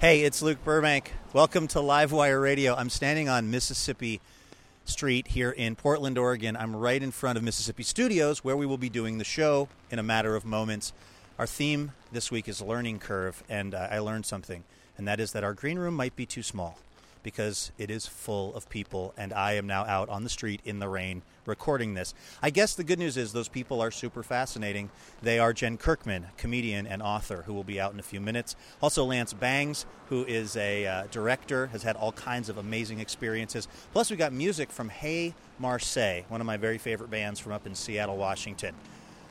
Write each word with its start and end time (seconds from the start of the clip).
Hey, 0.00 0.22
it's 0.22 0.40
Luke 0.40 0.64
Burbank. 0.64 1.12
Welcome 1.34 1.68
to 1.68 1.78
Livewire 1.80 2.42
Radio. 2.42 2.74
I'm 2.74 2.88
standing 2.88 3.28
on 3.28 3.50
Mississippi 3.50 4.22
Street 4.86 5.28
here 5.28 5.50
in 5.50 5.76
Portland, 5.76 6.16
Oregon. 6.16 6.56
I'm 6.56 6.74
right 6.74 7.02
in 7.02 7.10
front 7.10 7.36
of 7.36 7.44
Mississippi 7.44 7.82
Studios 7.82 8.42
where 8.42 8.56
we 8.56 8.64
will 8.64 8.78
be 8.78 8.88
doing 8.88 9.18
the 9.18 9.24
show 9.24 9.68
in 9.90 9.98
a 9.98 10.02
matter 10.02 10.36
of 10.36 10.46
moments. 10.46 10.94
Our 11.38 11.46
theme 11.46 11.92
this 12.10 12.30
week 12.30 12.48
is 12.48 12.62
Learning 12.62 12.98
Curve, 12.98 13.44
and 13.46 13.74
uh, 13.74 13.88
I 13.90 13.98
learned 13.98 14.24
something, 14.24 14.64
and 14.96 15.06
that 15.06 15.20
is 15.20 15.32
that 15.32 15.44
our 15.44 15.52
green 15.52 15.78
room 15.78 15.96
might 15.96 16.16
be 16.16 16.24
too 16.24 16.42
small 16.42 16.78
because 17.22 17.70
it 17.76 17.90
is 17.90 18.06
full 18.06 18.54
of 18.54 18.70
people, 18.70 19.12
and 19.18 19.34
I 19.34 19.52
am 19.52 19.66
now 19.66 19.84
out 19.84 20.08
on 20.08 20.24
the 20.24 20.30
street 20.30 20.62
in 20.64 20.78
the 20.78 20.88
rain 20.88 21.20
recording 21.50 21.92
this. 21.92 22.14
I 22.40 22.48
guess 22.48 22.74
the 22.74 22.84
good 22.84 22.98
news 22.98 23.18
is 23.18 23.32
those 23.32 23.48
people 23.48 23.82
are 23.82 23.90
super 23.90 24.22
fascinating. 24.22 24.88
They 25.20 25.38
are 25.38 25.52
Jen 25.52 25.76
Kirkman, 25.76 26.28
comedian 26.38 26.86
and 26.86 27.02
author, 27.02 27.42
who 27.42 27.52
will 27.52 27.64
be 27.64 27.78
out 27.78 27.92
in 27.92 28.00
a 28.00 28.02
few 28.02 28.20
minutes. 28.20 28.56
Also, 28.80 29.04
Lance 29.04 29.34
Bangs, 29.34 29.84
who 30.08 30.24
is 30.24 30.56
a 30.56 30.86
uh, 30.86 31.06
director, 31.10 31.66
has 31.66 31.82
had 31.82 31.96
all 31.96 32.12
kinds 32.12 32.48
of 32.48 32.56
amazing 32.56 33.00
experiences. 33.00 33.68
Plus, 33.92 34.10
we 34.10 34.16
got 34.16 34.32
music 34.32 34.70
from 34.70 34.88
Hey 34.88 35.34
Marseille, 35.58 36.22
one 36.28 36.40
of 36.40 36.46
my 36.46 36.56
very 36.56 36.78
favorite 36.78 37.10
bands 37.10 37.38
from 37.38 37.52
up 37.52 37.66
in 37.66 37.74
Seattle, 37.74 38.16
Washington. 38.16 38.74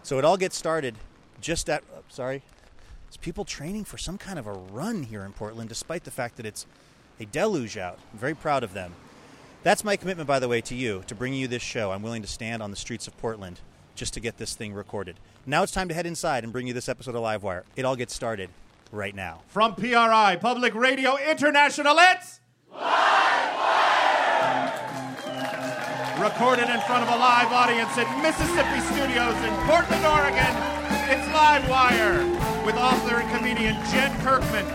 So 0.04 0.20
it 0.20 0.26
all 0.26 0.38
gets 0.38 0.56
started 0.56 0.95
just 1.42 1.70
at, 1.70 1.83
sorry, 2.09 2.44
it's 3.08 3.17
people 3.17 3.45
training 3.45 3.86
for 3.86 3.98
some 3.98 4.17
kind 4.17 4.38
of 4.38 4.45
a 4.45 4.54
run 4.54 5.04
here 5.04 5.23
in 5.23 5.33
Portland, 5.33 5.70
despite 5.70 6.04
the 6.04 6.11
fact 6.11 6.38
that 6.38 6.45
it's 6.45 6.67
a 7.20 7.26
deluge 7.26 7.78
out. 7.78 7.98
I'm 8.14 8.20
very 8.20 8.36
proud 8.36 8.64
of 8.64 8.73
them. 8.73 8.94
That's 9.61 9.83
my 9.83 9.97
commitment, 9.97 10.27
by 10.27 10.39
the 10.39 10.47
way, 10.47 10.61
to 10.61 10.75
you, 10.75 11.03
to 11.08 11.15
bring 11.15 11.33
you 11.33 11.47
this 11.47 11.61
show. 11.61 11.92
I'm 11.92 12.02
willing 12.02 12.21
to 12.21 12.27
stand 12.27 12.64
on 12.64 12.71
the 12.71 12.77
streets 12.77 13.08
of 13.08 13.17
Portland 13.17 13.59
just 13.93 14.14
to 14.14 14.21
get 14.21 14.37
this 14.37 14.55
thing 14.55 14.73
recorded. 14.73 15.17
Now 15.45 15.64
it's 15.64 15.73
time 15.73 15.89
to 15.89 15.93
head 15.93 16.05
inside 16.05 16.45
and 16.45 16.53
bring 16.53 16.65
you 16.67 16.73
this 16.73 16.87
episode 16.87 17.15
of 17.15 17.21
Livewire. 17.21 17.64
It 17.75 17.83
all 17.83 17.98
gets 17.98 18.14
started 18.15 18.49
right 18.92 19.14
now. 19.14 19.42
From 19.49 19.75
PRI, 19.75 20.37
Public 20.39 20.73
Radio 20.75 21.17
International, 21.17 21.98
it's 21.99 22.39
Livewire! 22.73 23.09
Recorded 26.23 26.69
in 26.69 26.80
front 26.81 27.03
of 27.03 27.09
a 27.09 27.17
live 27.17 27.52
audience 27.52 27.92
at 27.98 28.08
Mississippi 28.23 28.80
Studios 28.95 29.36
in 29.43 29.52
Portland, 29.67 30.05
Oregon, 30.05 30.55
it's 31.11 31.27
Livewire 31.36 32.23
with 32.65 32.75
author 32.75 33.15
and 33.15 33.30
comedian 33.36 33.75
Jen 33.92 34.15
Kirkman, 34.23 34.65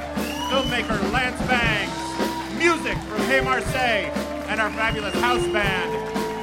filmmaker 0.51 1.01
Lance 1.13 1.41
Bangs, 1.49 2.59
music 2.59 2.99
from 3.09 3.21
Hey 3.27 3.41
Marseille, 3.41 4.11
and 4.49 4.61
our 4.61 4.71
fabulous 4.71 5.15
house 5.15 5.47
band. 5.49 5.91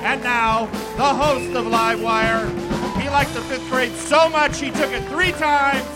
And 0.03 0.23
now, 0.23 0.65
the 0.97 1.03
host 1.03 1.55
of 1.55 1.65
Livewire. 1.65 2.49
He 2.99 3.09
liked 3.09 3.33
the 3.33 3.41
fifth 3.41 3.69
grade 3.69 3.91
so 3.93 4.29
much 4.29 4.59
he 4.59 4.71
took 4.71 4.91
it 4.91 5.03
three 5.05 5.31
times, 5.33 5.87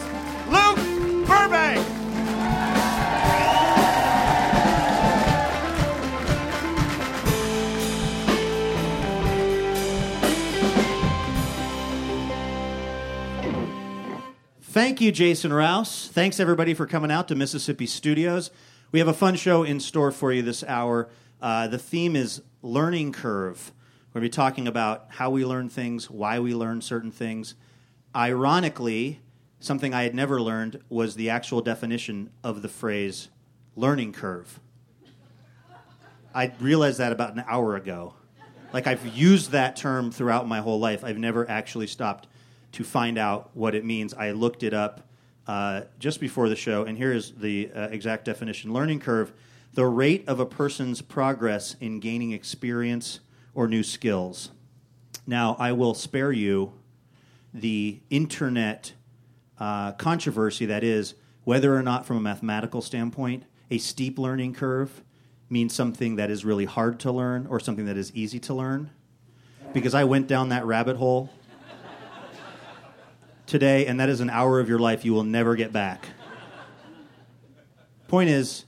Luke 0.47 1.27
Burbank. 1.27 1.85
Thank 14.75 14.99
you, 14.99 15.13
Jason 15.13 15.53
Rouse. 15.53 16.09
Thanks, 16.09 16.37
everybody, 16.37 16.73
for 16.73 16.85
coming 16.85 17.09
out 17.09 17.29
to 17.29 17.35
Mississippi 17.35 17.87
Studios. 17.87 18.51
We 18.91 18.99
have 18.99 19.07
a 19.07 19.13
fun 19.13 19.35
show 19.35 19.63
in 19.63 19.79
store 19.79 20.11
for 20.11 20.33
you 20.33 20.41
this 20.41 20.65
hour. 20.65 21.07
Uh, 21.45 21.67
the 21.67 21.77
theme 21.77 22.15
is 22.15 22.41
learning 22.63 23.11
curve. 23.11 23.71
We're 24.09 24.21
going 24.21 24.31
to 24.31 24.31
be 24.31 24.35
talking 24.35 24.67
about 24.67 25.05
how 25.09 25.29
we 25.29 25.45
learn 25.45 25.69
things, 25.69 26.09
why 26.09 26.39
we 26.39 26.55
learn 26.55 26.81
certain 26.81 27.11
things. 27.11 27.53
Ironically, 28.15 29.21
something 29.59 29.93
I 29.93 30.01
had 30.01 30.15
never 30.15 30.41
learned 30.41 30.81
was 30.89 31.13
the 31.13 31.29
actual 31.29 31.61
definition 31.61 32.31
of 32.43 32.63
the 32.63 32.67
phrase 32.67 33.29
learning 33.75 34.13
curve. 34.13 34.59
I 36.33 36.51
realized 36.59 36.97
that 36.97 37.11
about 37.11 37.35
an 37.35 37.43
hour 37.47 37.75
ago. 37.75 38.15
Like 38.73 38.87
I've 38.87 39.05
used 39.05 39.51
that 39.51 39.75
term 39.75 40.11
throughout 40.11 40.47
my 40.47 40.61
whole 40.61 40.79
life. 40.79 41.03
I've 41.03 41.19
never 41.19 41.47
actually 41.47 41.85
stopped 41.85 42.27
to 42.71 42.83
find 42.83 43.19
out 43.19 43.51
what 43.53 43.75
it 43.75 43.85
means. 43.85 44.15
I 44.15 44.31
looked 44.31 44.63
it 44.63 44.73
up 44.73 45.07
uh, 45.45 45.81
just 45.99 46.19
before 46.19 46.49
the 46.49 46.55
show, 46.55 46.85
and 46.85 46.97
here 46.97 47.13
is 47.13 47.33
the 47.33 47.69
uh, 47.71 47.81
exact 47.89 48.25
definition 48.25 48.73
Learning 48.73 48.99
curve, 48.99 49.31
the 49.75 49.85
rate 49.85 50.23
of 50.25 50.39
a 50.39 50.45
person's 50.45 51.01
progress 51.01 51.75
in 51.81 51.99
gaining 51.99 52.31
experience 52.31 53.19
or 53.53 53.67
new 53.67 53.83
skills. 53.83 54.51
Now, 55.27 55.57
I 55.59 55.73
will 55.73 55.93
spare 55.93 56.31
you 56.31 56.73
the 57.53 57.99
internet 58.09 58.93
uh, 59.59 59.91
controversy 59.93 60.65
that 60.65 60.83
is 60.83 61.15
whether 61.43 61.75
or 61.75 61.83
not, 61.83 62.05
from 62.05 62.17
a 62.17 62.21
mathematical 62.21 62.81
standpoint, 62.81 63.43
a 63.69 63.77
steep 63.77 64.17
learning 64.17 64.53
curve 64.53 65.03
means 65.49 65.75
something 65.75 66.15
that 66.15 66.31
is 66.31 66.45
really 66.45 66.65
hard 66.65 66.99
to 67.01 67.11
learn 67.11 67.45
or 67.47 67.59
something 67.59 67.85
that 67.85 67.97
is 67.97 68.13
easy 68.15 68.39
to 68.39 68.53
learn. 68.53 68.89
Because 69.73 69.93
I 69.93 70.05
went 70.05 70.27
down 70.27 70.49
that 70.49 70.65
rabbit 70.65 70.95
hole 70.95 71.29
today, 73.45 73.85
and 73.87 73.99
that 73.99 74.07
is 74.07 74.21
an 74.21 74.29
hour 74.29 74.61
of 74.61 74.69
your 74.69 74.79
life 74.79 75.03
you 75.03 75.13
will 75.13 75.23
never 75.25 75.55
get 75.55 75.73
back. 75.73 76.07
Point 78.07 78.29
is, 78.29 78.65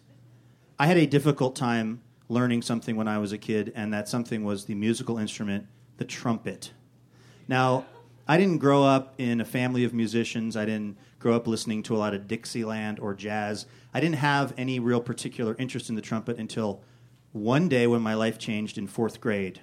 I 0.80 0.88
had 0.88 0.98
a 0.98 1.08
difficult 1.08 1.56
time 1.56 2.02
learning 2.30 2.62
something 2.62 2.96
when 2.96 3.08
I 3.08 3.18
was 3.18 3.32
a 3.32 3.38
kid, 3.38 3.72
and 3.76 3.94
that 3.94 4.08
something 4.08 4.44
was 4.44 4.66
the 4.66 4.76
musical 4.76 5.18
instrument, 5.18 5.66
the 5.98 6.06
trumpet. 6.06 6.72
Now, 7.48 7.86
I 8.28 8.38
didn't 8.38 8.60
grow 8.60 8.84
up 8.84 9.16
in 9.18 9.42
a 9.42 9.46
family 9.46 9.84
of 9.86 9.94
musicians. 9.94 10.56
I 10.58 10.66
didn't 10.66 10.98
grow 11.20 11.36
up 11.36 11.48
listening 11.48 11.82
to 11.84 11.96
a 11.96 11.98
lot 11.98 12.14
of 12.14 12.28
Dixieland 12.28 13.00
or 13.00 13.14
jazz. 13.14 13.66
I 13.94 14.00
didn't 14.00 14.18
have 14.18 14.54
any 14.58 14.80
real 14.80 15.02
particular 15.02 15.56
interest 15.58 15.90
in 15.90 15.96
the 15.96 16.02
trumpet 16.02 16.38
until 16.38 16.84
one 17.32 17.70
day 17.70 17.88
when 17.88 18.02
my 18.02 18.14
life 18.14 18.38
changed 18.38 18.78
in 18.78 18.88
fourth 18.88 19.22
grade. 19.22 19.62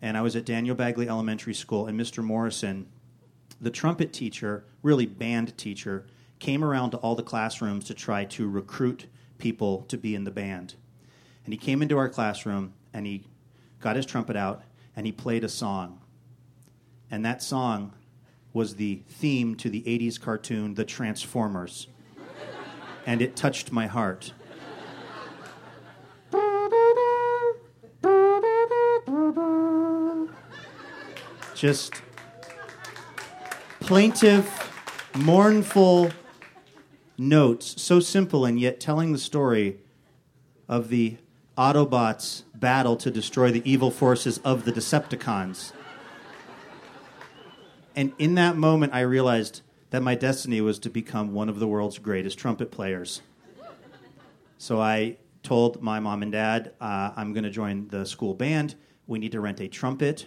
And 0.00 0.16
I 0.16 0.22
was 0.22 0.34
at 0.34 0.46
Daniel 0.46 0.74
Bagley 0.74 1.08
Elementary 1.08 1.54
School, 1.54 1.86
and 1.86 2.00
Mr. 2.00 2.24
Morrison 2.24 2.88
the 3.62 3.70
trumpet 3.70 4.12
teacher, 4.12 4.64
really 4.82 5.06
band 5.06 5.56
teacher, 5.56 6.04
came 6.40 6.64
around 6.64 6.90
to 6.90 6.96
all 6.98 7.14
the 7.14 7.22
classrooms 7.22 7.84
to 7.84 7.94
try 7.94 8.24
to 8.24 8.48
recruit 8.48 9.06
people 9.42 9.82
to 9.88 9.98
be 9.98 10.14
in 10.14 10.24
the 10.24 10.30
band. 10.30 10.76
And 11.44 11.52
he 11.52 11.58
came 11.58 11.82
into 11.82 11.98
our 11.98 12.08
classroom 12.08 12.72
and 12.94 13.04
he 13.06 13.24
got 13.80 13.96
his 13.96 14.06
trumpet 14.06 14.36
out 14.36 14.62
and 14.96 15.04
he 15.04 15.12
played 15.12 15.42
a 15.44 15.48
song. 15.48 16.00
And 17.10 17.24
that 17.26 17.42
song 17.42 17.92
was 18.52 18.76
the 18.76 19.02
theme 19.08 19.56
to 19.56 19.68
the 19.68 19.82
80s 19.82 20.20
cartoon 20.20 20.74
The 20.74 20.84
Transformers. 20.84 21.88
and 23.04 23.20
it 23.20 23.34
touched 23.34 23.72
my 23.72 23.88
heart. 23.88 24.32
Just 31.56 31.94
plaintive, 33.80 34.48
mournful, 35.16 36.10
notes, 37.28 37.80
so 37.80 38.00
simple 38.00 38.44
and 38.44 38.60
yet 38.60 38.80
telling 38.80 39.12
the 39.12 39.18
story 39.18 39.78
of 40.68 40.88
the 40.88 41.16
Autobots' 41.56 42.42
battle 42.54 42.96
to 42.96 43.10
destroy 43.10 43.50
the 43.50 43.62
evil 43.70 43.90
forces 43.90 44.38
of 44.38 44.64
the 44.64 44.72
Decepticons. 44.72 45.72
And 47.94 48.12
in 48.18 48.36
that 48.36 48.56
moment, 48.56 48.94
I 48.94 49.00
realized 49.00 49.60
that 49.90 50.02
my 50.02 50.14
destiny 50.14 50.60
was 50.62 50.78
to 50.78 50.90
become 50.90 51.34
one 51.34 51.50
of 51.50 51.58
the 51.58 51.66
world's 51.68 51.98
greatest 51.98 52.38
trumpet 52.38 52.70
players. 52.70 53.20
So 54.56 54.80
I 54.80 55.18
told 55.42 55.82
my 55.82 56.00
mom 56.00 56.22
and 56.22 56.32
dad, 56.32 56.72
uh, 56.80 57.12
I'm 57.14 57.34
going 57.34 57.44
to 57.44 57.50
join 57.50 57.88
the 57.88 58.06
school 58.06 58.32
band. 58.32 58.74
We 59.06 59.18
need 59.18 59.32
to 59.32 59.40
rent 59.40 59.60
a 59.60 59.68
trumpet. 59.68 60.26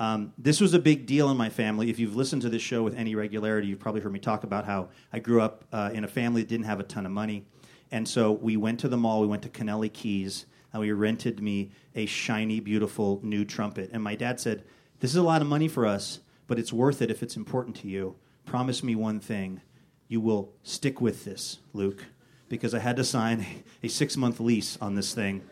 Um, 0.00 0.32
this 0.38 0.62
was 0.62 0.72
a 0.72 0.78
big 0.78 1.04
deal 1.04 1.30
in 1.30 1.36
my 1.36 1.50
family. 1.50 1.90
If 1.90 1.98
you've 1.98 2.16
listened 2.16 2.40
to 2.42 2.48
this 2.48 2.62
show 2.62 2.82
with 2.82 2.96
any 2.96 3.14
regularity, 3.14 3.68
you've 3.68 3.78
probably 3.78 4.00
heard 4.00 4.14
me 4.14 4.18
talk 4.18 4.44
about 4.44 4.64
how 4.64 4.88
I 5.12 5.18
grew 5.18 5.42
up 5.42 5.66
uh, 5.72 5.90
in 5.92 6.04
a 6.04 6.08
family 6.08 6.40
that 6.40 6.48
didn't 6.48 6.64
have 6.64 6.80
a 6.80 6.84
ton 6.84 7.04
of 7.04 7.12
money. 7.12 7.44
And 7.90 8.08
so 8.08 8.32
we 8.32 8.56
went 8.56 8.80
to 8.80 8.88
the 8.88 8.96
mall, 8.96 9.20
we 9.20 9.26
went 9.26 9.42
to 9.42 9.50
Kennelly 9.50 9.92
Keys, 9.92 10.46
and 10.72 10.80
we 10.80 10.90
rented 10.92 11.42
me 11.42 11.72
a 11.94 12.06
shiny, 12.06 12.60
beautiful 12.60 13.20
new 13.22 13.44
trumpet. 13.44 13.90
And 13.92 14.02
my 14.02 14.14
dad 14.14 14.40
said, 14.40 14.64
This 15.00 15.10
is 15.10 15.18
a 15.18 15.22
lot 15.22 15.42
of 15.42 15.48
money 15.48 15.68
for 15.68 15.84
us, 15.86 16.20
but 16.46 16.58
it's 16.58 16.72
worth 16.72 17.02
it 17.02 17.10
if 17.10 17.22
it's 17.22 17.36
important 17.36 17.76
to 17.76 17.88
you. 17.88 18.16
Promise 18.46 18.82
me 18.82 18.94
one 18.94 19.20
thing 19.20 19.60
you 20.08 20.22
will 20.22 20.54
stick 20.62 21.02
with 21.02 21.26
this, 21.26 21.58
Luke, 21.74 22.06
because 22.48 22.72
I 22.72 22.78
had 22.78 22.96
to 22.96 23.04
sign 23.04 23.44
a 23.82 23.88
six 23.88 24.16
month 24.16 24.40
lease 24.40 24.78
on 24.80 24.94
this 24.94 25.12
thing. 25.12 25.42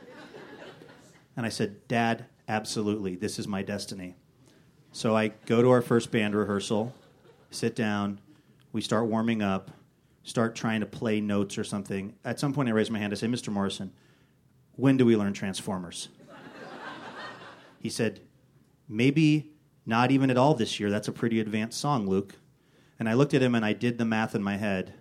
And 1.36 1.44
I 1.44 1.50
said, 1.50 1.86
Dad, 1.86 2.24
absolutely, 2.48 3.14
this 3.14 3.38
is 3.38 3.46
my 3.46 3.62
destiny. 3.62 4.16
So 4.92 5.16
I 5.16 5.28
go 5.46 5.62
to 5.62 5.70
our 5.70 5.82
first 5.82 6.10
band 6.10 6.34
rehearsal, 6.34 6.94
sit 7.50 7.76
down, 7.76 8.20
we 8.72 8.80
start 8.80 9.06
warming 9.06 9.42
up, 9.42 9.70
start 10.22 10.54
trying 10.54 10.80
to 10.80 10.86
play 10.86 11.20
notes 11.20 11.58
or 11.58 11.64
something. 11.64 12.14
At 12.24 12.40
some 12.40 12.52
point, 12.52 12.68
I 12.68 12.72
raise 12.72 12.90
my 12.90 12.98
hand. 12.98 13.12
I 13.12 13.16
say, 13.16 13.26
Mr. 13.26 13.52
Morrison, 13.52 13.92
when 14.76 14.96
do 14.96 15.04
we 15.04 15.16
learn 15.16 15.32
Transformers? 15.32 16.08
he 17.80 17.88
said, 17.88 18.20
maybe 18.88 19.52
not 19.86 20.10
even 20.10 20.30
at 20.30 20.36
all 20.36 20.54
this 20.54 20.78
year. 20.78 20.90
That's 20.90 21.08
a 21.08 21.12
pretty 21.12 21.40
advanced 21.40 21.80
song, 21.80 22.06
Luke. 22.06 22.34
And 22.98 23.08
I 23.08 23.14
looked 23.14 23.34
at 23.34 23.42
him 23.42 23.54
and 23.54 23.64
I 23.64 23.72
did 23.72 23.98
the 23.98 24.04
math 24.04 24.34
in 24.34 24.42
my 24.42 24.56
head 24.56 24.94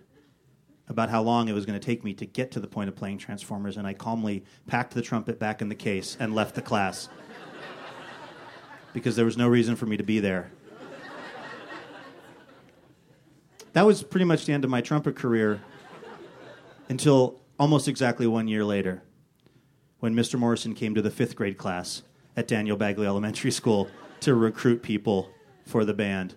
about 0.88 1.10
how 1.10 1.22
long 1.22 1.48
it 1.48 1.52
was 1.52 1.66
going 1.66 1.78
to 1.78 1.84
take 1.84 2.02
me 2.02 2.14
to 2.14 2.24
get 2.24 2.50
to 2.52 2.60
the 2.60 2.66
point 2.66 2.88
of 2.88 2.96
playing 2.96 3.18
Transformers, 3.18 3.76
and 3.76 3.86
I 3.86 3.92
calmly 3.92 4.44
packed 4.66 4.94
the 4.94 5.02
trumpet 5.02 5.38
back 5.38 5.60
in 5.60 5.68
the 5.68 5.74
case 5.74 6.16
and 6.18 6.34
left 6.34 6.54
the 6.54 6.62
class 6.62 7.10
because 8.92 9.16
there 9.16 9.24
was 9.24 9.36
no 9.36 9.48
reason 9.48 9.76
for 9.76 9.86
me 9.86 9.96
to 9.96 10.02
be 10.02 10.20
there. 10.20 10.50
That 13.74 13.86
was 13.86 14.02
pretty 14.02 14.24
much 14.24 14.46
the 14.46 14.52
end 14.52 14.64
of 14.64 14.70
my 14.70 14.80
trumpet 14.80 15.14
career 15.14 15.60
until 16.88 17.40
almost 17.58 17.86
exactly 17.86 18.26
one 18.26 18.48
year 18.48 18.64
later 18.64 19.02
when 20.00 20.14
Mr. 20.14 20.38
Morrison 20.38 20.74
came 20.74 20.94
to 20.94 21.02
the 21.02 21.10
fifth 21.10 21.36
grade 21.36 21.58
class 21.58 22.02
at 22.36 22.48
Daniel 22.48 22.76
Bagley 22.76 23.06
Elementary 23.06 23.50
School 23.50 23.88
to 24.20 24.34
recruit 24.34 24.82
people 24.82 25.28
for 25.66 25.84
the 25.84 25.94
band. 25.94 26.34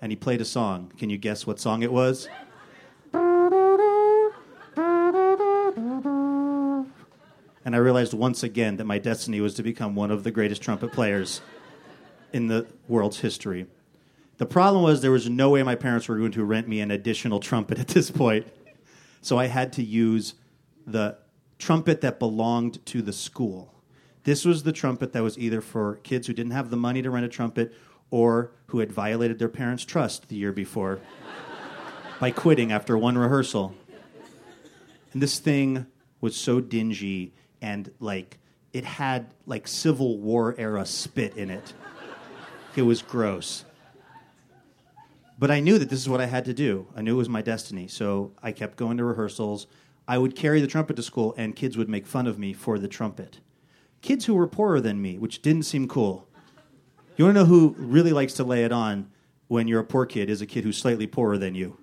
And 0.00 0.12
he 0.12 0.16
played 0.16 0.40
a 0.40 0.44
song. 0.44 0.92
Can 0.98 1.08
you 1.08 1.18
guess 1.18 1.46
what 1.46 1.60
song 1.60 1.82
it 1.82 1.92
was? 1.92 2.28
And 7.64 7.74
I 7.74 7.78
realized 7.78 8.12
once 8.14 8.42
again 8.42 8.76
that 8.76 8.84
my 8.84 8.98
destiny 8.98 9.40
was 9.40 9.54
to 9.54 9.62
become 9.62 9.94
one 9.94 10.10
of 10.10 10.24
the 10.24 10.30
greatest 10.30 10.62
trumpet 10.62 10.92
players 10.92 11.40
in 12.32 12.46
the 12.48 12.66
world's 12.88 13.20
history. 13.20 13.66
The 14.38 14.46
problem 14.46 14.82
was 14.82 15.00
there 15.00 15.10
was 15.10 15.28
no 15.28 15.50
way 15.50 15.62
my 15.62 15.74
parents 15.74 16.08
were 16.08 16.16
going 16.16 16.32
to 16.32 16.44
rent 16.44 16.68
me 16.68 16.80
an 16.80 16.90
additional 16.90 17.40
trumpet 17.40 17.78
at 17.78 17.88
this 17.88 18.10
point. 18.10 18.46
So 19.22 19.38
I 19.38 19.46
had 19.46 19.72
to 19.74 19.82
use 19.82 20.34
the 20.86 21.18
trumpet 21.58 22.00
that 22.02 22.18
belonged 22.18 22.84
to 22.86 23.02
the 23.02 23.12
school. 23.12 23.72
This 24.24 24.44
was 24.44 24.62
the 24.62 24.72
trumpet 24.72 25.12
that 25.12 25.22
was 25.22 25.38
either 25.38 25.60
for 25.60 25.96
kids 26.02 26.26
who 26.26 26.32
didn't 26.32 26.52
have 26.52 26.70
the 26.70 26.76
money 26.76 27.00
to 27.02 27.10
rent 27.10 27.24
a 27.24 27.28
trumpet 27.28 27.72
or 28.10 28.52
who 28.66 28.80
had 28.80 28.92
violated 28.92 29.38
their 29.38 29.48
parents' 29.48 29.84
trust 29.84 30.28
the 30.28 30.36
year 30.36 30.52
before 30.52 31.00
by 32.20 32.30
quitting 32.30 32.72
after 32.72 32.98
one 32.98 33.16
rehearsal. 33.16 33.74
And 35.12 35.22
this 35.22 35.38
thing 35.38 35.86
was 36.20 36.36
so 36.36 36.60
dingy 36.60 37.32
and 37.62 37.90
like 38.00 38.38
it 38.72 38.84
had 38.84 39.32
like 39.46 39.66
Civil 39.66 40.18
War 40.18 40.54
era 40.58 40.84
spit 40.84 41.36
in 41.36 41.50
it. 41.50 41.72
It 42.76 42.82
was 42.82 43.00
gross. 43.00 43.64
But 45.38 45.50
I 45.50 45.60
knew 45.60 45.78
that 45.78 45.88
this 45.88 46.00
is 46.00 46.08
what 46.08 46.20
I 46.20 46.26
had 46.26 46.44
to 46.46 46.54
do. 46.54 46.86
I 46.94 47.02
knew 47.02 47.14
it 47.14 47.18
was 47.18 47.28
my 47.28 47.42
destiny. 47.42 47.88
So 47.88 48.32
I 48.42 48.52
kept 48.52 48.76
going 48.76 48.96
to 48.98 49.04
rehearsals. 49.04 49.66
I 50.06 50.18
would 50.18 50.36
carry 50.36 50.60
the 50.60 50.66
trumpet 50.66 50.96
to 50.96 51.02
school, 51.02 51.34
and 51.36 51.56
kids 51.56 51.76
would 51.76 51.88
make 51.88 52.06
fun 52.06 52.26
of 52.26 52.38
me 52.38 52.52
for 52.52 52.78
the 52.78 52.88
trumpet. 52.88 53.40
Kids 54.02 54.26
who 54.26 54.34
were 54.34 54.46
poorer 54.46 54.80
than 54.80 55.02
me, 55.02 55.18
which 55.18 55.42
didn't 55.42 55.64
seem 55.64 55.88
cool. 55.88 56.28
You 57.16 57.24
want 57.24 57.36
to 57.36 57.40
know 57.40 57.46
who 57.46 57.74
really 57.78 58.12
likes 58.12 58.34
to 58.34 58.44
lay 58.44 58.64
it 58.64 58.72
on 58.72 59.10
when 59.48 59.68
you're 59.68 59.80
a 59.80 59.84
poor 59.84 60.06
kid 60.06 60.28
is 60.28 60.40
a 60.42 60.46
kid 60.46 60.64
who's 60.64 60.76
slightly 60.76 61.06
poorer 61.06 61.38
than 61.38 61.54
you. 61.54 61.78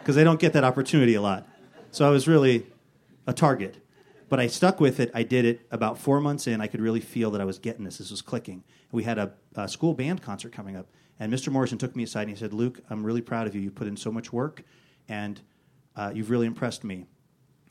Because 0.00 0.16
they 0.16 0.24
don't 0.24 0.40
get 0.40 0.52
that 0.52 0.64
opportunity 0.64 1.14
a 1.14 1.22
lot. 1.22 1.48
So 1.90 2.06
I 2.06 2.10
was 2.10 2.28
really 2.28 2.66
a 3.26 3.32
target. 3.32 3.78
But 4.28 4.40
I 4.40 4.48
stuck 4.48 4.80
with 4.80 4.98
it. 4.98 5.10
I 5.14 5.22
did 5.22 5.44
it 5.44 5.66
about 5.70 5.98
four 5.98 6.20
months 6.20 6.46
in. 6.46 6.60
I 6.60 6.66
could 6.66 6.80
really 6.80 7.00
feel 7.00 7.30
that 7.30 7.40
I 7.40 7.44
was 7.44 7.58
getting 7.58 7.84
this. 7.84 7.98
This 7.98 8.10
was 8.10 8.22
clicking. 8.22 8.64
We 8.90 9.04
had 9.04 9.18
a, 9.18 9.32
a 9.54 9.68
school 9.68 9.94
band 9.94 10.22
concert 10.22 10.52
coming 10.52 10.76
up. 10.76 10.88
And 11.18 11.32
Mr. 11.32 11.50
Morrison 11.50 11.78
took 11.78 11.94
me 11.94 12.02
aside 12.02 12.22
and 12.22 12.30
he 12.30 12.36
said, 12.36 12.52
Luke, 12.52 12.80
I'm 12.90 13.04
really 13.04 13.22
proud 13.22 13.46
of 13.46 13.54
you. 13.54 13.60
You 13.60 13.70
put 13.70 13.86
in 13.86 13.96
so 13.96 14.10
much 14.10 14.32
work 14.32 14.62
and 15.08 15.40
uh, 15.94 16.12
you've 16.14 16.30
really 16.30 16.46
impressed 16.46 16.84
me. 16.84 17.06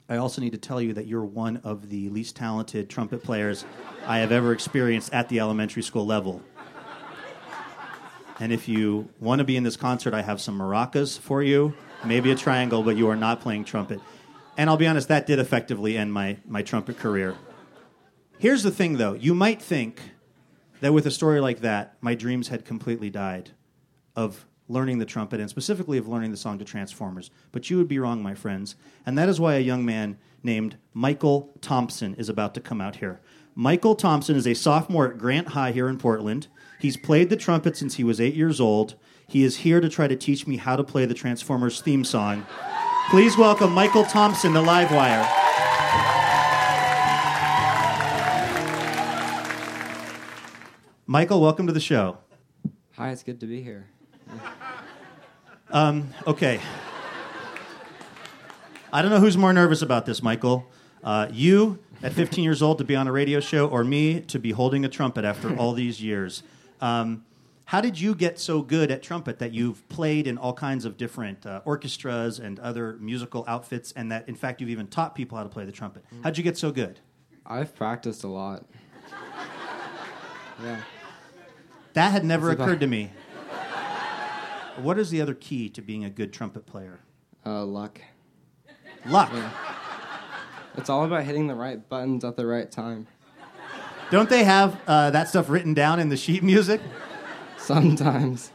I 0.07 0.17
also 0.17 0.41
need 0.41 0.51
to 0.51 0.57
tell 0.57 0.81
you 0.81 0.93
that 0.93 1.07
you're 1.07 1.25
one 1.25 1.57
of 1.57 1.89
the 1.89 2.09
least 2.09 2.35
talented 2.35 2.89
trumpet 2.89 3.23
players 3.23 3.65
I 4.05 4.19
have 4.19 4.31
ever 4.31 4.51
experienced 4.51 5.13
at 5.13 5.29
the 5.29 5.39
elementary 5.39 5.81
school 5.81 6.05
level. 6.05 6.41
And 8.39 8.51
if 8.51 8.67
you 8.67 9.09
want 9.19 9.39
to 9.39 9.45
be 9.45 9.55
in 9.55 9.63
this 9.63 9.77
concert, 9.77 10.13
I 10.13 10.21
have 10.21 10.41
some 10.41 10.59
maracas 10.59 11.17
for 11.17 11.41
you, 11.41 11.73
maybe 12.03 12.31
a 12.31 12.35
triangle, 12.35 12.83
but 12.83 12.97
you 12.97 13.09
are 13.09 13.15
not 13.15 13.41
playing 13.41 13.63
trumpet. 13.63 14.01
And 14.57 14.69
I'll 14.69 14.77
be 14.77 14.87
honest, 14.87 15.07
that 15.09 15.25
did 15.25 15.39
effectively 15.39 15.97
end 15.97 16.13
my, 16.13 16.37
my 16.47 16.61
trumpet 16.61 16.97
career. 16.97 17.35
Here's 18.37 18.63
the 18.63 18.71
thing, 18.71 18.97
though 18.97 19.13
you 19.13 19.33
might 19.33 19.61
think 19.61 20.01
that 20.81 20.93
with 20.93 21.05
a 21.05 21.11
story 21.11 21.39
like 21.39 21.61
that, 21.61 21.97
my 22.01 22.15
dreams 22.15 22.49
had 22.49 22.65
completely 22.65 23.09
died 23.09 23.51
of 24.15 24.45
learning 24.67 24.97
the 24.97 25.05
trumpet 25.05 25.39
and 25.39 25.49
specifically 25.49 25.97
of 25.97 26.07
learning 26.07 26.31
the 26.31 26.37
song 26.37 26.57
to 26.59 26.65
Transformers. 26.65 27.31
But 27.51 27.69
you 27.69 27.77
would 27.77 27.87
be 27.87 27.99
wrong, 27.99 28.23
my 28.23 28.33
friends. 28.33 28.75
And 29.05 29.17
that 29.17 29.29
is 29.29 29.39
why 29.39 29.55
a 29.55 29.59
young 29.59 29.85
man 29.85 30.17
named 30.41 30.77
Michael 30.93 31.53
Thompson 31.61 32.15
is 32.15 32.29
about 32.29 32.53
to 32.55 32.61
come 32.61 32.81
out 32.81 32.97
here. 32.97 33.21
Michael 33.53 33.95
Thompson 33.95 34.35
is 34.35 34.47
a 34.47 34.53
sophomore 34.53 35.07
at 35.07 35.17
Grant 35.17 35.49
High 35.49 35.71
here 35.71 35.87
in 35.87 35.97
Portland. 35.97 36.47
He's 36.79 36.97
played 36.97 37.29
the 37.29 37.37
trumpet 37.37 37.77
since 37.77 37.95
he 37.95 38.03
was 38.03 38.19
eight 38.19 38.35
years 38.35 38.59
old. 38.59 38.95
He 39.27 39.43
is 39.43 39.57
here 39.57 39.79
to 39.79 39.89
try 39.89 40.07
to 40.07 40.15
teach 40.15 40.45
me 40.45 40.57
how 40.57 40.75
to 40.75 40.83
play 40.83 41.05
the 41.05 41.13
Transformers 41.13 41.81
theme 41.81 42.03
song. 42.03 42.45
Please 43.09 43.37
welcome 43.37 43.71
Michael 43.71 44.03
Thompson 44.03 44.53
to 44.53 44.59
Livewire. 44.59 45.23
Michael, 51.05 51.39
welcome 51.39 51.67
to 51.67 51.73
the 51.73 51.79
show. 51.79 52.17
Hi, 52.97 53.11
it's 53.11 53.21
good 53.21 53.39
to 53.41 53.45
be 53.45 53.61
here. 53.61 53.87
Um, 55.69 56.09
okay. 56.25 56.59
I 58.91 59.01
don't 59.03 59.11
know 59.11 59.19
who's 59.19 59.37
more 59.37 59.53
nervous 59.53 59.83
about 59.83 60.07
this, 60.07 60.23
Michael. 60.23 60.65
Uh, 61.03 61.27
you 61.31 61.77
at 62.01 62.13
15 62.13 62.43
years 62.43 62.63
old 62.63 62.79
to 62.79 62.83
be 62.83 62.95
on 62.95 63.07
a 63.07 63.11
radio 63.11 63.39
show, 63.39 63.67
or 63.67 63.83
me 63.83 64.21
to 64.21 64.39
be 64.39 64.51
holding 64.51 64.83
a 64.83 64.89
trumpet 64.89 65.25
after 65.25 65.55
all 65.57 65.73
these 65.73 66.01
years. 66.01 66.41
Um, 66.81 67.23
how 67.65 67.81
did 67.81 67.99
you 67.99 68.13
get 68.15 68.39
so 68.39 68.61
good 68.61 68.91
at 68.91 69.01
trumpet 69.01 69.39
that 69.39 69.51
you've 69.51 69.87
played 69.89 70.27
in 70.27 70.37
all 70.37 70.53
kinds 70.53 70.85
of 70.85 70.97
different 70.97 71.45
uh, 71.45 71.61
orchestras 71.65 72.39
and 72.39 72.59
other 72.59 72.97
musical 72.99 73.43
outfits, 73.47 73.91
and 73.93 74.11
that 74.11 74.27
in 74.29 74.35
fact 74.35 74.61
you've 74.61 74.69
even 74.69 74.87
taught 74.87 75.15
people 75.15 75.37
how 75.37 75.43
to 75.43 75.49
play 75.49 75.65
the 75.65 75.71
trumpet? 75.71 76.05
How'd 76.23 76.37
you 76.37 76.43
get 76.43 76.57
so 76.57 76.71
good? 76.71 76.99
I've 77.45 77.75
practiced 77.75 78.23
a 78.23 78.27
lot. 78.27 78.65
Yeah. 80.63 80.81
That 81.93 82.11
had 82.11 82.23
never 82.23 82.47
That's 82.47 82.55
about- 82.57 82.63
occurred 82.69 82.79
to 82.81 82.87
me. 82.87 83.11
What 84.81 84.99
is 84.99 85.09
the 85.09 85.21
other 85.21 85.33
key 85.33 85.69
to 85.69 85.81
being 85.81 86.03
a 86.03 86.09
good 86.09 86.33
trumpet 86.33 86.65
player? 86.65 86.99
Uh, 87.45 87.63
luck. 87.65 88.01
Luck. 89.05 89.31
It's 90.77 90.89
all 90.89 91.05
about 91.05 91.23
hitting 91.23 91.47
the 91.47 91.55
right 91.55 91.87
buttons 91.87 92.25
at 92.25 92.35
the 92.35 92.45
right 92.45 92.69
time. 92.69 93.07
Don't 94.11 94.29
they 94.29 94.43
have 94.43 94.77
uh, 94.85 95.11
that 95.11 95.29
stuff 95.29 95.49
written 95.49 95.73
down 95.73 95.99
in 95.99 96.09
the 96.09 96.17
sheet 96.17 96.43
music? 96.43 96.81
Sometimes. 97.65 98.51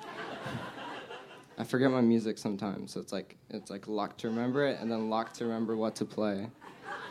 I 1.58 1.64
forget 1.64 1.90
my 1.90 2.00
music 2.00 2.38
sometimes, 2.38 2.92
so 2.92 3.00
it's 3.00 3.12
like 3.12 3.36
it's 3.50 3.70
like 3.70 3.88
luck 3.88 4.16
to 4.18 4.28
remember 4.28 4.64
it, 4.66 4.80
and 4.80 4.90
then 4.90 5.10
luck 5.10 5.32
to 5.34 5.44
remember 5.44 5.76
what 5.76 5.96
to 5.96 6.04
play. 6.04 6.48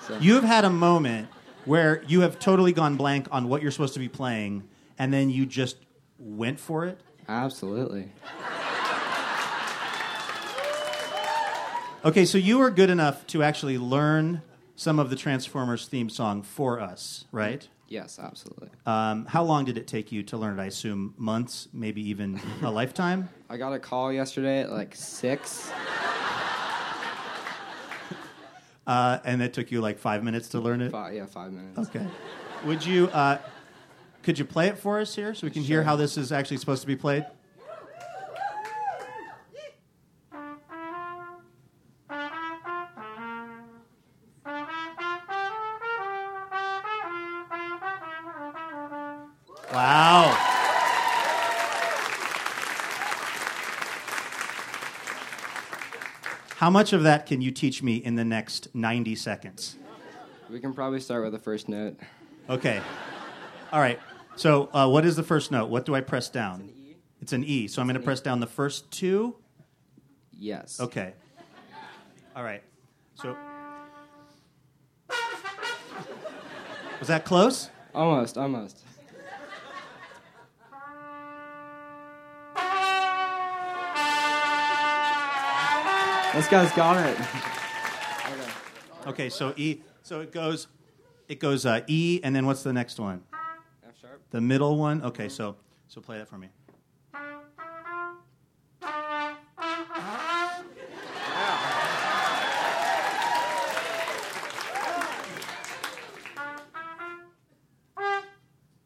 So 0.07 0.17
You 0.17 0.35
have 0.35 0.45
had 0.45 0.63
a 0.65 0.69
moment 0.69 1.27
where 1.65 2.01
you 2.07 2.21
have 2.21 2.39
totally 2.39 2.71
gone 2.71 2.95
blank 2.95 3.27
on 3.31 3.49
what 3.49 3.61
you're 3.61 3.71
supposed 3.71 3.93
to 3.95 3.99
be 3.99 4.07
playing, 4.09 4.63
and 4.97 5.13
then 5.13 5.29
you 5.29 5.45
just 5.45 5.75
went 6.17 6.59
for 6.59 6.85
it. 6.85 6.99
absolutely. 7.27 8.09
Okay, 12.05 12.23
so 12.23 12.37
you 12.37 12.59
were 12.59 12.71
good 12.71 12.89
enough 12.89 13.27
to 13.27 13.43
actually 13.43 13.77
learn 13.77 14.41
some 14.77 14.99
of 14.99 15.09
the 15.09 15.17
Transformers 15.17 15.85
theme 15.85 16.09
song 16.09 16.43
for 16.43 16.79
us, 16.79 17.25
right? 17.33 17.67
Yes, 17.89 18.19
absolutely. 18.19 18.69
Um, 18.85 19.25
how 19.25 19.43
long 19.43 19.65
did 19.65 19.77
it 19.77 19.87
take 19.87 20.11
you 20.11 20.23
to 20.23 20.37
learn 20.37 20.57
it? 20.57 20.61
I 20.61 20.65
assume 20.65 21.15
months, 21.17 21.67
maybe 21.73 22.07
even 22.09 22.39
a 22.61 22.69
lifetime. 22.69 23.29
I 23.49 23.57
got 23.57 23.73
a 23.73 23.79
call 23.79 24.13
yesterday 24.13 24.61
at 24.61 24.71
like 24.71 24.95
six. 24.95 25.71
Uh, 28.87 29.19
and 29.23 29.39
it 29.43 29.53
took 29.53 29.69
you 29.69 29.81
like 29.81 29.99
five 29.99 30.23
minutes 30.23 30.47
to 30.49 30.59
learn 30.59 30.81
it. 30.81 30.91
Five, 30.91 31.13
yeah, 31.13 31.27
five 31.27 31.51
minutes. 31.51 31.77
Okay. 31.77 32.07
Would 32.65 32.83
you? 32.83 33.07
Uh, 33.09 33.37
could 34.23 34.39
you 34.39 34.45
play 34.45 34.67
it 34.67 34.79
for 34.79 34.99
us 34.99 35.15
here 35.15 35.35
so 35.35 35.45
we 35.45 35.51
can 35.51 35.61
hear 35.61 35.83
how 35.83 35.95
this 35.95 36.17
is 36.17 36.31
actually 36.31 36.57
supposed 36.57 36.81
to 36.81 36.87
be 36.87 36.95
played? 36.95 37.23
How 56.69 56.73
much 56.73 56.93
of 56.93 57.01
that 57.01 57.25
can 57.25 57.41
you 57.41 57.49
teach 57.49 57.81
me 57.81 57.95
in 57.95 58.13
the 58.13 58.23
next 58.23 58.75
90 58.75 59.15
seconds? 59.15 59.75
We 60.51 60.59
can 60.59 60.71
probably 60.71 60.99
start 60.99 61.23
with 61.23 61.33
the 61.33 61.39
first 61.39 61.67
note. 61.67 61.97
Okay. 62.47 62.79
All 63.71 63.79
right. 63.79 63.99
So, 64.35 64.69
uh, 64.71 64.87
what 64.87 65.03
is 65.03 65.15
the 65.15 65.23
first 65.23 65.49
note? 65.49 65.71
What 65.71 65.87
do 65.87 65.95
I 65.95 66.01
press 66.01 66.29
down? 66.29 66.69
It's 67.21 67.33
an 67.33 67.43
E. 67.43 67.67
So 67.67 67.81
I'm 67.81 67.87
going 67.87 67.97
to 67.97 68.03
press 68.03 68.21
down 68.21 68.39
the 68.39 68.45
first 68.45 68.91
two. 68.91 69.35
Yes. 70.31 70.79
Okay. 70.79 71.13
All 72.35 72.43
right. 72.43 72.61
So. 73.15 73.35
Was 76.99 77.07
that 77.07 77.25
close? 77.25 77.71
Almost, 77.95 78.37
almost. 78.37 78.85
This 86.33 86.47
guy's 86.47 86.71
got 86.73 86.97
it. 87.05 87.17
Okay. 89.07 89.29
So 89.29 89.53
E. 89.57 89.81
So 90.03 90.21
it 90.21 90.31
goes. 90.31 90.67
It 91.27 91.39
goes 91.39 91.65
uh, 91.65 91.81
E, 91.87 92.19
and 92.23 92.35
then 92.35 92.45
what's 92.45 92.63
the 92.63 92.73
next 92.73 92.99
one? 92.99 93.23
F 93.87 93.97
sharp. 93.99 94.21
The 94.31 94.41
middle 94.41 94.77
one. 94.77 95.01
Okay. 95.03 95.29
So 95.29 95.57
so 95.87 96.01
play 96.01 96.17
that 96.19 96.27
for 96.27 96.37
me. 96.37 96.49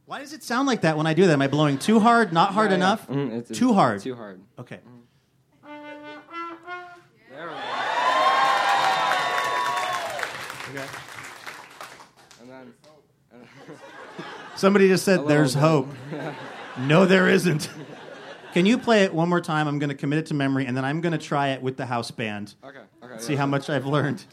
Why 0.05 0.19
does 0.19 0.33
it 0.33 0.43
sound 0.43 0.67
like 0.67 0.81
that 0.81 0.97
when 0.97 1.07
I 1.07 1.13
do 1.13 1.25
that? 1.27 1.33
Am 1.33 1.41
I 1.41 1.47
blowing 1.47 1.77
too 1.77 1.99
hard? 1.99 2.33
Not 2.33 2.53
hard 2.53 2.71
Yeah, 2.71 2.77
yeah. 2.77 2.83
enough? 2.83 3.07
Mhm, 3.07 3.27
it's- 3.39 3.57
too 3.57 3.73
hard. 3.73 4.01
Too 4.01 4.15
hard. 4.15 4.41
Okay. 4.59 4.79
There 4.83 4.91
Okay. 10.73 10.85
And 12.41 12.49
then. 12.49 12.73
and- 13.31 13.47
Somebody 14.55 14.87
just 14.87 15.05
said 15.05 15.27
there's 15.27 15.53
bit. 15.53 15.61
hope. 15.61 15.89
no, 16.79 17.05
there 17.05 17.29
isn't. 17.29 17.69
Can 18.53 18.65
you 18.65 18.79
play 18.79 19.03
it 19.03 19.13
one 19.13 19.29
more 19.29 19.41
time? 19.41 19.67
I'm 19.67 19.77
going 19.77 19.89
to 19.89 19.95
commit 19.95 20.17
it 20.19 20.25
to 20.27 20.33
memory, 20.33 20.65
and 20.65 20.75
then 20.75 20.83
I'm 20.83 20.99
going 21.01 21.11
to 21.11 21.19
try 21.19 21.49
it 21.49 21.61
with 21.61 21.77
the 21.77 21.85
house 21.85 22.09
band. 22.09 22.55
okay. 22.63 22.79
Okay. 23.03 23.19
See 23.19 23.33
yeah. 23.33 23.39
how 23.39 23.45
much 23.45 23.69
I've 23.69 23.85
learned. 23.85 24.25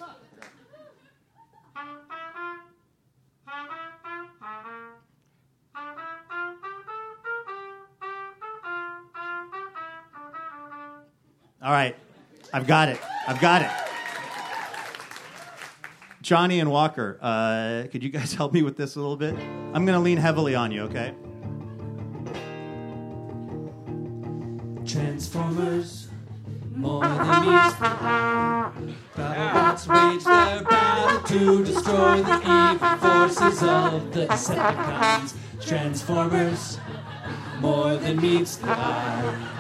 All 11.62 11.72
right, 11.72 11.94
I've 12.54 12.66
got 12.66 12.88
it. 12.88 12.98
I've 13.28 13.40
got 13.40 13.60
it. 13.60 13.89
Johnny 16.22 16.60
and 16.60 16.70
Walker, 16.70 17.18
uh, 17.22 17.84
could 17.90 18.02
you 18.02 18.10
guys 18.10 18.34
help 18.40 18.52
me 18.52 18.62
with 18.62 18.76
this 18.76 18.96
a 18.96 19.00
little 19.00 19.16
bit? 19.16 19.34
I'm 19.34 19.86
going 19.86 19.98
to 19.98 20.00
lean 20.00 20.18
heavily 20.18 20.54
on 20.54 20.70
you, 20.70 20.82
okay? 20.82 21.14
Transformers, 24.86 26.08
more 26.74 27.02
than 27.02 27.18
meets 27.18 27.74
the 27.76 27.86
eye. 27.86 28.72
Autobots 29.16 29.86
wage 29.86 30.24
their 30.24 30.62
battle 30.64 31.20
to 31.22 31.64
destroy 31.64 32.22
the 32.22 32.38
evil 32.38 32.96
forces 32.96 33.62
of 33.62 34.12
the 34.12 34.26
Decepticons. 34.26 35.34
Transformers, 35.64 36.78
more 37.60 37.96
than 37.96 38.20
meets 38.20 38.56
the 38.56 38.70
eye. 38.70 39.59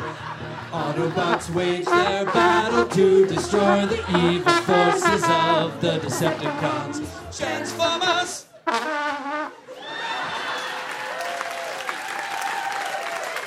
Autobots 0.72 1.52
wage 1.52 1.84
their 1.84 2.24
battle 2.26 2.86
to 2.86 3.26
destroy 3.26 3.86
the 3.86 3.98
evil 4.16 4.52
forces 4.52 5.24
of 5.24 5.80
the 5.80 5.98
Decepticons. 5.98 7.02
Transformers! 7.36 8.46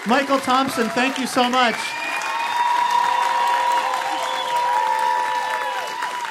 Michael 0.05 0.39
Thompson, 0.39 0.89
thank 0.89 1.17
you 1.17 1.25
so 1.25 1.49
much. 1.49 1.75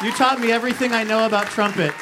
You 0.04 0.12
taught 0.12 0.40
me 0.40 0.52
everything 0.52 0.92
I 0.92 1.04
know 1.04 1.24
about 1.24 1.46
trumpet. 1.46 1.94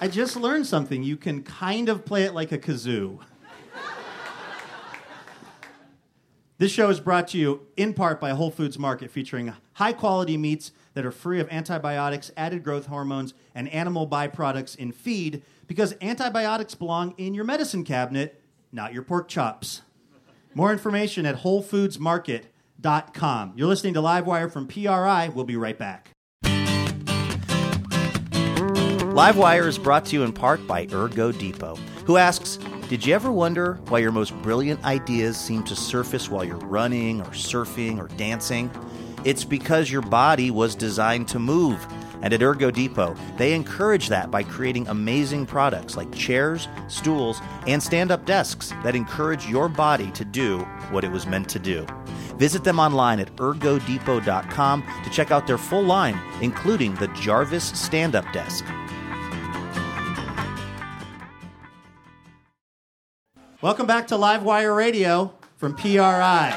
I 0.00 0.08
just 0.08 0.36
learned 0.36 0.66
something. 0.66 1.02
You 1.02 1.18
can 1.18 1.42
kind 1.42 1.90
of 1.90 2.06
play 2.06 2.22
it 2.22 2.32
like 2.32 2.50
a 2.50 2.58
kazoo. 2.58 3.18
This 6.56 6.70
show 6.70 6.88
is 6.88 7.00
brought 7.00 7.26
to 7.28 7.38
you 7.38 7.66
in 7.76 7.94
part 7.94 8.20
by 8.20 8.30
Whole 8.30 8.52
Foods 8.52 8.78
Market, 8.78 9.10
featuring 9.10 9.52
high 9.72 9.92
quality 9.92 10.36
meats 10.36 10.70
that 10.94 11.04
are 11.04 11.10
free 11.10 11.40
of 11.40 11.48
antibiotics, 11.50 12.30
added 12.36 12.62
growth 12.62 12.86
hormones, 12.86 13.34
and 13.56 13.68
animal 13.70 14.08
byproducts 14.08 14.76
in 14.76 14.92
feed 14.92 15.42
because 15.66 15.96
antibiotics 16.00 16.76
belong 16.76 17.12
in 17.18 17.34
your 17.34 17.42
medicine 17.42 17.82
cabinet, 17.82 18.40
not 18.70 18.94
your 18.94 19.02
pork 19.02 19.26
chops. 19.26 19.82
More 20.54 20.70
information 20.70 21.26
at 21.26 21.38
WholeFoodsMarket.com. 21.38 23.52
You're 23.56 23.66
listening 23.66 23.94
to 23.94 24.00
Livewire 24.00 24.52
from 24.52 24.68
PRI. 24.68 25.30
We'll 25.34 25.44
be 25.44 25.56
right 25.56 25.76
back. 25.76 26.10
Livewire 29.14 29.66
is 29.66 29.78
brought 29.78 30.04
to 30.06 30.14
you 30.14 30.22
in 30.22 30.32
part 30.32 30.64
by 30.68 30.86
Ergo 30.92 31.32
Depot, 31.32 31.74
who 32.04 32.16
asks 32.16 32.60
Did 32.94 33.06
you 33.06 33.14
ever 33.16 33.32
wonder 33.32 33.80
why 33.88 33.98
your 33.98 34.12
most 34.12 34.32
brilliant 34.40 34.84
ideas 34.84 35.36
seem 35.36 35.64
to 35.64 35.74
surface 35.74 36.30
while 36.30 36.44
you're 36.44 36.58
running 36.58 37.22
or 37.22 37.30
surfing 37.30 37.98
or 37.98 38.06
dancing? 38.16 38.70
It's 39.24 39.42
because 39.42 39.90
your 39.90 40.00
body 40.00 40.52
was 40.52 40.76
designed 40.76 41.26
to 41.30 41.40
move. 41.40 41.84
And 42.22 42.32
at 42.32 42.40
Ergo 42.40 42.70
Depot, 42.70 43.16
they 43.36 43.52
encourage 43.52 44.06
that 44.10 44.30
by 44.30 44.44
creating 44.44 44.86
amazing 44.86 45.44
products 45.44 45.96
like 45.96 46.14
chairs, 46.14 46.68
stools, 46.86 47.40
and 47.66 47.82
stand 47.82 48.12
up 48.12 48.26
desks 48.26 48.72
that 48.84 48.94
encourage 48.94 49.48
your 49.48 49.68
body 49.68 50.12
to 50.12 50.24
do 50.24 50.60
what 50.92 51.02
it 51.02 51.10
was 51.10 51.26
meant 51.26 51.48
to 51.48 51.58
do. 51.58 51.84
Visit 52.36 52.62
them 52.62 52.78
online 52.78 53.18
at 53.18 53.34
ergodepot.com 53.34 54.84
to 55.02 55.10
check 55.10 55.32
out 55.32 55.48
their 55.48 55.58
full 55.58 55.82
line, 55.82 56.20
including 56.40 56.94
the 56.94 57.08
Jarvis 57.08 57.76
stand 57.76 58.14
up 58.14 58.32
desk. 58.32 58.64
Welcome 63.64 63.86
back 63.86 64.08
to 64.08 64.16
Livewire 64.16 64.76
Radio 64.76 65.32
from 65.56 65.74
PRI. 65.74 66.52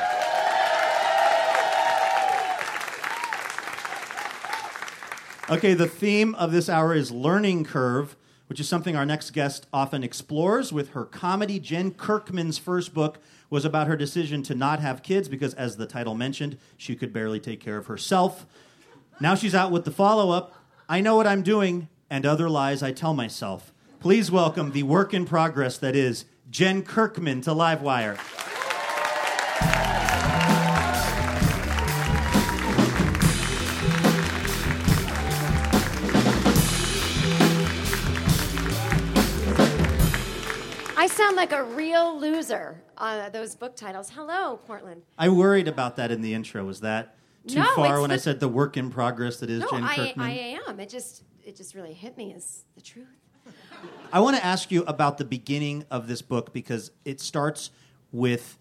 Okay, 5.50 5.74
the 5.74 5.88
theme 5.88 6.36
of 6.36 6.52
this 6.52 6.68
hour 6.68 6.94
is 6.94 7.10
learning 7.10 7.64
curve, 7.64 8.18
which 8.48 8.60
is 8.60 8.68
something 8.68 8.98
our 8.98 9.06
next 9.06 9.30
guest 9.30 9.68
often 9.72 10.04
explores 10.04 10.74
with 10.74 10.90
her 10.90 11.06
comedy. 11.06 11.62
Jen 11.62 11.92
Kirkman's 11.92 12.58
first 12.58 12.94
book 12.94 13.20
was 13.50 13.64
about 13.64 13.88
her 13.88 13.96
decision 13.96 14.44
to 14.44 14.54
not 14.54 14.82
have 14.82 15.02
kids 15.02 15.30
because, 15.30 15.54
as 15.54 15.78
the 15.78 15.86
title 15.86 16.14
mentioned, 16.14 16.58
she 16.76 16.94
could 16.94 17.14
barely 17.14 17.40
take 17.40 17.62
care 17.62 17.78
of 17.78 17.88
herself. 17.88 18.46
Now 19.22 19.34
she's 19.34 19.56
out 19.56 19.72
with 19.72 19.86
the 19.86 19.92
follow 19.92 20.32
up 20.32 20.56
I 20.90 21.00
Know 21.00 21.16
What 21.16 21.26
I'm 21.26 21.42
Doing 21.42 21.88
and 22.10 22.26
Other 22.26 22.50
Lies 22.50 22.84
I 22.84 22.92
Tell 22.92 23.14
Myself. 23.14 23.72
Please 24.02 24.30
welcome 24.30 24.74
the 24.74 24.84
work 24.84 25.14
in 25.14 25.24
progress 25.24 25.78
that 25.78 25.96
is 25.96 26.26
Jen 26.50 26.84
Kirkman 26.84 27.42
to 27.42 27.52
Livewire. 27.52 28.18
I 41.00 41.08
sound 41.08 41.36
like 41.36 41.52
a 41.52 41.64
real 41.64 42.20
loser 42.20 42.82
on 42.98 43.32
those 43.32 43.56
book 43.56 43.76
titles. 43.76 44.10
Hello, 44.10 44.58
Portland. 44.66 45.04
I 45.18 45.30
worried 45.30 45.68
about 45.68 45.96
that 45.98 46.12
in 46.12 46.22
the 46.22 46.34
intro. 46.34 46.66
Was 46.66 46.82
that 46.82 47.16
too 47.48 47.60
No, 47.60 47.66
far 47.76 48.02
when 48.02 48.12
I 48.12 48.18
said 48.18 48.40
the 48.40 48.48
work 48.48 48.78
in 48.78 48.90
progress 48.90 49.38
that 49.38 49.50
is 49.50 49.62
no, 49.62 49.70
Jen 49.70 49.84
I, 49.84 49.96
Kirkman? 49.96 50.26
I 50.26 50.60
am. 50.68 50.80
It 50.80 50.90
just 50.90 51.24
it 51.44 51.56
just 51.56 51.76
really 51.76 51.94
hit 51.94 52.18
me 52.18 52.34
as 52.34 52.64
the 52.76 52.82
truth. 52.82 53.08
I 54.12 54.20
want 54.22 54.38
to 54.38 54.46
ask 54.46 54.72
you 54.72 54.84
about 54.84 55.18
the 55.18 55.26
beginning 55.26 55.86
of 55.92 56.08
this 56.08 56.22
book 56.22 56.54
because 56.54 56.92
it 57.04 57.20
starts 57.20 57.72
with 58.12 58.58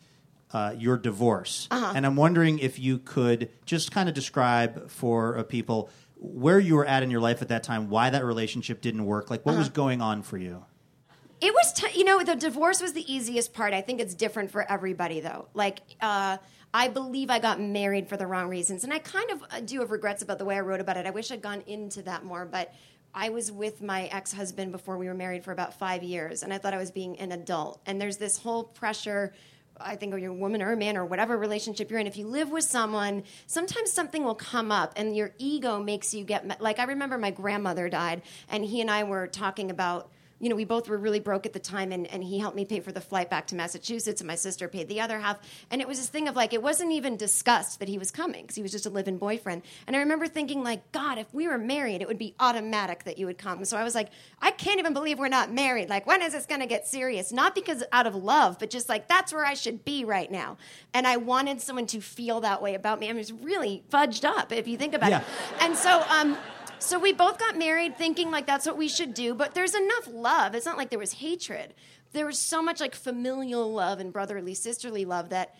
uh, 0.53 0.75
your 0.77 0.97
divorce. 0.97 1.69
Uh-huh. 1.71 1.93
And 1.95 2.05
I'm 2.05 2.17
wondering 2.17 2.59
if 2.59 2.79
you 2.79 2.99
could 2.99 3.51
just 3.65 3.93
kind 3.93 4.09
of 4.09 4.15
describe 4.15 4.91
for 4.91 5.39
uh, 5.39 5.43
people 5.45 5.89
where 6.19 6.59
you 6.59 6.75
were 6.75 6.87
at 6.87 7.03
in 7.03 7.11
your 7.11 7.21
life 7.21 7.43
at 7.43 7.49
that 7.49 7.63
time, 7.63 7.91
why 7.91 8.11
that 8.11 8.25
relationship 8.25 8.81
didn't 8.81 9.05
work, 9.05 9.31
like 9.31 9.45
what 9.45 9.53
Uh-huh. 9.53 9.61
was 9.61 9.69
going 9.69 10.01
on 10.01 10.23
for 10.23 10.39
you. 10.39 10.65
It 11.41 11.53
was, 11.53 11.73
t- 11.75 11.99
you 11.99 12.05
know, 12.05 12.25
the 12.25 12.35
divorce 12.35 12.81
was 12.81 12.95
the 12.95 13.13
easiest 13.13 13.53
part. 13.53 13.75
I 13.75 13.83
think 13.83 14.01
it's 14.01 14.15
different 14.15 14.51
for 14.51 14.63
everybody, 14.71 15.21
though. 15.21 15.49
Like, 15.53 15.81
uh, 16.01 16.39
I 16.73 16.89
believe 16.89 17.29
I 17.31 17.39
got 17.39 17.61
married 17.61 18.09
for 18.09 18.17
the 18.17 18.27
wrong 18.27 18.49
reasons, 18.49 18.85
and 18.85 18.93
I 18.93 18.99
kind 18.99 19.31
of 19.31 19.43
uh, 19.51 19.61
do 19.61 19.81
have 19.81 19.91
regrets 19.91 20.23
about 20.23 20.39
the 20.39 20.45
way 20.47 20.57
I 20.57 20.61
wrote 20.61 20.81
about 20.81 20.97
it. 20.97 21.07
I 21.07 21.11
wish 21.11 21.31
I'd 21.31 21.43
gone 21.43 21.63
into 21.67 22.03
that 22.03 22.25
more, 22.25 22.47
but 22.47 22.73
I 23.17 23.31
was 23.31 23.51
with 23.51 23.81
my 23.83 24.05
ex 24.09 24.35
husband 24.35 24.73
before 24.73 24.99
we 24.99 25.07
were 25.09 25.15
married 25.15 25.43
for 25.43 25.51
about 25.51 25.73
five 25.73 26.03
years, 26.03 26.43
and 26.43 26.53
I 26.53 26.59
thought 26.59 26.75
I 26.75 26.77
was 26.77 26.91
being 26.91 27.19
an 27.19 27.33
adult. 27.33 27.81
And 27.87 27.99
there's 27.99 28.19
this 28.19 28.37
whole 28.37 28.63
pressure. 28.63 29.33
I 29.79 29.97
think, 29.97 30.15
or 30.15 30.19
you're 30.19 30.33
a 30.33 30.35
woman 30.35 30.63
or 30.63 30.73
a 30.73 30.77
man 30.77 30.97
or 30.97 31.05
whatever 31.05 31.37
relationship 31.37 31.91
you're 31.91 32.01
in, 32.01 32.07
if 32.07 32.17
you 32.17 32.27
live 32.27 32.51
with 32.51 32.65
someone, 32.65 33.25
sometimes 33.47 33.93
something 33.93 34.25
will 34.25 34.35
come 34.35 34.73
up 34.73 34.95
and 34.97 35.15
your 35.15 35.33
ego 35.37 35.79
makes 35.79 36.15
you 36.15 36.25
get. 36.25 36.63
Like, 36.63 36.79
I 36.79 36.85
remember 36.85 37.19
my 37.19 37.31
grandmother 37.31 37.91
died, 37.91 38.23
and 38.49 38.65
he 38.65 38.81
and 38.81 38.91
I 38.91 39.05
were 39.05 39.27
talking 39.27 39.71
about 39.71 40.11
you 40.39 40.49
know, 40.49 40.57
we 40.57 40.65
both 40.65 40.89
were 40.89 40.99
really 40.99 41.21
broke 41.21 41.47
at 41.47 41.53
the 41.53 41.59
time, 41.59 41.93
and, 41.93 42.07
and 42.09 42.23
he 42.23 42.39
helped 42.39 42.57
me 42.57 42.65
pay 42.65 42.81
for 42.81 42.93
the 42.93 43.01
flight 43.01 43.31
back 43.31 43.47
to 43.49 43.55
Massachusetts, 43.55 44.21
and 44.21 44.29
my 44.29 44.35
sister 44.35 44.69
paid 44.69 44.89
the 44.89 45.01
other 45.01 45.19
half. 45.19 45.39
And 45.71 45.81
it 45.81 45.89
was 45.89 45.99
this 45.99 46.09
thing 46.09 46.29
of 46.29 46.37
like, 46.37 46.53
it 46.53 46.63
wasn't 46.63 46.93
even 46.93 47.17
discussed 47.17 47.81
that 47.81 47.89
he 47.89 47.97
was 47.99 48.11
coming 48.11 48.43
because 48.43 48.57
he 48.57 48.63
was 48.63 48.73
just 48.73 48.87
a 48.87 48.91
live 48.91 49.09
in 49.09 49.17
boyfriend. 49.19 49.63
And 49.87 49.97
I 49.97 50.01
remember 50.01 50.27
thinking, 50.27 50.63
like, 50.63 50.93
God, 50.93 51.19
if 51.19 51.33
we 51.33 51.49
were 51.49 51.59
married, 51.59 52.03
it 52.03 52.09
would 52.09 52.19
be 52.19 52.35
automatic 52.39 53.05
that 53.05 53.19
you 53.19 53.27
would 53.27 53.39
come. 53.39 53.65
So 53.65 53.77
I 53.77 53.85
was 53.85 53.95
like, 53.95 54.11
I 54.41 54.51
can't 54.51 54.79
even 54.79 54.93
believe 54.93 55.19
we're 55.19 55.29
not 55.29 55.53
married. 55.53 55.89
Like, 55.89 56.07
when 56.07 56.23
is 56.23 56.33
this 56.33 56.47
going 56.47 56.61
to 56.61 56.67
get 56.67 56.87
serious? 56.87 57.33
Not 57.33 57.55
because 57.55 57.83
out 57.93 58.07
of 58.07 58.15
love, 58.15 58.59
but 58.59 58.69
just 58.71 58.89
like, 58.89 59.09
that's 59.09 59.33
where 59.33 59.45
I 59.45 59.55
should 59.55 59.85
be 59.85 60.05
right 60.05 60.31
now. 60.31 60.59
And 60.93 61.07
I 61.07 61.17
wanted 61.17 61.61
someone 61.61 61.87
to 61.87 62.01
feel 62.01 62.41
that 62.43 62.61
way 62.61 62.75
about 62.75 63.01
me. 63.01 63.09
I 63.09 63.13
mean, 63.13 63.21
it's 63.21 63.33
really 63.33 63.85
fudged 63.91 64.25
up 64.25 64.53
if 64.53 64.69
you 64.69 64.77
think 64.77 64.95
about 64.95 65.11
Yeah. 65.11 65.21
it. 65.21 65.27
And 65.61 65.77
so, 65.77 66.05
um, 66.09 66.37
so 66.79 66.99
we 66.99 67.13
both 67.13 67.39
got 67.39 67.57
married 67.57 67.97
thinking 67.97 68.31
like 68.31 68.47
that's 68.47 68.67
what 68.67 68.77
we 68.77 68.89
should 68.89 69.15
do, 69.15 69.35
but 69.35 69.55
there's 69.55 69.75
enough 69.75 70.09
love. 70.09 70.55
It's 70.55 70.67
not 70.67 70.77
like 70.77 70.91
there 70.91 70.99
was 70.99 71.15
hatred. 71.15 71.75
There 72.13 72.27
was 72.27 72.39
so 72.39 72.63
much 72.63 72.81
like 72.81 72.95
familial 72.95 73.73
love 73.73 74.01
and 74.01 74.13
brotherly, 74.13 74.55
sisterly 74.55 75.05
love 75.05 75.31
that 75.31 75.55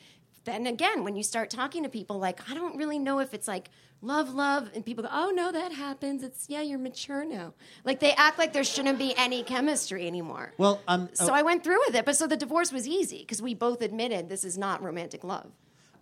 then 0.47 0.67
again, 0.67 1.05
when 1.05 1.17
you 1.17 1.23
start 1.23 1.51
talking 1.51 1.83
to 1.83 1.89
people, 1.89 2.19
like, 2.19 2.49
I 2.49 2.55
don't 2.55 2.77
really 2.77 2.99
know 2.99 3.19
if 3.19 3.35
it's 3.35 3.47
like 3.47 3.69
love, 4.01 4.33
love, 4.33 4.71
and 4.75 4.87
people 4.87 5.03
go, 5.03 5.11
oh 5.13 5.31
no, 5.35 5.53
that 5.53 5.73
happens. 5.73 6.23
It's, 6.23 6.47
yeah, 6.49 6.63
you're 6.63 6.79
mature 6.79 7.25
now. 7.25 7.53
Like 7.85 8.01
they 8.01 8.13
act 8.13 8.39
like 8.39 8.53
there 8.53 8.65
shouldn't 8.65 8.99
be 8.99 9.15
any 9.17 9.43
chemistry 9.43 10.07
anymore. 10.07 10.53
Well, 10.57 10.81
um, 10.89 11.11
so 11.13 11.33
uh, 11.33 11.37
I 11.37 11.43
went 11.43 11.65
through 11.65 11.79
with 11.87 11.97
it. 11.97 12.05
But 12.07 12.17
so 12.17 12.27
the 12.27 12.37
divorce 12.37 12.73
was 12.73 12.89
easy 12.89 13.19
because 13.19 13.43
we 13.43 13.55
both 13.55 13.83
admitted 13.83 14.29
this 14.29 14.45
is 14.45 14.57
not 14.57 14.83
romantic 14.83 15.25
love. 15.25 15.51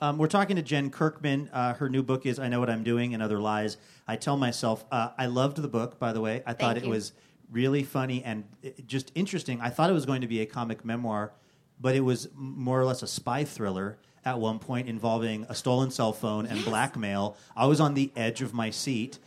Um, 0.04 0.18
we're 0.18 0.26
talking 0.26 0.56
to 0.56 0.62
Jen 0.62 0.90
Kirkman. 0.90 1.48
Uh, 1.50 1.72
her 1.72 1.88
new 1.88 2.02
book 2.02 2.26
is 2.26 2.38
I 2.38 2.48
Know 2.48 2.60
What 2.60 2.68
I'm 2.68 2.82
Doing 2.84 3.14
and 3.14 3.22
Other 3.22 3.38
Lies. 3.38 3.78
I 4.06 4.16
Tell 4.16 4.36
Myself. 4.36 4.84
Uh, 4.92 5.08
I 5.16 5.24
loved 5.24 5.56
the 5.56 5.66
book, 5.66 5.98
by 5.98 6.12
the 6.12 6.20
way. 6.20 6.42
I 6.44 6.52
thought 6.52 6.76
it 6.76 6.84
you. 6.84 6.90
was 6.90 7.14
really 7.50 7.82
funny 7.84 8.22
and 8.22 8.44
uh, 8.62 8.68
just 8.86 9.12
interesting. 9.14 9.62
I 9.62 9.70
thought 9.70 9.88
it 9.88 9.94
was 9.94 10.04
going 10.04 10.20
to 10.20 10.26
be 10.26 10.42
a 10.42 10.46
comic 10.46 10.84
memoir, 10.84 11.32
but 11.80 11.94
it 11.94 12.00
was 12.00 12.28
more 12.34 12.78
or 12.78 12.84
less 12.84 13.02
a 13.02 13.06
spy 13.06 13.44
thriller 13.44 13.96
at 14.26 14.38
one 14.38 14.58
point 14.58 14.90
involving 14.90 15.46
a 15.48 15.54
stolen 15.54 15.90
cell 15.90 16.12
phone 16.12 16.44
and 16.44 16.62
blackmail. 16.66 17.38
I 17.56 17.64
was 17.64 17.80
on 17.80 17.94
the 17.94 18.12
edge 18.14 18.42
of 18.42 18.52
my 18.52 18.68
seat. 18.68 19.18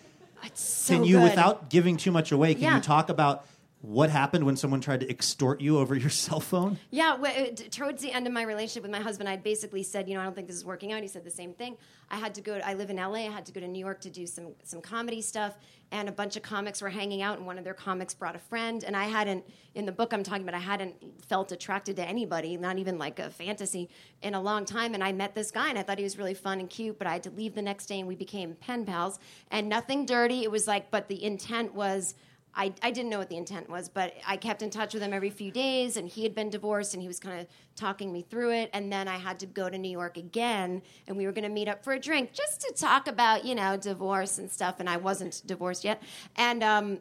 It's 0.43 0.61
so 0.61 0.93
can 0.93 1.05
you, 1.05 1.15
good. 1.17 1.23
without 1.23 1.71
giving 1.71 1.97
too 1.97 2.11
much 2.11 2.31
away, 2.31 2.53
can 2.53 2.61
Yeah. 2.61 2.75
you 2.75 2.81
talk 2.83 3.09
about 3.09 3.47
what 3.81 4.09
happened 4.09 4.45
when 4.45 4.57
someone 4.57 4.81
tried 4.81 5.01
to 5.01 5.09
extort 5.09 5.61
you 5.61 5.77
over 5.77 5.95
your 5.95 6.09
cell 6.25 6.39
phone? 6.39 6.79
Yeah, 6.89 7.15
well, 7.15 7.33
towards 7.71 8.01
the 8.01 8.11
end 8.11 8.27
of 8.27 8.33
my 8.33 8.41
relationship 8.41 8.83
with 8.83 8.91
my 8.91 8.99
husband, 8.99 9.29
I 9.29 9.37
basically 9.37 9.83
said, 9.83 10.09
you 10.09 10.15
know, 10.15 10.21
I 10.21 10.23
don't 10.23 10.35
think 10.35 10.47
this 10.47 10.55
is 10.55 10.65
working 10.65 10.91
out. 10.91 11.01
He 11.01 11.07
said 11.07 11.23
the 11.23 11.31
same 11.31 11.53
thing. 11.53 11.77
I 12.09 12.17
had 12.17 12.33
to 12.35 12.41
go. 12.41 12.59
I 12.63 12.73
live 12.73 12.89
in 12.89 12.95
LA. 12.95 13.25
I 13.25 13.31
had 13.31 13.45
to 13.47 13.51
go 13.51 13.59
to 13.59 13.67
New 13.67 13.79
York 13.79 13.99
to 14.01 14.09
do 14.09 14.25
some 14.25 14.53
some 14.63 14.81
comedy 14.81 15.21
stuff, 15.21 15.57
and 15.91 16.07
a 16.07 16.11
bunch 16.11 16.37
of 16.37 16.43
comics 16.43 16.81
were 16.81 16.89
hanging 16.89 17.21
out, 17.21 17.37
and 17.37 17.45
one 17.45 17.57
of 17.57 17.65
their 17.65 17.73
comics 17.73 18.13
brought 18.13 18.35
a 18.35 18.39
friend, 18.39 18.83
and 18.83 18.95
I 18.95 19.05
hadn't 19.05 19.45
in 19.75 19.85
the 19.85 19.91
book 19.91 20.13
I'm 20.13 20.23
talking 20.23 20.43
about. 20.43 20.55
I 20.55 20.59
hadn't 20.59 20.95
felt 21.27 21.51
attracted 21.51 21.97
to 21.97 22.07
anybody, 22.07 22.55
not 22.57 22.77
even 22.77 22.97
like 22.97 23.19
a 23.19 23.29
fantasy, 23.29 23.89
in 24.21 24.35
a 24.35 24.41
long 24.41 24.63
time. 24.63 24.93
And 24.93 25.03
I 25.03 25.11
met 25.11 25.35
this 25.35 25.51
guy, 25.51 25.69
and 25.69 25.77
I 25.77 25.83
thought 25.83 25.97
he 25.97 26.03
was 26.03 26.17
really 26.17 26.33
fun 26.33 26.59
and 26.59 26.69
cute, 26.69 26.97
but 26.97 27.07
I 27.07 27.13
had 27.13 27.23
to 27.23 27.31
leave 27.31 27.55
the 27.55 27.61
next 27.61 27.87
day, 27.87 27.99
and 27.99 28.07
we 28.07 28.15
became 28.15 28.55
pen 28.55 28.85
pals, 28.85 29.19
and 29.51 29.67
nothing 29.67 30.05
dirty. 30.05 30.43
It 30.43 30.51
was 30.51 30.67
like, 30.67 30.89
but 30.89 31.07
the 31.07 31.23
intent 31.23 31.73
was. 31.73 32.15
I, 32.57 32.73
I 32.81 32.89
didn't 32.89 33.11
know 33.11 33.19
what 33.19 33.29
the 33.29 33.37
intent 33.37 33.69
was, 33.69 33.87
but 33.87 34.15
I 34.25 34.35
kept 34.35 34.63
in 34.63 34.71
touch 34.71 34.95
with 34.95 35.03
him 35.03 35.13
every 35.13 35.29
few 35.29 35.51
days, 35.51 35.95
and 35.95 36.09
he 36.09 36.23
had 36.23 36.33
been 36.33 36.49
divorced, 36.49 36.95
and 36.95 37.01
he 37.01 37.07
was 37.07 37.19
kind 37.19 37.39
of 37.39 37.47
talking 37.75 38.11
me 38.11 38.25
through 38.27 38.51
it. 38.53 38.71
And 38.73 38.91
then 38.91 39.07
I 39.07 39.17
had 39.17 39.39
to 39.41 39.45
go 39.45 39.69
to 39.69 39.77
New 39.77 39.91
York 39.91 40.17
again, 40.17 40.81
and 41.07 41.15
we 41.15 41.27
were 41.27 41.31
going 41.31 41.43
to 41.43 41.49
meet 41.49 41.67
up 41.67 41.83
for 41.83 41.93
a 41.93 41.99
drink 41.99 42.33
just 42.33 42.61
to 42.61 42.73
talk 42.73 43.07
about, 43.07 43.45
you 43.45 43.53
know, 43.53 43.77
divorce 43.77 44.39
and 44.39 44.51
stuff. 44.51 44.79
And 44.79 44.89
I 44.89 44.97
wasn't 44.97 45.43
divorced 45.45 45.83
yet. 45.83 46.01
And 46.35 46.63
um, 46.63 46.99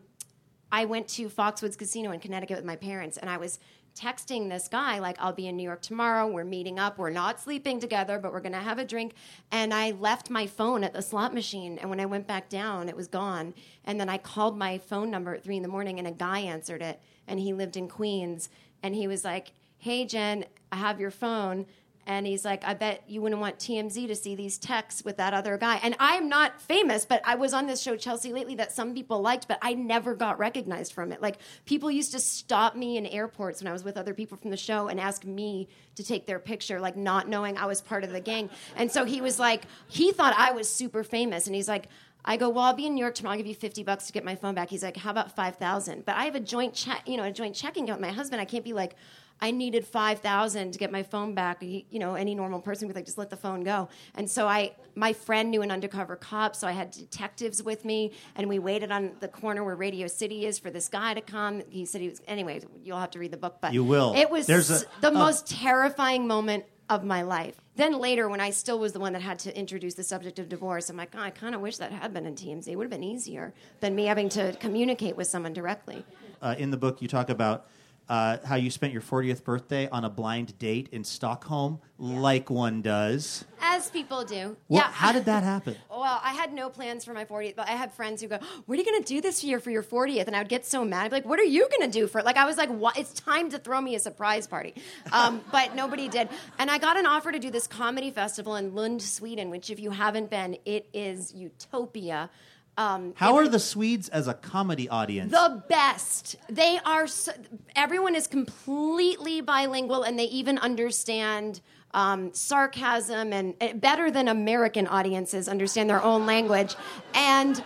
I 0.70 0.84
went 0.84 1.08
to 1.08 1.30
Foxwoods 1.30 1.78
Casino 1.78 2.10
in 2.10 2.20
Connecticut 2.20 2.56
with 2.56 2.66
my 2.66 2.76
parents, 2.76 3.16
and 3.16 3.30
I 3.30 3.38
was 3.38 3.58
texting 3.96 4.48
this 4.48 4.68
guy 4.68 4.98
like 4.98 5.16
I'll 5.18 5.32
be 5.32 5.48
in 5.48 5.56
New 5.56 5.62
York 5.62 5.82
tomorrow. 5.82 6.26
We're 6.26 6.44
meeting 6.44 6.78
up. 6.78 6.98
We're 6.98 7.10
not 7.10 7.40
sleeping 7.40 7.80
together, 7.80 8.18
but 8.18 8.32
we're 8.32 8.40
going 8.40 8.52
to 8.52 8.58
have 8.58 8.78
a 8.78 8.84
drink. 8.84 9.14
And 9.50 9.72
I 9.72 9.92
left 9.92 10.30
my 10.30 10.46
phone 10.46 10.84
at 10.84 10.92
the 10.92 11.02
slot 11.02 11.32
machine, 11.32 11.78
and 11.78 11.88
when 11.88 12.00
I 12.00 12.06
went 12.06 12.26
back 12.26 12.48
down, 12.48 12.88
it 12.88 12.96
was 12.96 13.08
gone. 13.08 13.54
And 13.84 13.98
then 13.98 14.08
I 14.08 14.18
called 14.18 14.56
my 14.56 14.78
phone 14.78 15.10
number 15.10 15.34
at 15.34 15.42
three 15.42 15.56
in 15.56 15.62
the 15.62 15.68
morning, 15.68 15.98
and 15.98 16.06
a 16.06 16.12
guy 16.12 16.40
answered 16.40 16.82
it, 16.82 17.00
and 17.26 17.40
he 17.40 17.52
lived 17.52 17.76
in 17.76 17.88
Queens, 17.88 18.50
and 18.82 18.94
he 18.94 19.08
was 19.08 19.24
like, 19.24 19.52
"Hey 19.78 20.04
Jen, 20.04 20.44
I 20.70 20.76
have 20.76 21.00
your 21.00 21.10
phone." 21.10 21.66
And 22.08 22.24
he's 22.24 22.44
like, 22.44 22.64
I 22.64 22.74
bet 22.74 23.02
you 23.08 23.20
wouldn't 23.20 23.40
want 23.40 23.58
TMZ 23.58 24.06
to 24.06 24.14
see 24.14 24.36
these 24.36 24.58
texts 24.58 25.04
with 25.04 25.16
that 25.16 25.34
other 25.34 25.58
guy. 25.58 25.80
And 25.82 25.96
I'm 25.98 26.28
not 26.28 26.62
famous, 26.62 27.04
but 27.04 27.20
I 27.24 27.34
was 27.34 27.52
on 27.52 27.66
this 27.66 27.82
show, 27.82 27.96
Chelsea 27.96 28.32
Lately 28.32 28.54
that 28.56 28.70
some 28.70 28.94
people 28.94 29.20
liked, 29.20 29.48
but 29.48 29.58
I 29.60 29.74
never 29.74 30.14
got 30.14 30.38
recognized 30.38 30.92
from 30.92 31.10
it. 31.10 31.20
Like, 31.20 31.38
people 31.64 31.90
used 31.90 32.12
to 32.12 32.20
stop 32.20 32.76
me 32.76 32.96
in 32.96 33.06
airports 33.06 33.60
when 33.60 33.68
I 33.68 33.72
was 33.72 33.82
with 33.82 33.96
other 33.96 34.14
people 34.14 34.36
from 34.36 34.52
the 34.52 34.56
show 34.56 34.86
and 34.86 35.00
ask 35.00 35.24
me 35.24 35.68
to 35.96 36.04
take 36.04 36.26
their 36.26 36.38
picture, 36.38 36.78
like, 36.78 36.96
not 36.96 37.28
knowing 37.28 37.58
I 37.58 37.66
was 37.66 37.80
part 37.80 38.04
of 38.04 38.10
the 38.12 38.20
gang. 38.20 38.50
And 38.76 38.92
so 38.92 39.04
he 39.04 39.20
was 39.20 39.40
like, 39.40 39.64
he 39.88 40.12
thought 40.12 40.34
I 40.38 40.52
was 40.52 40.70
super 40.70 41.02
famous. 41.02 41.46
And 41.46 41.56
he's 41.56 41.68
like, 41.68 41.88
I 42.24 42.36
go, 42.36 42.50
well, 42.50 42.64
I'll 42.64 42.74
be 42.74 42.86
in 42.86 42.94
New 42.94 43.00
York 43.00 43.14
tomorrow. 43.14 43.32
I'll 43.32 43.38
give 43.38 43.46
you 43.46 43.54
50 43.54 43.82
bucks 43.82 44.06
to 44.06 44.12
get 44.12 44.24
my 44.24 44.34
phone 44.34 44.54
back. 44.54 44.68
He's 44.68 44.82
like, 44.82 44.96
how 44.96 45.10
about 45.10 45.34
5,000? 45.34 46.04
But 46.04 46.16
I 46.16 46.24
have 46.24 46.34
a 46.34 46.40
joint 46.40 46.74
check, 46.74 47.02
you 47.06 47.16
know, 47.16 47.22
a 47.22 47.32
joint 47.32 47.54
checking 47.54 47.84
account 47.84 48.00
with 48.00 48.08
my 48.08 48.14
husband. 48.14 48.40
I 48.40 48.44
can't 48.44 48.64
be 48.64 48.72
like, 48.72 48.96
I 49.40 49.50
needed 49.50 49.86
5,000 49.86 50.72
to 50.72 50.78
get 50.78 50.90
my 50.90 51.02
phone 51.02 51.34
back. 51.34 51.62
You 51.62 51.82
you 51.90 51.98
know, 51.98 52.14
any 52.14 52.34
normal 52.34 52.60
person 52.60 52.88
would 52.88 52.96
like, 52.96 53.04
just 53.04 53.18
let 53.18 53.30
the 53.30 53.36
phone 53.36 53.62
go. 53.64 53.88
And 54.14 54.30
so 54.30 54.48
I, 54.48 54.72
my 54.94 55.12
friend 55.12 55.50
knew 55.50 55.62
an 55.62 55.70
undercover 55.70 56.16
cop, 56.16 56.56
so 56.56 56.66
I 56.66 56.72
had 56.72 56.90
detectives 56.90 57.62
with 57.62 57.84
me, 57.84 58.12
and 58.34 58.48
we 58.48 58.58
waited 58.58 58.90
on 58.90 59.12
the 59.20 59.28
corner 59.28 59.62
where 59.62 59.76
Radio 59.76 60.06
City 60.06 60.46
is 60.46 60.58
for 60.58 60.70
this 60.70 60.88
guy 60.88 61.14
to 61.14 61.20
come. 61.20 61.62
He 61.68 61.84
said 61.84 62.00
he 62.00 62.08
was, 62.08 62.22
anyway, 62.26 62.62
you'll 62.82 62.98
have 62.98 63.10
to 63.12 63.18
read 63.18 63.30
the 63.30 63.36
book, 63.36 63.58
but 63.60 63.74
You 63.74 63.84
will. 63.84 64.14
It 64.16 64.30
was 64.30 64.48
a- 64.48 64.84
the 65.00 65.08
uh, 65.08 65.12
most 65.12 65.46
terrifying 65.46 66.26
moment 66.26 66.64
of 66.88 67.04
my 67.04 67.22
life. 67.22 67.56
Then 67.74 67.98
later, 67.98 68.28
when 68.28 68.40
I 68.40 68.50
still 68.50 68.78
was 68.78 68.92
the 68.92 69.00
one 69.00 69.12
that 69.12 69.22
had 69.22 69.38
to 69.40 69.58
introduce 69.58 69.94
the 69.94 70.04
subject 70.04 70.38
of 70.38 70.48
divorce, 70.48 70.88
I'm 70.88 70.96
like, 70.96 71.14
oh, 71.14 71.20
I 71.20 71.30
kind 71.30 71.54
of 71.54 71.60
wish 71.60 71.76
that 71.76 71.92
had 71.92 72.14
been 72.14 72.24
in 72.24 72.34
TMZ. 72.34 72.68
It 72.68 72.76
would 72.76 72.84
have 72.84 72.90
been 72.90 73.04
easier 73.04 73.52
than 73.80 73.94
me 73.94 74.06
having 74.06 74.28
to 74.30 74.56
communicate 74.60 75.16
with 75.16 75.26
someone 75.26 75.52
directly. 75.52 76.04
Uh, 76.40 76.54
in 76.58 76.70
the 76.70 76.76
book, 76.76 77.02
you 77.02 77.08
talk 77.08 77.28
about 77.28 77.66
uh, 78.08 78.38
how 78.44 78.54
you 78.54 78.70
spent 78.70 78.92
your 78.92 79.02
40th 79.02 79.42
birthday 79.42 79.88
on 79.88 80.04
a 80.04 80.10
blind 80.10 80.58
date 80.58 80.88
in 80.92 81.02
Stockholm, 81.02 81.80
like 81.98 82.50
one 82.50 82.82
does. 82.82 83.44
As 83.60 83.90
people 83.90 84.24
do. 84.24 84.56
Well, 84.68 84.82
yeah. 84.82 84.92
how 84.92 85.12
did 85.12 85.24
that 85.24 85.42
happen? 85.42 85.76
Well, 85.96 86.20
I 86.22 86.34
had 86.34 86.52
no 86.52 86.68
plans 86.68 87.04
for 87.06 87.14
my 87.14 87.24
40th, 87.24 87.56
but 87.56 87.68
I 87.68 87.72
had 87.72 87.90
friends 87.90 88.20
who 88.20 88.28
go, 88.28 88.38
"What 88.66 88.74
are 88.74 88.78
you 88.80 88.84
going 88.84 89.02
to 89.02 89.14
do 89.14 89.20
this 89.22 89.42
year 89.42 89.58
for 89.58 89.70
your 89.70 89.82
40th?" 89.82 90.26
And 90.26 90.36
I 90.36 90.40
would 90.40 90.48
get 90.48 90.64
so 90.66 90.84
mad. 90.84 91.06
I'd 91.06 91.08
be 91.08 91.16
like, 91.16 91.24
"What 91.24 91.40
are 91.40 91.44
you 91.44 91.68
going 91.70 91.90
to 91.90 91.98
do 92.00 92.06
for 92.06 92.18
it?" 92.18 92.24
Like 92.24 92.36
I 92.36 92.44
was 92.44 92.58
like, 92.58 92.68
"What? 92.68 92.98
It's 92.98 93.14
time 93.14 93.50
to 93.50 93.58
throw 93.58 93.80
me 93.80 93.94
a 93.94 93.98
surprise 93.98 94.46
party." 94.46 94.74
Um, 95.10 95.40
but 95.50 95.74
nobody 95.74 96.06
did. 96.08 96.28
And 96.58 96.70
I 96.70 96.78
got 96.78 96.96
an 96.98 97.06
offer 97.06 97.32
to 97.32 97.38
do 97.38 97.50
this 97.50 97.66
comedy 97.66 98.10
festival 98.10 98.56
in 98.56 98.74
Lund, 98.74 99.02
Sweden, 99.02 99.50
which, 99.50 99.70
if 99.70 99.80
you 99.80 99.90
haven't 99.90 100.30
been, 100.30 100.58
it 100.66 100.86
is 100.92 101.34
utopia. 101.34 102.30
Um, 102.78 103.14
How 103.16 103.30
every- 103.30 103.46
are 103.46 103.48
the 103.50 103.58
Swedes 103.58 104.08
as 104.10 104.28
a 104.28 104.34
comedy 104.34 104.88
audience? 104.88 105.32
the 105.32 105.62
best. 105.68 106.36
They 106.48 106.78
are. 106.84 107.06
So, 107.06 107.32
everyone 107.74 108.14
is 108.14 108.26
completely 108.26 109.40
bilingual, 109.40 110.02
and 110.02 110.18
they 110.18 110.24
even 110.24 110.58
understand 110.58 111.60
um, 111.94 112.34
sarcasm 112.34 113.32
and 113.32 113.54
uh, 113.60 113.72
better 113.74 114.10
than 114.10 114.28
American 114.28 114.86
audiences 114.86 115.48
understand 115.48 115.88
their 115.88 116.02
own 116.02 116.26
language. 116.26 116.74
And 117.14 117.62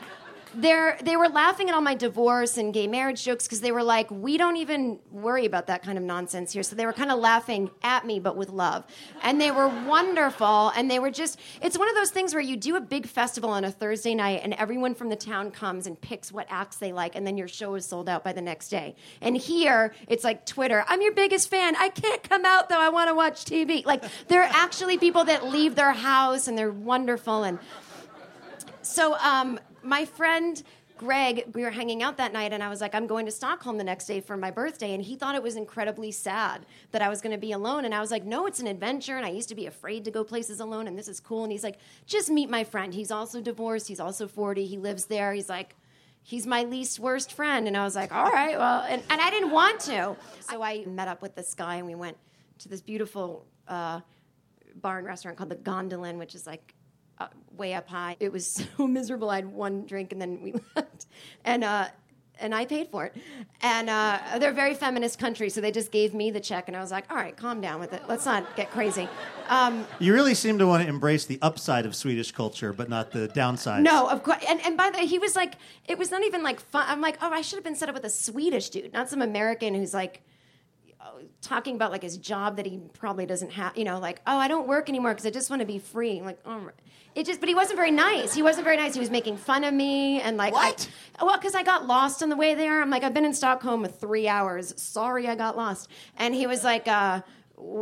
they're 0.54 0.98
they 1.02 1.16
were 1.16 1.28
laughing 1.28 1.68
at 1.68 1.74
all 1.74 1.80
my 1.80 1.94
divorce 1.94 2.56
and 2.56 2.74
gay 2.74 2.86
marriage 2.86 3.24
jokes 3.24 3.44
because 3.44 3.60
they 3.60 3.72
were 3.72 3.82
like, 3.82 4.10
we 4.10 4.36
don't 4.36 4.56
even 4.56 4.98
worry 5.10 5.46
about 5.46 5.66
that 5.68 5.82
kind 5.82 5.96
of 5.96 6.04
nonsense 6.04 6.52
here. 6.52 6.62
So 6.62 6.76
they 6.76 6.86
were 6.86 6.92
kind 6.92 7.10
of 7.10 7.18
laughing 7.18 7.70
at 7.82 8.04
me, 8.04 8.18
but 8.20 8.36
with 8.36 8.50
love, 8.50 8.84
and 9.22 9.40
they 9.40 9.50
were 9.50 9.68
wonderful. 9.68 10.70
And 10.70 10.90
they 10.90 10.98
were 10.98 11.10
just, 11.10 11.38
it's 11.62 11.78
one 11.78 11.88
of 11.88 11.94
those 11.94 12.10
things 12.10 12.34
where 12.34 12.42
you 12.42 12.56
do 12.56 12.76
a 12.76 12.80
big 12.80 13.06
festival 13.06 13.50
on 13.50 13.64
a 13.64 13.70
Thursday 13.70 14.14
night, 14.14 14.40
and 14.42 14.54
everyone 14.54 14.94
from 14.94 15.08
the 15.08 15.16
town 15.16 15.50
comes 15.50 15.86
and 15.86 16.00
picks 16.00 16.32
what 16.32 16.46
acts 16.50 16.76
they 16.76 16.92
like, 16.92 17.14
and 17.14 17.26
then 17.26 17.36
your 17.36 17.48
show 17.48 17.74
is 17.74 17.86
sold 17.86 18.08
out 18.08 18.24
by 18.24 18.32
the 18.32 18.42
next 18.42 18.68
day. 18.68 18.94
And 19.20 19.36
here, 19.36 19.94
it's 20.08 20.24
like 20.24 20.46
Twitter, 20.46 20.84
I'm 20.88 21.00
your 21.00 21.12
biggest 21.12 21.48
fan. 21.48 21.76
I 21.76 21.88
can't 21.88 22.22
come 22.22 22.44
out 22.44 22.68
though. 22.68 22.80
I 22.80 22.88
want 22.88 23.08
to 23.08 23.14
watch 23.14 23.44
TV. 23.44 23.84
Like 23.84 24.04
there 24.28 24.42
are 24.42 24.50
actually 24.52 24.98
people 24.98 25.24
that 25.24 25.46
leave 25.46 25.74
their 25.74 25.92
house, 25.92 26.48
and 26.48 26.58
they're 26.58 26.72
wonderful 26.72 27.44
and. 27.44 27.58
So, 28.82 29.14
um, 29.18 29.60
my 29.82 30.04
friend 30.04 30.62
Greg, 31.00 31.44
we 31.54 31.62
were 31.62 31.70
hanging 31.70 32.02
out 32.02 32.18
that 32.18 32.30
night, 32.30 32.52
and 32.52 32.62
I 32.62 32.68
was 32.68 32.82
like, 32.82 32.94
I'm 32.94 33.06
going 33.06 33.24
to 33.24 33.32
Stockholm 33.32 33.78
the 33.78 33.84
next 33.84 34.04
day 34.04 34.20
for 34.20 34.36
my 34.36 34.50
birthday. 34.50 34.92
And 34.92 35.02
he 35.02 35.16
thought 35.16 35.34
it 35.34 35.42
was 35.42 35.56
incredibly 35.56 36.12
sad 36.12 36.66
that 36.90 37.00
I 37.00 37.08
was 37.08 37.22
going 37.22 37.32
to 37.32 37.38
be 37.38 37.52
alone. 37.52 37.86
And 37.86 37.94
I 37.94 38.00
was 38.00 38.10
like, 38.10 38.22
No, 38.22 38.44
it's 38.44 38.60
an 38.60 38.66
adventure. 38.66 39.16
And 39.16 39.24
I 39.24 39.30
used 39.30 39.48
to 39.48 39.54
be 39.54 39.64
afraid 39.64 40.04
to 40.04 40.10
go 40.10 40.24
places 40.24 40.60
alone, 40.60 40.86
and 40.86 40.98
this 40.98 41.08
is 41.08 41.18
cool. 41.18 41.42
And 41.42 41.50
he's 41.50 41.64
like, 41.64 41.78
Just 42.04 42.28
meet 42.28 42.50
my 42.50 42.64
friend. 42.64 42.92
He's 42.92 43.10
also 43.10 43.40
divorced. 43.40 43.88
He's 43.88 43.98
also 43.98 44.28
40. 44.28 44.66
He 44.66 44.76
lives 44.76 45.06
there. 45.06 45.32
He's 45.32 45.48
like, 45.48 45.74
He's 46.22 46.46
my 46.46 46.64
least 46.64 47.00
worst 47.00 47.32
friend. 47.32 47.66
And 47.66 47.78
I 47.78 47.84
was 47.84 47.96
like, 47.96 48.12
All 48.12 48.30
right, 48.30 48.58
well, 48.58 48.82
and, 48.86 49.02
and 49.08 49.22
I 49.22 49.30
didn't 49.30 49.52
want 49.52 49.80
to. 49.80 50.16
So 50.40 50.62
I 50.62 50.84
met 50.84 51.08
up 51.08 51.22
with 51.22 51.34
this 51.34 51.54
guy, 51.54 51.76
and 51.76 51.86
we 51.86 51.94
went 51.94 52.18
to 52.58 52.68
this 52.68 52.82
beautiful 52.82 53.46
uh, 53.68 54.00
bar 54.74 54.98
and 54.98 55.06
restaurant 55.06 55.38
called 55.38 55.48
the 55.48 55.56
Gondolen, 55.56 56.18
which 56.18 56.34
is 56.34 56.46
like 56.46 56.74
uh, 57.20 57.26
way 57.56 57.74
up 57.74 57.88
high. 57.88 58.16
It 58.20 58.32
was 58.32 58.46
so 58.76 58.86
miserable. 58.86 59.30
I 59.30 59.36
had 59.36 59.46
one 59.52 59.86
drink 59.86 60.12
and 60.12 60.20
then 60.20 60.40
we 60.42 60.52
left, 60.76 61.06
and 61.44 61.62
uh, 61.62 61.88
and 62.42 62.54
I 62.54 62.64
paid 62.64 62.88
for 62.88 63.04
it. 63.04 63.14
And 63.60 63.90
uh, 63.90 64.18
they're 64.38 64.50
a 64.52 64.54
very 64.54 64.72
feminist 64.72 65.18
country, 65.18 65.50
so 65.50 65.60
they 65.60 65.70
just 65.70 65.92
gave 65.92 66.14
me 66.14 66.30
the 66.30 66.40
check, 66.40 66.68
and 66.68 66.76
I 66.76 66.80
was 66.80 66.90
like, 66.90 67.04
all 67.10 67.16
right, 67.18 67.36
calm 67.36 67.60
down 67.60 67.80
with 67.80 67.92
it. 67.92 68.00
Let's 68.08 68.24
not 68.24 68.56
get 68.56 68.70
crazy. 68.70 69.10
Um, 69.50 69.86
You 69.98 70.14
really 70.14 70.32
seem 70.34 70.58
to 70.58 70.66
want 70.66 70.82
to 70.82 70.88
embrace 70.88 71.26
the 71.26 71.38
upside 71.42 71.84
of 71.84 71.94
Swedish 71.94 72.32
culture, 72.32 72.72
but 72.72 72.88
not 72.88 73.10
the 73.10 73.28
downside. 73.28 73.82
no, 73.82 74.08
of 74.08 74.22
course. 74.22 74.42
And, 74.48 74.58
and 74.64 74.74
by 74.74 74.88
the 74.88 74.96
way, 75.00 75.06
he 75.06 75.18
was 75.18 75.36
like, 75.36 75.56
it 75.86 75.98
was 75.98 76.10
not 76.10 76.24
even 76.24 76.42
like 76.42 76.60
fun. 76.60 76.86
I'm 76.88 77.02
like, 77.02 77.18
oh, 77.20 77.30
I 77.30 77.42
should 77.42 77.56
have 77.58 77.64
been 77.64 77.76
set 77.76 77.90
up 77.90 77.94
with 77.94 78.04
a 78.04 78.10
Swedish 78.10 78.70
dude, 78.70 78.94
not 78.94 79.10
some 79.10 79.20
American 79.20 79.74
who's 79.74 79.92
like 79.92 80.22
talking 81.40 81.74
about 81.74 81.90
like 81.90 82.02
his 82.02 82.16
job 82.16 82.56
that 82.56 82.66
he 82.66 82.78
probably 82.94 83.26
doesn't 83.26 83.52
have. 83.52 83.76
You 83.76 83.84
know, 83.84 83.98
like, 83.98 84.20
oh, 84.26 84.36
I 84.36 84.48
don't 84.48 84.66
work 84.66 84.88
anymore 84.88 85.12
because 85.12 85.26
I 85.26 85.30
just 85.30 85.50
want 85.50 85.60
to 85.60 85.66
be 85.66 85.78
free. 85.78 86.18
I'm 86.18 86.24
like, 86.24 86.40
oh, 86.44 86.70
it 87.14 87.26
just. 87.26 87.40
But 87.40 87.48
he 87.48 87.54
wasn't 87.54 87.76
very 87.76 87.90
nice. 87.90 88.34
He 88.34 88.42
wasn't 88.42 88.64
very 88.64 88.76
nice. 88.76 88.94
He 88.94 89.00
was 89.00 89.10
making 89.10 89.36
fun 89.36 89.64
of 89.64 89.74
me 89.74 90.20
and 90.20 90.36
like, 90.36 90.52
What? 90.52 90.88
I, 91.18 91.24
well, 91.24 91.36
because 91.36 91.54
I 91.54 91.62
got 91.62 91.86
lost 91.86 92.22
on 92.22 92.28
the 92.28 92.36
way 92.36 92.54
there. 92.54 92.80
I'm 92.82 92.90
like, 92.90 93.02
I've 93.02 93.14
been 93.14 93.24
in 93.24 93.34
Stockholm 93.34 93.82
with 93.82 94.00
three 94.00 94.28
hours. 94.28 94.74
Sorry, 94.80 95.26
I 95.28 95.34
got 95.34 95.56
lost. 95.56 95.88
And 96.16 96.34
he 96.34 96.46
was 96.46 96.64
like, 96.64 96.86
uh, 96.88 97.22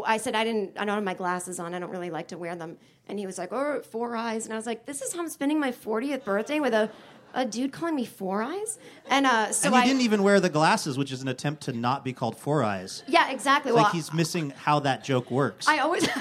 I 0.05 0.17
said 0.17 0.35
I 0.35 0.45
didn't. 0.45 0.79
I 0.79 0.85
don't 0.85 0.95
have 0.95 1.05
my 1.05 1.15
glasses 1.15 1.59
on. 1.61 1.75
I 1.75 1.79
don't 1.79 1.91
really 1.91 2.11
like 2.11 2.29
to 2.29 2.39
wear 2.39 2.57
them. 2.57 2.77
And 3.09 3.19
he 3.19 3.27
was 3.27 3.39
like, 3.39 3.53
oh, 3.53 3.81
four 3.83 4.17
eyes." 4.17 4.45
And 4.45 4.53
I 4.53 4.57
was 4.57 4.67
like, 4.67 4.87
"This 4.87 5.03
is 5.03 5.13
how 5.15 5.21
I'm 5.21 5.29
spending 5.29 5.61
my 5.61 5.73
40th 5.73 6.25
birthday 6.25 6.61
with 6.61 6.75
a, 6.75 6.91
a 7.35 7.45
dude 7.45 7.73
calling 7.73 7.95
me 7.95 8.05
four 8.05 8.43
eyes." 8.43 8.79
And 9.09 9.27
uh, 9.27 9.53
so 9.53 9.69
and 9.69 9.77
you 9.77 9.83
I 9.83 9.87
didn't 9.87 10.03
even 10.03 10.23
wear 10.23 10.41
the 10.41 10.49
glasses, 10.49 10.99
which 10.99 11.13
is 11.13 11.23
an 11.23 11.29
attempt 11.29 11.63
to 11.65 11.73
not 11.73 12.05
be 12.05 12.13
called 12.13 12.37
Four 12.37 12.63
Eyes. 12.63 13.03
yeah, 13.07 13.31
exactly. 13.31 13.71
It's 13.71 13.77
well, 13.77 13.85
like 13.85 13.93
he's 13.95 14.13
missing 14.13 14.51
how 14.51 14.81
that 14.81 15.05
joke 15.05 15.31
works. 15.31 15.69
I 15.69 15.79
always. 15.79 16.07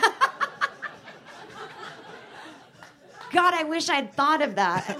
God, 3.31 3.53
I 3.53 3.63
wish 3.63 3.89
I'd 3.89 4.13
thought 4.13 4.41
of 4.41 4.55
that. 4.55 4.97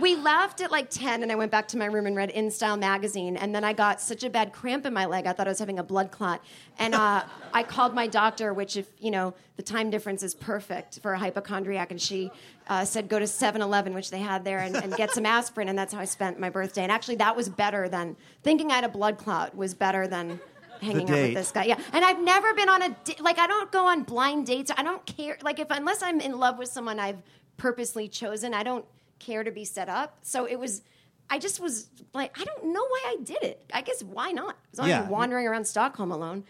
We 0.00 0.16
left 0.16 0.62
at 0.62 0.70
like 0.70 0.88
10, 0.88 1.22
and 1.22 1.30
I 1.30 1.34
went 1.34 1.50
back 1.50 1.68
to 1.68 1.78
my 1.78 1.84
room 1.84 2.06
and 2.06 2.16
read 2.16 2.30
In 2.30 2.50
Style 2.50 2.76
magazine. 2.76 3.36
And 3.36 3.54
then 3.54 3.64
I 3.64 3.74
got 3.74 4.00
such 4.00 4.24
a 4.24 4.30
bad 4.30 4.52
cramp 4.52 4.86
in 4.86 4.94
my 4.94 5.04
leg, 5.04 5.26
I 5.26 5.32
thought 5.32 5.46
I 5.46 5.50
was 5.50 5.58
having 5.58 5.78
a 5.78 5.82
blood 5.82 6.10
clot. 6.10 6.42
And 6.78 6.94
uh, 6.94 7.24
I 7.52 7.62
called 7.62 7.94
my 7.94 8.06
doctor, 8.06 8.54
which, 8.54 8.76
if 8.76 8.86
you 8.98 9.10
know, 9.10 9.34
the 9.56 9.62
time 9.62 9.90
difference 9.90 10.22
is 10.22 10.34
perfect 10.34 11.00
for 11.00 11.12
a 11.12 11.18
hypochondriac. 11.18 11.90
And 11.90 12.00
she 12.00 12.30
uh, 12.68 12.84
said, 12.84 13.08
go 13.08 13.18
to 13.18 13.26
7 13.26 13.60
Eleven, 13.60 13.92
which 13.92 14.10
they 14.10 14.20
had 14.20 14.44
there, 14.44 14.60
and, 14.60 14.74
and 14.76 14.96
get 14.96 15.10
some 15.10 15.26
aspirin. 15.38 15.68
And 15.68 15.78
that's 15.78 15.92
how 15.92 16.00
I 16.00 16.06
spent 16.06 16.40
my 16.40 16.48
birthday. 16.48 16.82
And 16.82 16.90
actually, 16.90 17.16
that 17.16 17.36
was 17.36 17.48
better 17.48 17.88
than 17.88 18.16
thinking 18.42 18.70
I 18.70 18.76
had 18.76 18.84
a 18.84 18.88
blood 18.88 19.18
clot, 19.18 19.54
was 19.54 19.74
better 19.74 20.08
than 20.08 20.40
hanging 20.80 21.10
out 21.10 21.16
with 21.16 21.34
this 21.34 21.52
guy. 21.52 21.64
Yeah, 21.64 21.78
and 21.92 22.04
I've 22.04 22.22
never 22.22 22.54
been 22.54 22.68
on 22.70 22.82
a 22.82 22.88
di- 23.04 23.16
like 23.20 23.38
I 23.38 23.46
don't 23.46 23.70
go 23.70 23.84
on 23.86 24.02
blind 24.04 24.46
dates. 24.46 24.70
I 24.74 24.82
don't 24.82 25.04
care 25.04 25.36
like 25.42 25.58
if 25.58 25.66
unless 25.70 26.02
I'm 26.02 26.20
in 26.20 26.38
love 26.38 26.56
with 26.58 26.70
someone 26.70 26.98
I've 26.98 27.22
purposely 27.58 28.08
chosen, 28.08 28.54
I 28.54 28.62
don't 28.62 28.86
care 29.20 29.44
to 29.44 29.50
be 29.52 29.64
set 29.64 29.88
up. 29.88 30.18
So 30.22 30.46
it 30.46 30.56
was 30.58 30.82
I 31.30 31.38
just 31.38 31.60
was 31.60 31.88
like 32.12 32.36
I 32.40 32.44
don't 32.44 32.64
know 32.72 32.82
why 32.84 33.00
I 33.06 33.16
did 33.22 33.42
it. 33.42 33.64
I 33.72 33.82
guess 33.82 34.02
why 34.02 34.32
not? 34.32 34.56
I 34.78 34.82
was 34.82 34.88
Yeah. 34.88 35.08
wandering 35.08 35.46
around 35.46 35.66
Stockholm 35.66 36.10
alone, 36.10 36.44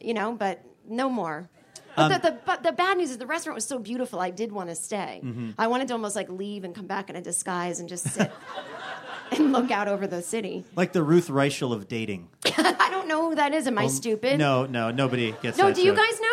you 0.00 0.12
know, 0.12 0.32
but 0.32 0.62
no 0.88 1.08
more. 1.08 1.48
But 1.96 2.02
um, 2.02 2.12
the, 2.12 2.18
the, 2.30 2.38
but 2.44 2.62
the 2.62 2.72
bad 2.72 2.98
news 2.98 3.10
is 3.10 3.16
the 3.16 3.26
restaurant 3.26 3.54
was 3.54 3.64
so 3.64 3.78
beautiful. 3.78 4.20
I 4.20 4.28
did 4.30 4.52
want 4.52 4.68
to 4.68 4.74
stay. 4.74 5.22
Mm-hmm. 5.24 5.52
I 5.56 5.66
wanted 5.68 5.88
to 5.88 5.94
almost 5.94 6.14
like 6.14 6.28
leave 6.28 6.62
and 6.64 6.74
come 6.74 6.86
back 6.86 7.08
in 7.08 7.16
a 7.16 7.22
disguise 7.22 7.80
and 7.80 7.88
just 7.88 8.04
sit 8.10 8.30
and 9.32 9.50
look 9.52 9.70
out 9.70 9.88
over 9.88 10.06
the 10.06 10.20
city. 10.20 10.64
like 10.74 10.92
the 10.92 11.02
Ruth 11.02 11.28
Reichl 11.28 11.72
of 11.72 11.88
dating. 11.88 12.28
I 12.58 12.88
don't 12.90 13.08
know 13.08 13.30
who 13.30 13.34
that 13.36 13.54
is. 13.54 13.66
Am 13.66 13.78
I 13.78 13.86
stupid? 13.86 14.38
No, 14.38 14.66
no, 14.66 14.90
nobody 14.90 15.32
gets 15.40 15.56
No, 15.56 15.68
that 15.68 15.76
do 15.76 15.80
you 15.82 15.92
joke. 15.94 15.96
guys 16.06 16.20
know? 16.20 16.25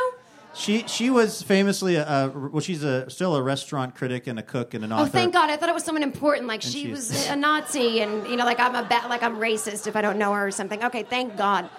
She 0.56 0.86
she 0.88 1.10
was 1.10 1.42
famously 1.42 1.96
a, 1.96 2.08
a 2.08 2.30
well, 2.30 2.60
she's 2.62 2.84
a 2.84 3.10
still 3.10 3.36
a 3.36 3.42
restaurant 3.42 3.96
critic 3.96 4.28
and 4.28 4.38
a 4.38 4.44
cook 4.44 4.74
and 4.76 4.84
an 4.84 4.92
author. 4.92 5.04
Oh, 5.04 5.08
thank 5.08 5.34
God! 5.34 5.50
I 5.50 5.58
thought 5.58 5.70
it 5.70 5.76
was 5.76 5.84
someone 5.84 6.04
important. 6.04 6.48
Like 6.48 6.62
she 6.62 6.92
was 6.92 7.28
a 7.28 7.36
Nazi, 7.36 8.02
and 8.02 8.28
you 8.28 8.36
know, 8.36 8.46
like 8.46 8.60
I'm 8.60 8.76
a 8.76 8.84
ba- 8.84 9.08
like 9.10 9.24
I'm 9.24 9.38
racist 9.38 9.88
if 9.88 9.96
I 9.96 10.02
don't 10.02 10.20
know 10.20 10.32
her 10.34 10.48
or 10.48 10.52
something. 10.52 10.84
Okay, 10.84 11.04
thank 11.04 11.38
God. 11.38 11.70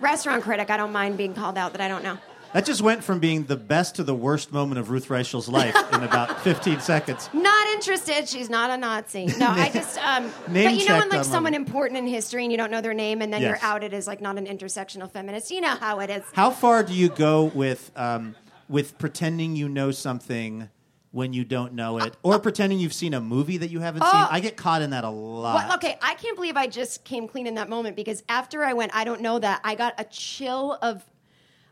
Restaurant 0.00 0.42
critic. 0.42 0.68
I 0.68 0.76
don't 0.76 0.92
mind 0.92 1.16
being 1.16 1.32
called 1.34 1.56
out 1.56 1.72
that 1.72 1.80
I 1.80 1.88
don't 1.88 2.02
know. 2.04 2.18
That 2.54 2.64
just 2.64 2.82
went 2.82 3.02
from 3.02 3.18
being 3.18 3.46
the 3.46 3.56
best 3.56 3.96
to 3.96 4.04
the 4.04 4.14
worst 4.14 4.52
moment 4.52 4.78
of 4.78 4.88
Ruth 4.88 5.08
Reichl's 5.08 5.48
life 5.48 5.74
in 5.92 6.04
about 6.04 6.40
15 6.44 6.78
seconds. 6.78 7.28
Not 7.32 7.66
interested. 7.70 8.28
She's 8.28 8.48
not 8.48 8.70
a 8.70 8.76
Nazi. 8.76 9.26
No, 9.26 9.48
I 9.48 9.70
just. 9.74 9.98
Um, 9.98 10.30
Name 10.48 10.70
but 10.70 10.74
you 10.80 10.88
know 10.88 10.98
when 10.98 11.08
like 11.08 11.24
someone 11.24 11.52
important 11.54 11.98
in 11.98 12.06
history 12.06 12.44
and 12.44 12.52
you 12.52 12.56
don't 12.56 12.70
know 12.70 12.80
their 12.80 12.94
name, 12.94 13.22
and 13.22 13.32
then 13.32 13.42
Yes. 13.42 13.60
you're 13.60 13.68
outed 13.68 13.92
as 13.92 14.06
like 14.06 14.20
not 14.20 14.38
an 14.38 14.46
intersectional 14.46 15.10
feminist. 15.10 15.50
You 15.50 15.62
know 15.62 15.74
how 15.74 15.98
it 15.98 16.10
is. 16.10 16.22
How 16.32 16.50
far 16.50 16.84
do 16.84 16.94
you 16.94 17.08
go 17.08 17.42
with 17.46 17.90
um, 17.96 18.36
with 18.68 18.98
pretending 18.98 19.56
you 19.56 19.68
know 19.68 19.90
something 19.90 20.68
when 21.10 21.32
you 21.32 21.44
don't 21.44 21.72
know 21.72 21.98
it, 21.98 22.16
or 22.22 22.38
pretending 22.38 22.78
you've 22.78 22.92
seen 22.94 23.14
a 23.14 23.20
movie 23.20 23.56
that 23.56 23.70
you 23.70 23.80
haven't 23.80 24.02
seen? 24.02 24.10
Oh. 24.14 24.28
I 24.30 24.38
get 24.38 24.56
caught 24.56 24.80
in 24.80 24.90
that 24.90 25.02
a 25.02 25.10
lot. 25.10 25.56
Well, 25.66 25.74
okay, 25.78 25.98
I 26.00 26.14
can't 26.14 26.36
believe 26.36 26.56
I 26.56 26.68
just 26.68 27.02
came 27.02 27.26
clean 27.26 27.48
in 27.48 27.56
that 27.56 27.68
moment 27.68 27.96
because 27.96 28.22
after 28.28 28.62
I 28.62 28.74
went, 28.74 28.94
I 28.94 29.02
don't 29.02 29.22
know 29.22 29.40
that 29.40 29.60
I 29.64 29.74
got 29.74 29.94
a 29.98 30.04
chill 30.04 30.78
of. 30.80 31.04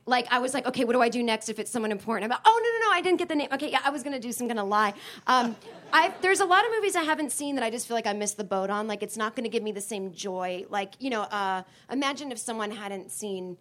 Like 0.04 0.26
I 0.30 0.38
was 0.40 0.52
like, 0.52 0.66
okay, 0.66 0.84
what 0.84 0.94
do 0.94 1.00
I 1.00 1.08
do 1.08 1.22
next 1.22 1.48
if 1.48 1.58
it's 1.58 1.70
someone 1.70 1.92
important? 1.92 2.24
I'm 2.24 2.30
like, 2.30 2.40
oh 2.44 2.60
no, 2.62 2.78
no, 2.78 2.90
no, 2.90 2.98
I 2.98 3.00
didn't 3.00 3.18
get 3.18 3.28
the 3.28 3.36
name. 3.36 3.48
Okay, 3.52 3.70
yeah, 3.70 3.80
I 3.84 3.90
was 3.90 4.02
gonna 4.02 4.18
do 4.18 4.32
some 4.32 4.48
gonna 4.48 4.64
lie. 4.64 4.94
Um, 5.26 5.54
I 5.92 6.12
there's 6.22 6.40
a 6.40 6.44
lot 6.44 6.64
of 6.64 6.72
movies 6.72 6.96
I 6.96 7.02
haven't 7.02 7.30
seen 7.30 7.54
that 7.54 7.64
I 7.64 7.70
just 7.70 7.86
feel 7.86 7.96
like 7.96 8.06
I 8.06 8.12
missed 8.12 8.36
the 8.36 8.44
boat 8.44 8.70
on. 8.70 8.88
Like 8.88 9.02
it's 9.02 9.16
not 9.16 9.36
gonna 9.36 9.48
give 9.48 9.62
me 9.62 9.72
the 9.72 9.80
same 9.80 10.12
joy. 10.12 10.64
Like 10.68 10.94
you 10.98 11.10
know, 11.10 11.22
uh, 11.22 11.62
imagine 11.90 12.32
if 12.32 12.38
someone 12.38 12.70
hadn't 12.70 13.10
seen 13.12 13.56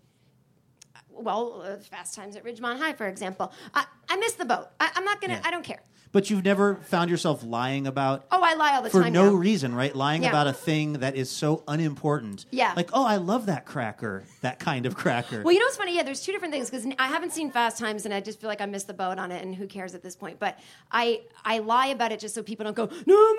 well, 1.09 1.61
uh, 1.65 1.77
Fast 1.77 2.15
Times 2.15 2.35
at 2.35 2.43
Ridgemont 2.43 2.79
High, 2.79 2.93
for 2.93 3.07
example. 3.07 3.51
I, 3.73 3.85
I 4.09 4.15
missed 4.17 4.37
the 4.37 4.45
boat. 4.45 4.67
I, 4.79 4.91
I'm 4.95 5.05
not 5.05 5.21
gonna. 5.21 5.35
Yeah. 5.35 5.41
I 5.43 5.51
don't 5.51 5.63
care. 5.63 5.81
But 6.11 6.29
you've 6.29 6.43
never 6.43 6.75
found 6.75 7.09
yourself 7.09 7.43
lying 7.43 7.87
about 7.87 8.25
Oh, 8.31 8.41
I 8.41 8.53
lie 8.55 8.75
all 8.75 8.81
the 8.81 8.89
for 8.89 9.01
time 9.01 9.13
for 9.13 9.19
no 9.19 9.29
now. 9.29 9.35
reason, 9.35 9.73
right? 9.75 9.95
Lying 9.95 10.23
Yeah. 10.23 10.29
about 10.29 10.47
a 10.47 10.53
thing 10.53 10.93
that 10.93 11.15
is 11.15 11.29
so 11.29 11.63
unimportant. 11.67 12.45
Yeah. 12.51 12.73
Like, 12.75 12.89
oh, 12.93 13.05
I 13.05 13.15
love 13.17 13.45
that 13.47 13.65
cracker, 13.65 14.23
that 14.41 14.59
kind 14.59 14.85
of 14.85 14.95
cracker. 14.95 15.41
Well, 15.43 15.53
you 15.53 15.59
know 15.59 15.65
what's 15.65 15.77
funny? 15.77 15.95
Yeah, 15.95 16.03
there's 16.03 16.21
two 16.21 16.31
different 16.31 16.53
things 16.53 16.69
because 16.69 16.85
I 16.99 17.07
haven't 17.07 17.31
seen 17.31 17.51
Fast 17.51 17.77
Times, 17.77 18.05
and 18.05 18.13
I 18.13 18.19
just 18.19 18.39
feel 18.39 18.47
like 18.49 18.61
I 18.61 18.65
missed 18.65 18.87
the 18.87 18.93
boat 18.93 19.17
on 19.19 19.31
it, 19.31 19.41
and 19.43 19.55
who 19.55 19.67
cares 19.67 19.93
at 19.95 20.03
this 20.03 20.15
point? 20.15 20.39
But 20.39 20.59
I 20.91 21.21
I 21.45 21.59
lie 21.59 21.87
about 21.87 22.11
it 22.11 22.19
just 22.19 22.35
so 22.35 22.43
people 22.43 22.63
don't 22.65 22.75
go, 22.75 22.85
no, 23.05 23.15
oh 23.15 23.35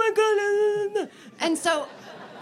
my 0.94 0.94
god, 0.96 1.08
and 1.40 1.56
so. 1.58 1.86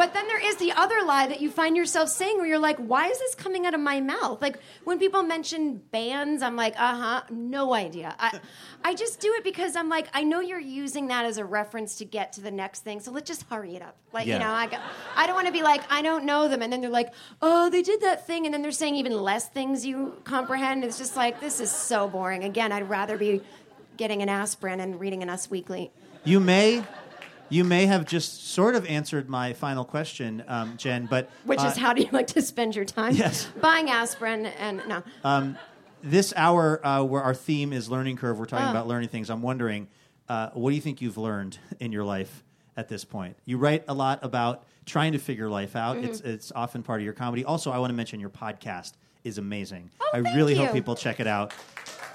But 0.01 0.15
then 0.15 0.27
there 0.29 0.43
is 0.43 0.57
the 0.57 0.73
other 0.73 1.03
lie 1.05 1.27
that 1.27 1.43
you 1.43 1.51
find 1.51 1.77
yourself 1.77 2.09
saying 2.09 2.39
where 2.39 2.47
you're 2.47 2.59
like, 2.59 2.79
why 2.79 3.09
is 3.09 3.19
this 3.19 3.35
coming 3.35 3.67
out 3.67 3.75
of 3.75 3.81
my 3.81 4.01
mouth? 4.01 4.41
Like 4.41 4.59
when 4.85 4.99
people 4.99 5.23
mention 5.23 5.77
bands, 5.77 6.43
I'm 6.43 6.57
like, 6.57 6.73
uh 6.79 6.95
huh, 6.95 7.23
no 7.29 7.75
idea. 7.75 8.17
I, 8.19 8.41
I 8.83 8.95
just 8.95 9.21
do 9.21 9.31
it 9.35 9.45
because 9.45 9.77
I'm 9.77 9.91
like, 9.91 10.09
I 10.15 10.23
know 10.23 10.41
you're 10.41 10.59
using 10.59 11.09
that 11.09 11.27
as 11.27 11.37
a 11.37 11.45
reference 11.45 11.97
to 11.97 12.07
get 12.07 12.33
to 12.33 12.41
the 12.41 12.51
next 12.51 12.81
thing, 12.83 13.01
so 13.01 13.11
let's 13.11 13.29
just 13.29 13.43
hurry 13.51 13.77
it 13.77 13.83
up. 13.83 13.95
Like, 14.11 14.27
Yeah. 14.27 14.37
you 14.37 14.41
know, 14.41 14.51
I, 14.51 14.69
go, 14.69 14.79
I 15.17 15.27
don't 15.27 15.35
want 15.35 15.49
to 15.49 15.53
be 15.53 15.63
like, 15.63 15.83
I 15.93 16.01
don't 16.01 16.25
know 16.25 16.49
them. 16.49 16.63
And 16.63 16.73
then 16.73 16.81
they're 16.81 16.89
like, 16.89 17.13
oh, 17.43 17.69
they 17.69 17.83
did 17.83 18.01
that 18.01 18.27
thing. 18.27 18.47
And 18.47 18.55
then 18.55 18.63
they're 18.63 18.73
saying 18.73 18.97
even 18.97 19.13
less 19.13 19.51
things 19.51 19.85
you 19.85 20.17
comprehend. 20.25 20.83
It's 20.83 20.97
just 20.97 21.15
like, 21.15 21.41
this 21.41 21.61
is 21.61 21.71
so 21.71 22.09
boring. 22.09 22.45
Again, 22.45 22.73
I'd 22.73 22.89
rather 22.89 23.19
be 23.19 23.43
getting 23.99 24.23
an 24.23 24.31
aspirin 24.31 24.81
and 24.81 24.99
reading 24.99 25.23
an 25.23 25.29
Us 25.29 25.51
Weekly. 25.51 25.93
You 26.25 26.41
may, 26.41 26.85
you 27.51 27.65
may 27.65 27.87
have 27.87 28.07
just 28.07 28.49
sort 28.49 28.75
of 28.75 28.87
answered 28.87 29.29
my 29.29 29.53
final 29.53 29.85
question, 29.85 30.43
um, 30.49 30.77
Jen. 30.77 31.07
But 31.07 31.29
Which 31.45 31.61
uh, 31.61 31.67
is 31.67 31.77
how 31.77 31.93
do 31.93 32.03
you 32.03 32.09
like 32.13 32.29
to 32.29 32.43
spend 32.43 32.75
your 32.75 32.85
time? 32.85 33.15
Yes. 33.15 33.49
Buying 33.61 33.91
aspirin 33.91 34.47
and 34.47 34.83
no. 34.89 35.55
this 36.03 36.33
hour 36.37 36.85
uh, 36.87 37.03
where 37.05 37.23
our 37.23 37.35
theme 37.35 37.73
is 37.73 37.91
learning 37.91 38.17
curve. 38.17 38.39
We're 38.39 38.47
talking 38.47 38.69
Oh. 38.69 38.71
about 38.71 38.87
learning 38.87 39.11
things. 39.11 39.29
I'm 39.29 39.43
wondering, 39.43 39.89
uh, 40.29 40.51
what 40.55 40.71
do 40.71 40.77
you 40.77 40.83
think 40.83 41.03
you've 41.03 41.19
learned 41.19 41.59
in 41.79 41.93
your 41.93 42.05
life 42.05 42.43
at 42.81 42.89
this 42.89 43.05
point. 43.05 43.37
You 43.45 43.59
write 43.59 43.85
a 43.89 43.95
lot 43.95 44.21
about 44.23 44.65
trying 44.87 45.13
to 45.13 45.19
figure 45.19 45.49
life 45.49 45.77
out. 45.77 45.97
Mm-hmm. 45.97 46.07
It's 46.07 46.21
it's 46.21 46.53
often 46.53 46.83
part 46.83 47.01
of 47.01 47.05
your 47.05 47.13
comedy. 47.13 47.45
Also, 47.45 47.71
I 47.71 47.79
want 47.79 47.91
to 47.91 47.95
mention 47.95 48.21
your 48.21 48.31
podcast 48.31 48.95
is 49.23 49.39
amazing. 49.39 49.91
Oh, 50.01 50.11
I 50.15 50.19
really 50.35 50.55
hope 50.55 50.73
people 50.73 50.95
check 50.97 51.21
it 51.21 51.27
out. 51.27 51.53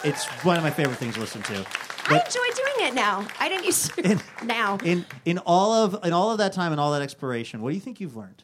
It's 0.04 0.26
one 0.44 0.58
of 0.58 0.64
my 0.64 0.72
favorite 0.72 0.98
things 0.98 1.14
to 1.16 1.20
listen 1.22 1.44
to. 1.44 1.66
I 2.08 2.20
enjoy 2.20 2.64
doing 2.64 2.88
it 2.90 2.94
now. 2.94 3.28
I 3.40 3.50
didn't 3.50 3.66
used 3.66 3.94
to 3.96 4.20
now. 4.46 4.78
in 4.84 5.06
in 5.26 5.38
all 5.40 5.74
of 5.74 6.06
in 6.06 6.14
all 6.14 6.32
of 6.32 6.38
that 6.38 6.54
time 6.54 6.72
and 6.72 6.80
all 6.80 6.92
that 6.92 7.02
exploration, 7.02 7.62
what 7.62 7.70
do 7.70 7.76
you 7.76 7.82
think 7.82 8.00
you've 8.00 8.16
learned? 8.16 8.44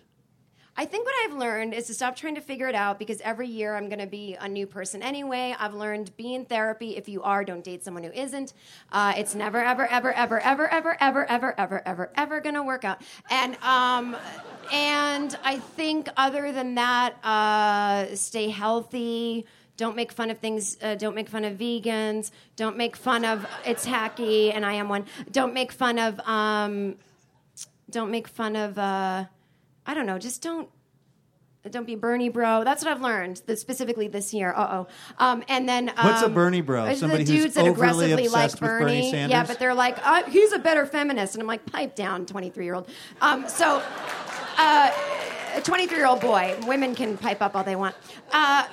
I 0.78 0.86
think 0.86 1.06
what 1.06 1.14
I've 1.24 1.38
learned 1.38 1.74
is 1.74 1.88
to 1.88 1.94
stop 1.94 2.16
trying 2.16 2.36
to 2.36 2.42
figure 2.42 2.68
it 2.68 2.76
out 2.76 2.98
because 2.98 3.20
every 3.22 3.48
year 3.48 3.76
I'm 3.76 3.90
going 3.90 4.00
to 4.00 4.08
be 4.08 4.36
a 4.40 4.48
new 4.48 4.66
person 4.66 5.04
anyway. 5.04 5.54
I've 5.60 5.74
learned 5.74 6.16
be 6.16 6.34
in 6.34 6.46
therapy. 6.46 6.96
If 6.96 7.10
you 7.10 7.22
are, 7.22 7.44
don't 7.44 7.64
date 7.64 7.84
someone 7.84 8.04
who 8.04 8.12
isn't. 8.12 8.54
Uh, 8.92 9.14
it's 9.18 9.36
never, 9.36 9.62
ever, 9.62 9.86
ever, 9.86 10.14
ever, 10.14 10.42
ever, 10.42 10.72
ever, 10.72 10.98
ever, 11.00 11.30
ever, 11.30 11.60
ever, 11.60 11.84
ever, 11.86 12.12
ever 12.16 12.42
going 12.42 12.56
to 12.56 12.64
work 12.64 12.86
out. 12.86 13.02
And 13.30 13.58
um, 13.58 14.16
and 14.72 15.38
I 15.44 15.60
think 15.60 16.08
other 16.16 16.54
than 16.54 16.76
that, 16.76 17.24
uh, 17.24 18.16
stay 18.16 18.48
healthy. 18.48 19.46
Don't 19.82 19.96
make 19.96 20.12
fun 20.12 20.30
of 20.30 20.38
things. 20.38 20.78
Uh, 20.80 20.94
don't 20.94 21.16
make 21.16 21.28
fun 21.28 21.44
of 21.44 21.58
vegans. 21.58 22.30
Don't 22.56 22.78
make 22.78 22.96
fun 22.96 23.26
of 23.26 23.48
it's 23.66 23.84
hacky, 23.84 24.54
and 24.54 24.64
I 24.64 24.74
am 24.74 24.90
one. 24.90 25.08
Don't 25.32 25.56
make 25.56 25.72
fun 25.72 25.98
of. 25.98 26.20
Um, 26.20 26.98
don't 27.90 28.12
make 28.12 28.28
fun 28.28 28.56
of. 28.56 28.78
Uh, 28.78 29.26
I 29.88 29.94
don't 29.96 30.06
know. 30.06 30.20
Just 30.20 30.44
don't. 30.44 30.70
Don't 31.68 31.88
be 31.88 31.96
Bernie 31.96 32.30
bro. 32.30 32.64
That's 32.64 32.86
what 32.86 32.92
I've 32.92 33.02
learned. 33.02 33.42
That 33.48 33.58
specifically 33.58 34.08
this 34.08 34.36
year. 34.36 34.54
Uh 34.56 34.86
oh. 34.86 34.88
Um, 35.18 35.44
and 35.48 35.68
then 35.68 35.90
um, 35.98 36.06
What's 36.06 36.22
a 36.22 36.30
Bernie 36.30 36.62
bro? 36.62 36.94
Somebody 36.94 37.24
the 37.24 37.32
who's 37.32 37.42
dudes 37.42 37.56
that 37.56 37.62
overly 37.62 38.12
aggressively 38.12 38.28
like 38.28 38.46
obsessed 38.46 38.62
with 38.62 38.70
Bernie. 38.70 39.12
Bernie 39.12 39.32
Yeah, 39.32 39.44
but 39.48 39.58
they're 39.58 39.74
like, 39.74 39.98
uh, 40.06 40.26
he's 40.26 40.54
a 40.54 40.60
better 40.60 40.86
feminist, 40.86 41.34
and 41.34 41.42
I'm 41.42 41.48
like, 41.48 41.66
pipe 41.66 41.96
down, 41.96 42.28
23 42.28 42.66
year 42.66 42.76
old. 42.76 42.88
Um, 43.20 43.50
so. 43.50 43.82
Uh, 44.60 44.92
a 45.56 45.62
23 45.62 45.98
year 45.98 46.08
old 46.08 46.22
boy. 46.22 46.56
Women 46.66 46.96
can 46.96 47.18
pipe 47.18 47.42
up 47.42 47.56
all 47.56 47.64
they 47.64 47.76
want. 47.76 47.96
Uh, 48.32 48.66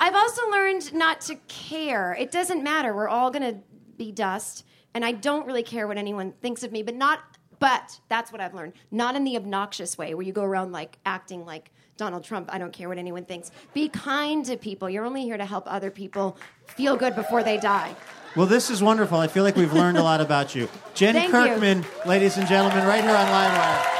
I've 0.00 0.14
also 0.14 0.48
learned 0.50 0.94
not 0.94 1.20
to 1.22 1.36
care. 1.48 2.14
It 2.18 2.30
doesn't 2.30 2.62
matter. 2.62 2.94
We're 2.94 3.08
all 3.08 3.30
going 3.30 3.54
to 3.54 3.60
be 3.96 4.12
dust, 4.12 4.64
and 4.94 5.04
I 5.04 5.12
don't 5.12 5.46
really 5.46 5.62
care 5.62 5.88
what 5.88 5.98
anyone 5.98 6.32
thinks 6.40 6.62
of 6.62 6.72
me, 6.72 6.82
but 6.82 6.94
not. 6.94 7.20
But 7.58 7.98
that's 8.08 8.30
what 8.30 8.40
I've 8.40 8.54
learned. 8.54 8.74
Not 8.92 9.16
in 9.16 9.24
the 9.24 9.36
obnoxious 9.36 9.98
way 9.98 10.14
where 10.14 10.24
you 10.24 10.32
go 10.32 10.44
around 10.44 10.70
like 10.70 10.98
acting 11.04 11.44
like 11.44 11.72
Donald 11.96 12.22
Trump. 12.22 12.48
I 12.52 12.58
don't 12.58 12.72
care 12.72 12.88
what 12.88 12.98
anyone 12.98 13.24
thinks. 13.24 13.50
Be 13.74 13.88
kind 13.88 14.44
to 14.46 14.56
people. 14.56 14.88
You're 14.88 15.04
only 15.04 15.22
here 15.22 15.36
to 15.36 15.44
help 15.44 15.64
other 15.66 15.90
people 15.90 16.38
feel 16.68 16.96
good 16.96 17.16
before 17.16 17.42
they 17.42 17.58
die. 17.58 17.96
Well, 18.36 18.46
this 18.46 18.70
is 18.70 18.80
wonderful. 18.80 19.18
I 19.18 19.26
feel 19.26 19.42
like 19.42 19.56
we've 19.56 19.72
learned 19.72 19.98
a 19.98 20.02
lot 20.04 20.20
about 20.20 20.54
you. 20.54 20.68
Jen 20.94 21.14
Thank 21.14 21.32
you. 21.32 21.32
Kirkman, 21.32 21.84
ladies 22.06 22.36
and 22.36 22.46
gentlemen, 22.46 22.86
right 22.86 23.02
here 23.02 23.16
on 23.16 23.26
Livewire. 23.26 23.97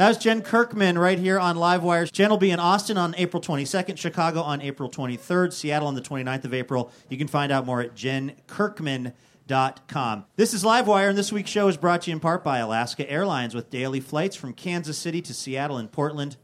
That 0.00 0.08
was 0.08 0.16
Jen 0.16 0.40
Kirkman 0.40 0.98
right 0.98 1.18
here 1.18 1.38
on 1.38 1.56
Livewire. 1.56 2.10
Jen 2.10 2.30
will 2.30 2.38
be 2.38 2.50
in 2.50 2.58
Austin 2.58 2.96
on 2.96 3.14
April 3.18 3.42
22nd, 3.42 3.98
Chicago 3.98 4.40
on 4.40 4.62
April 4.62 4.88
23rd, 4.88 5.52
Seattle 5.52 5.88
on 5.88 5.94
the 5.94 6.00
29th 6.00 6.46
of 6.46 6.54
April. 6.54 6.90
You 7.10 7.18
can 7.18 7.28
find 7.28 7.52
out 7.52 7.66
more 7.66 7.82
at 7.82 7.94
jenkirkman.com. 7.94 10.24
This 10.36 10.54
is 10.54 10.64
Livewire, 10.64 11.10
and 11.10 11.18
this 11.18 11.30
week's 11.30 11.50
show 11.50 11.68
is 11.68 11.76
brought 11.76 12.00
to 12.00 12.10
you 12.10 12.16
in 12.16 12.20
part 12.20 12.42
by 12.42 12.60
Alaska 12.60 13.10
Airlines 13.10 13.54
with 13.54 13.68
daily 13.68 14.00
flights 14.00 14.36
from 14.36 14.54
Kansas 14.54 14.96
City 14.96 15.20
to 15.20 15.34
Seattle 15.34 15.76
and 15.76 15.92
Portland. 15.92 16.38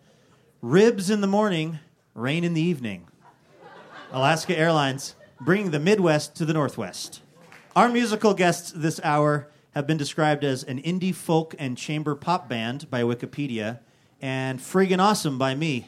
Ribs 0.61 1.09
in 1.09 1.23
the 1.23 1.27
morning, 1.27 1.79
rain 2.13 2.45
in 2.45 2.53
the 2.53 2.61
evening. 2.61 3.09
Alaska 4.13 4.55
Airlines, 4.55 5.15
bringing 5.41 5.71
the 5.71 5.81
Midwest 5.81 6.37
to 6.37 6.45
the 6.45 6.53
Northwest. 6.53 7.23
Our 7.75 7.89
musical 7.89 8.35
guests 8.35 8.71
this 8.73 9.01
hour 9.03 9.49
have 9.77 9.87
been 9.87 9.99
described 9.99 10.43
as 10.43 10.65
an 10.65 10.81
indie 10.81 11.15
folk 11.15 11.55
and 11.59 11.77
chamber 11.77 12.15
pop 12.15 12.49
band 12.49 12.91
by 12.91 13.03
Wikipedia 13.03 13.79
and 14.23 14.59
friggin' 14.59 14.99
awesome 14.99 15.37
by 15.37 15.55
me 15.55 15.87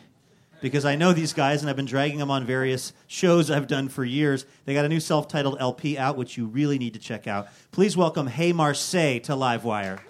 because 0.61 0.85
I 0.85 0.94
know 0.94 1.14
these 1.14 1.33
guys 1.33 1.62
and 1.62 1.70
I've 1.70 1.77
been 1.77 1.87
dragging 1.87 2.18
them 2.18 2.31
on 2.31 2.44
various 2.44 2.92
shows 3.07 3.51
I've 3.51 3.66
done 3.66 3.88
for 3.88 4.05
years. 4.05 4.44
They 4.66 4.74
got 4.74 4.85
a 4.85 4.90
new 4.90 5.01
self 5.01 5.27
titled 5.27 5.57
LP 5.59 5.96
out, 5.96 6.18
which 6.18 6.37
you 6.37 6.44
really 6.44 6.79
need 6.79 6.92
to 6.92 7.01
check 7.01 7.27
out. 7.27 7.48
Please 7.70 7.96
welcome 7.96 8.27
Hey 8.27 8.53
Marseille 8.53 9.20
to 9.20 9.33
Livewire. 9.33 10.01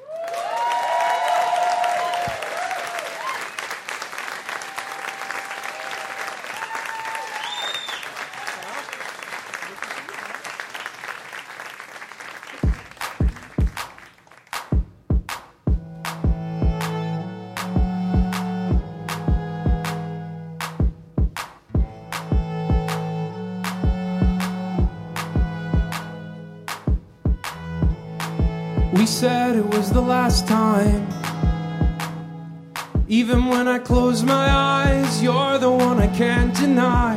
My 34.29 34.51
eyes, 34.51 35.23
you're 35.23 35.59
the 35.59 35.71
one 35.71 35.99
I 35.99 36.07
can't 36.09 36.55
deny. 36.55 37.17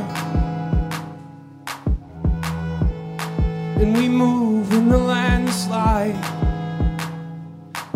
And 3.80 3.94
we 3.94 4.08
move 4.08 4.72
in 4.72 4.88
the 4.88 4.96
landslide. 4.96 6.16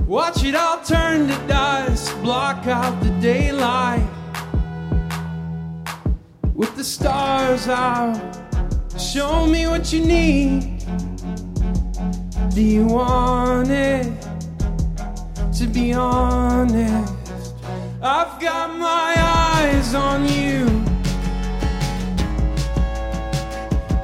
Watch 0.06 0.44
it 0.44 0.54
all 0.54 0.80
turn 0.82 1.28
to 1.28 1.38
dust, 1.48 2.14
block 2.22 2.66
out 2.66 3.02
the 3.02 3.10
daylight. 3.20 4.06
With 6.54 6.76
the 6.76 6.84
stars 6.84 7.68
out, 7.68 8.20
show 9.00 9.46
me 9.46 9.66
what 9.66 9.92
you 9.94 10.00
need. 10.04 10.84
Do 12.54 12.62
you 12.62 12.86
want 12.86 13.70
it? 13.70 14.12
To 15.58 15.66
be 15.66 15.94
honest, 15.94 17.15
I've 18.02 18.38
got 18.40 18.76
my 18.76 19.14
eyes 19.16 19.94
on 19.94 20.28
you. 20.28 20.66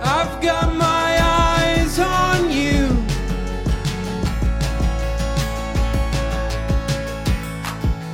I've 0.02 0.40
got 0.40 0.74
my 0.74 1.18
eyes 1.20 1.98
on 1.98 2.50
you. 2.50 2.88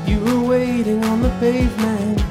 You 0.07 0.21
were 0.25 0.49
waiting 0.49 1.05
on 1.05 1.23
the 1.23 1.31
pavement. 1.39 2.23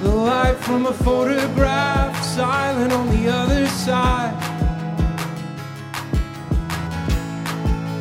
The 0.00 0.10
light 0.14 0.56
from 0.58 0.86
a 0.86 0.92
photograph, 0.92 2.24
silent 2.24 2.92
on 2.92 3.08
the 3.10 3.28
other 3.28 3.66
side. 3.66 4.44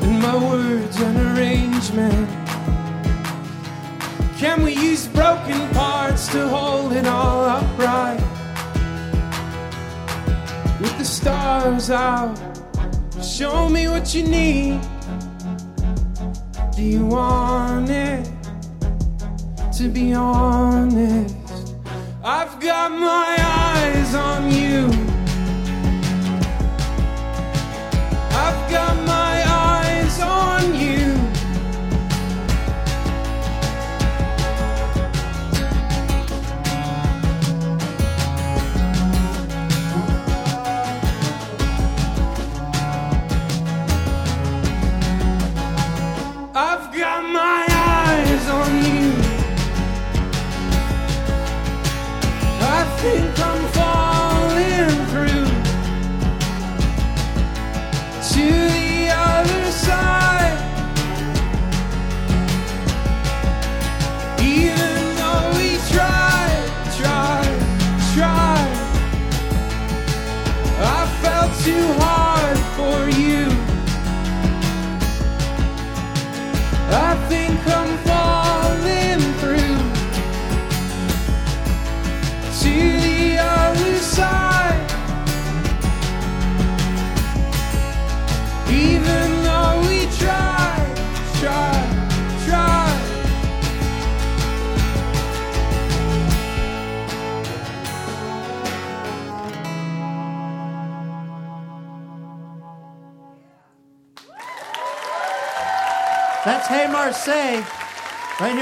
in 0.04 0.22
my 0.22 0.36
words 0.38 1.02
and 1.02 1.18
arrangement. 1.18 2.37
Can 4.48 4.64
we 4.64 4.74
use 4.76 5.10
broken 5.10 5.60
parts 5.72 6.30
to 6.30 6.48
hold 6.48 6.94
it 6.94 7.06
all 7.06 7.44
upright? 7.44 8.22
With 10.80 10.98
the 10.98 11.04
stars 11.04 11.90
out, 11.90 12.34
show 13.22 13.68
me 13.68 13.90
what 13.90 14.16
you 14.16 14.24
need. 14.24 14.80
Do 16.78 16.82
you 16.82 17.06
want 17.06 17.90
it? 17.90 18.32
To 19.80 19.90
be 19.90 20.14
honest, 20.14 21.76
I've 22.24 22.58
got 22.62 22.90
my 22.92 23.36
eyes 23.38 24.16
on 24.16 24.50
you. 24.50 24.88
I've 28.44 28.72
got 28.72 28.96
my 29.06 29.17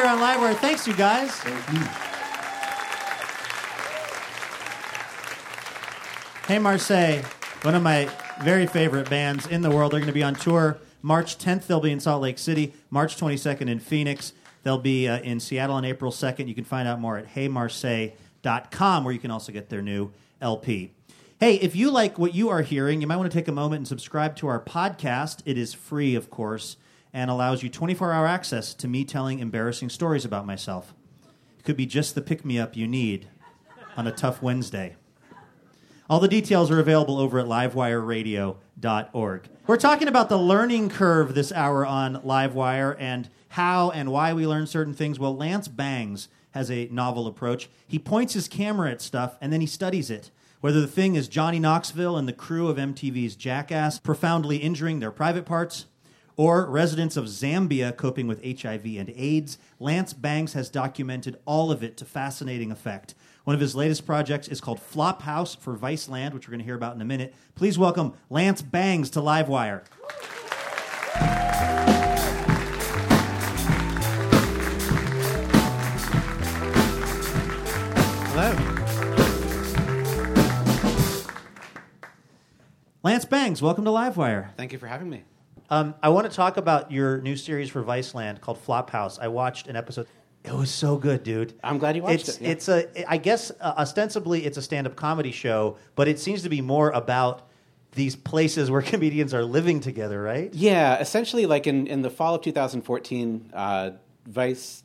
here 0.05 0.13
on 0.13 0.19
Livewire. 0.19 0.55
Thanks, 0.55 0.87
you 0.87 0.93
guys. 0.93 1.39
Hey 6.47 6.59
Marseille, 6.59 7.23
one 7.63 7.73
of 7.73 7.81
my 7.81 8.07
very 8.43 8.67
favorite 8.67 9.09
bands 9.09 9.47
in 9.47 9.61
the 9.61 9.71
world. 9.71 9.91
They're 9.91 9.99
going 9.99 10.07
to 10.07 10.13
be 10.13 10.21
on 10.21 10.35
tour 10.35 10.77
March 11.01 11.39
10th. 11.39 11.65
They'll 11.65 11.79
be 11.79 11.91
in 11.91 11.99
Salt 11.99 12.21
Lake 12.21 12.37
City. 12.37 12.73
March 12.91 13.17
22nd 13.17 13.67
in 13.67 13.79
Phoenix. 13.79 14.33
They'll 14.61 14.77
be 14.77 15.07
uh, 15.07 15.19
in 15.21 15.39
Seattle 15.39 15.75
on 15.75 15.85
April 15.85 16.11
2nd. 16.11 16.47
You 16.47 16.53
can 16.53 16.65
find 16.65 16.87
out 16.87 16.99
more 16.99 17.17
at 17.17 17.33
heymarseille.com, 17.33 19.03
where 19.03 19.13
you 19.13 19.19
can 19.19 19.31
also 19.31 19.51
get 19.51 19.69
their 19.69 19.81
new 19.81 20.11
LP. 20.39 20.91
Hey, 21.39 21.55
if 21.55 21.75
you 21.75 21.89
like 21.89 22.19
what 22.19 22.35
you 22.35 22.49
are 22.49 22.61
hearing, 22.61 23.01
you 23.01 23.07
might 23.07 23.17
want 23.17 23.31
to 23.31 23.35
take 23.35 23.47
a 23.47 23.51
moment 23.51 23.79
and 23.79 23.87
subscribe 23.87 24.35
to 24.37 24.47
our 24.47 24.59
podcast. 24.59 25.41
It 25.45 25.57
is 25.57 25.73
free, 25.73 26.13
of 26.13 26.29
course, 26.29 26.77
and 27.15 27.31
allows 27.31 27.63
you 27.63 27.69
24 27.69 28.11
hour 28.11 28.27
access 28.27 28.73
to 28.73 28.89
me 28.89 29.05
telling 29.05 29.39
embarrassing 29.39 29.89
stories 29.89 30.25
about 30.25 30.45
myself. 30.45 30.93
It 31.57 31.63
could 31.63 31.77
be 31.77 31.85
just 31.85 32.13
the 32.13 32.21
pick 32.21 32.43
me 32.43 32.59
up 32.59 32.75
you 32.75 32.87
need 32.87 33.29
on 33.95 34.05
a 34.05 34.11
tough 34.11 34.41
Wednesday. 34.41 34.97
All 36.09 36.19
the 36.19 36.27
details 36.27 36.69
are 36.69 36.79
available 36.79 37.17
over 37.17 37.39
at 37.39 37.45
livewireradio.org. 37.45 39.49
We're 39.65 39.77
talking 39.77 40.09
about 40.09 40.27
the 40.27 40.37
learning 40.37 40.89
curve 40.89 41.33
this 41.33 41.53
hour 41.53 41.85
on 41.85 42.21
Livewire 42.21 42.97
and 42.99 43.29
how 43.47 43.91
and 43.91 44.11
why 44.11 44.33
we 44.33 44.45
learn 44.45 44.67
certain 44.67 44.93
things. 44.93 45.17
Well, 45.17 45.37
Lance 45.37 45.69
Bangs 45.69 46.27
has 46.51 46.69
a 46.69 46.89
novel 46.91 47.27
approach. 47.27 47.69
He 47.87 47.97
points 47.97 48.33
his 48.33 48.49
camera 48.49 48.91
at 48.91 49.01
stuff 49.01 49.37
and 49.39 49.53
then 49.53 49.61
he 49.61 49.67
studies 49.67 50.11
it. 50.11 50.31
Whether 50.59 50.81
the 50.81 50.87
thing 50.87 51.15
is 51.15 51.29
Johnny 51.29 51.59
Knoxville 51.59 52.17
and 52.17 52.27
the 52.27 52.33
crew 52.33 52.67
of 52.67 52.75
MTV's 52.75 53.37
Jackass 53.37 53.99
profoundly 53.99 54.57
injuring 54.57 54.99
their 54.99 55.11
private 55.11 55.45
parts, 55.45 55.85
or 56.37 56.65
residents 56.69 57.17
of 57.17 57.25
Zambia 57.25 57.95
coping 57.95 58.27
with 58.27 58.43
HIV 58.43 58.85
and 58.85 59.09
AIDS, 59.15 59.57
Lance 59.79 60.13
Bangs 60.13 60.53
has 60.53 60.69
documented 60.69 61.37
all 61.45 61.71
of 61.71 61.83
it 61.83 61.97
to 61.97 62.05
fascinating 62.05 62.71
effect. 62.71 63.15
One 63.45 63.53
of 63.53 63.61
his 63.61 63.75
latest 63.75 64.05
projects 64.05 64.47
is 64.47 64.59
called 64.59 64.79
Flophouse 64.79 65.57
for 65.57 65.75
Viceland, 65.75 66.33
which 66.33 66.47
we're 66.47 66.51
going 66.51 66.59
to 66.59 66.65
hear 66.65 66.75
about 66.75 66.95
in 66.95 67.01
a 67.01 67.05
minute. 67.05 67.33
Please 67.53 67.77
welcome 67.77 68.13
Lance 68.29 68.61
Bangs 68.61 69.09
to 69.11 69.19
Livewire. 69.19 69.83
Hello. 78.33 78.75
Lance 83.03 83.25
Bangs, 83.25 83.61
welcome 83.61 83.85
to 83.85 83.91
Livewire. 83.91 84.53
Thank 84.57 84.73
you 84.73 84.79
for 84.79 84.87
having 84.87 85.09
me. 85.09 85.23
Um, 85.69 85.95
I 86.01 86.09
want 86.09 86.29
to 86.29 86.35
talk 86.35 86.57
about 86.57 86.91
your 86.91 87.19
new 87.21 87.35
series 87.35 87.69
for 87.69 87.83
Viceland 87.83 88.41
called 88.41 88.63
Flophouse. 88.63 89.17
I 89.19 89.27
watched 89.27 89.67
an 89.67 89.75
episode. 89.75 90.07
It 90.43 90.53
was 90.53 90.69
so 90.69 90.97
good, 90.97 91.23
dude. 91.23 91.55
I'm 91.63 91.79
glad 91.79 91.95
you 91.95 92.03
watched 92.03 92.29
it's, 92.29 92.37
it. 92.37 92.41
yeah. 92.43 92.49
It's 92.49 92.69
a, 92.69 93.11
I 93.11 93.17
guess, 93.17 93.51
uh, 93.59 93.73
ostensibly 93.77 94.45
it's 94.45 94.57
a 94.57 94.61
stand-up 94.61 94.95
comedy 94.95 95.31
show, 95.31 95.77
but 95.95 96.07
it 96.07 96.19
seems 96.19 96.43
to 96.43 96.49
be 96.49 96.61
more 96.61 96.91
about 96.91 97.49
these 97.93 98.15
places 98.15 98.69
where 98.69 98.81
comedians 98.93 99.33
are 99.33 99.43
living 99.43 99.79
together, 99.79 100.21
right? 100.21 100.53
Yeah, 100.53 100.99
essentially, 100.99 101.47
like 101.47 101.65
in, 101.65 101.87
in 101.87 102.03
the 102.03 102.11
fall 102.11 102.35
of 102.35 102.41
2014, 102.43 103.49
uh, 103.53 103.91
Vice 104.27 104.83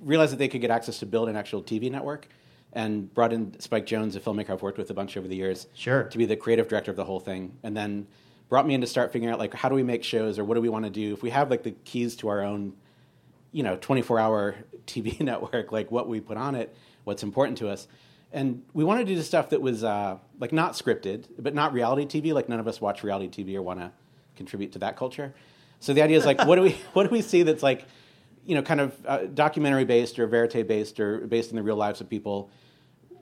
realized 0.00 0.32
that 0.32 0.38
they 0.38 0.48
could 0.48 0.60
get 0.60 0.70
access 0.70 0.98
to 1.00 1.06
build 1.06 1.28
an 1.28 1.36
actual 1.36 1.62
TV 1.62 1.88
network 1.90 2.26
and 2.72 3.12
brought 3.14 3.32
in 3.32 3.58
Spike 3.60 3.86
Jonze, 3.86 4.16
a 4.16 4.20
filmmaker 4.20 4.50
I've 4.50 4.62
worked 4.62 4.78
with 4.78 4.90
a 4.90 4.94
bunch 4.94 5.16
over 5.16 5.28
the 5.28 5.36
years, 5.36 5.66
Sure. 5.74 6.04
to 6.04 6.18
be 6.18 6.24
the 6.24 6.36
creative 6.36 6.66
director 6.66 6.90
of 6.90 6.96
the 6.96 7.04
whole 7.04 7.20
thing, 7.20 7.56
and 7.62 7.76
then 7.76 8.06
brought 8.50 8.66
me 8.66 8.74
in 8.74 8.82
to 8.82 8.86
start 8.86 9.12
figuring 9.12 9.32
out 9.32 9.38
like 9.38 9.54
how 9.54 9.70
do 9.70 9.74
we 9.74 9.82
make 9.82 10.04
shows 10.04 10.38
or 10.38 10.44
what 10.44 10.56
do 10.56 10.60
we 10.60 10.68
want 10.68 10.84
to 10.84 10.90
do 10.90 11.14
if 11.14 11.22
we 11.22 11.30
have 11.30 11.50
like 11.50 11.62
the 11.62 11.70
keys 11.70 12.16
to 12.16 12.28
our 12.28 12.42
own, 12.42 12.74
you 13.52 13.62
know, 13.62 13.78
24 13.80 14.18
hour 14.18 14.56
TV 14.86 15.18
network, 15.22 15.72
like 15.72 15.90
what 15.90 16.08
we 16.08 16.20
put 16.20 16.36
on 16.36 16.54
it, 16.54 16.76
what's 17.04 17.22
important 17.22 17.56
to 17.58 17.68
us. 17.70 17.88
And 18.32 18.62
we 18.74 18.84
wanted 18.84 19.06
to 19.06 19.12
do 19.12 19.16
the 19.16 19.24
stuff 19.24 19.50
that 19.50 19.62
was 19.62 19.82
uh, 19.82 20.18
like 20.38 20.52
not 20.52 20.72
scripted, 20.72 21.26
but 21.38 21.54
not 21.54 21.72
reality 21.72 22.04
TV. 22.20 22.34
Like 22.34 22.48
none 22.48 22.60
of 22.60 22.68
us 22.68 22.80
watch 22.80 23.02
reality 23.02 23.44
TV 23.44 23.56
or 23.56 23.62
want 23.62 23.80
to 23.80 23.92
contribute 24.36 24.72
to 24.72 24.80
that 24.80 24.96
culture. 24.96 25.34
So 25.80 25.94
the 25.94 26.02
idea 26.02 26.18
is 26.18 26.26
like, 26.26 26.44
what 26.44 26.56
do 26.56 26.62
we 26.62 26.72
what 26.92 27.04
do 27.04 27.10
we 27.10 27.22
see 27.22 27.42
that's 27.42 27.62
like, 27.62 27.86
you 28.44 28.54
know, 28.54 28.62
kind 28.62 28.80
of 28.80 29.06
uh, 29.06 29.18
documentary 29.26 29.84
based 29.84 30.18
or 30.18 30.26
verite 30.26 30.66
based 30.66 31.00
or 31.00 31.26
based 31.26 31.50
in 31.50 31.56
the 31.56 31.62
real 31.62 31.76
lives 31.76 32.00
of 32.00 32.08
people? 32.08 32.50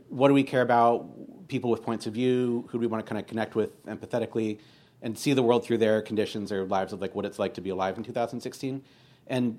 What 0.09 0.29
do 0.29 0.35
we 0.35 0.43
care 0.43 0.62
about? 0.62 1.49
People 1.49 1.71
with 1.71 1.83
points 1.83 2.07
of 2.07 2.12
view. 2.14 2.67
Who 2.69 2.79
do 2.79 2.81
we 2.81 2.87
want 2.87 3.05
to 3.05 3.09
kind 3.09 3.19
of 3.19 3.27
connect 3.27 3.55
with 3.55 3.83
empathetically, 3.87 4.59
and 5.02 5.18
see 5.18 5.32
the 5.32 5.42
world 5.42 5.64
through 5.64 5.78
their 5.78 6.02
conditions 6.02 6.50
or 6.50 6.64
lives 6.64 6.92
of 6.92 7.00
like 7.00 7.14
what 7.14 7.24
it's 7.24 7.38
like 7.38 7.54
to 7.54 7.61
be 7.61 7.70
alive 7.70 7.96
in 7.96 8.02
2016. 8.04 8.82
And 9.28 9.58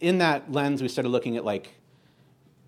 in 0.00 0.18
that 0.18 0.50
lens, 0.50 0.82
we 0.82 0.88
started 0.88 1.10
looking 1.10 1.36
at 1.36 1.44
like, 1.44 1.74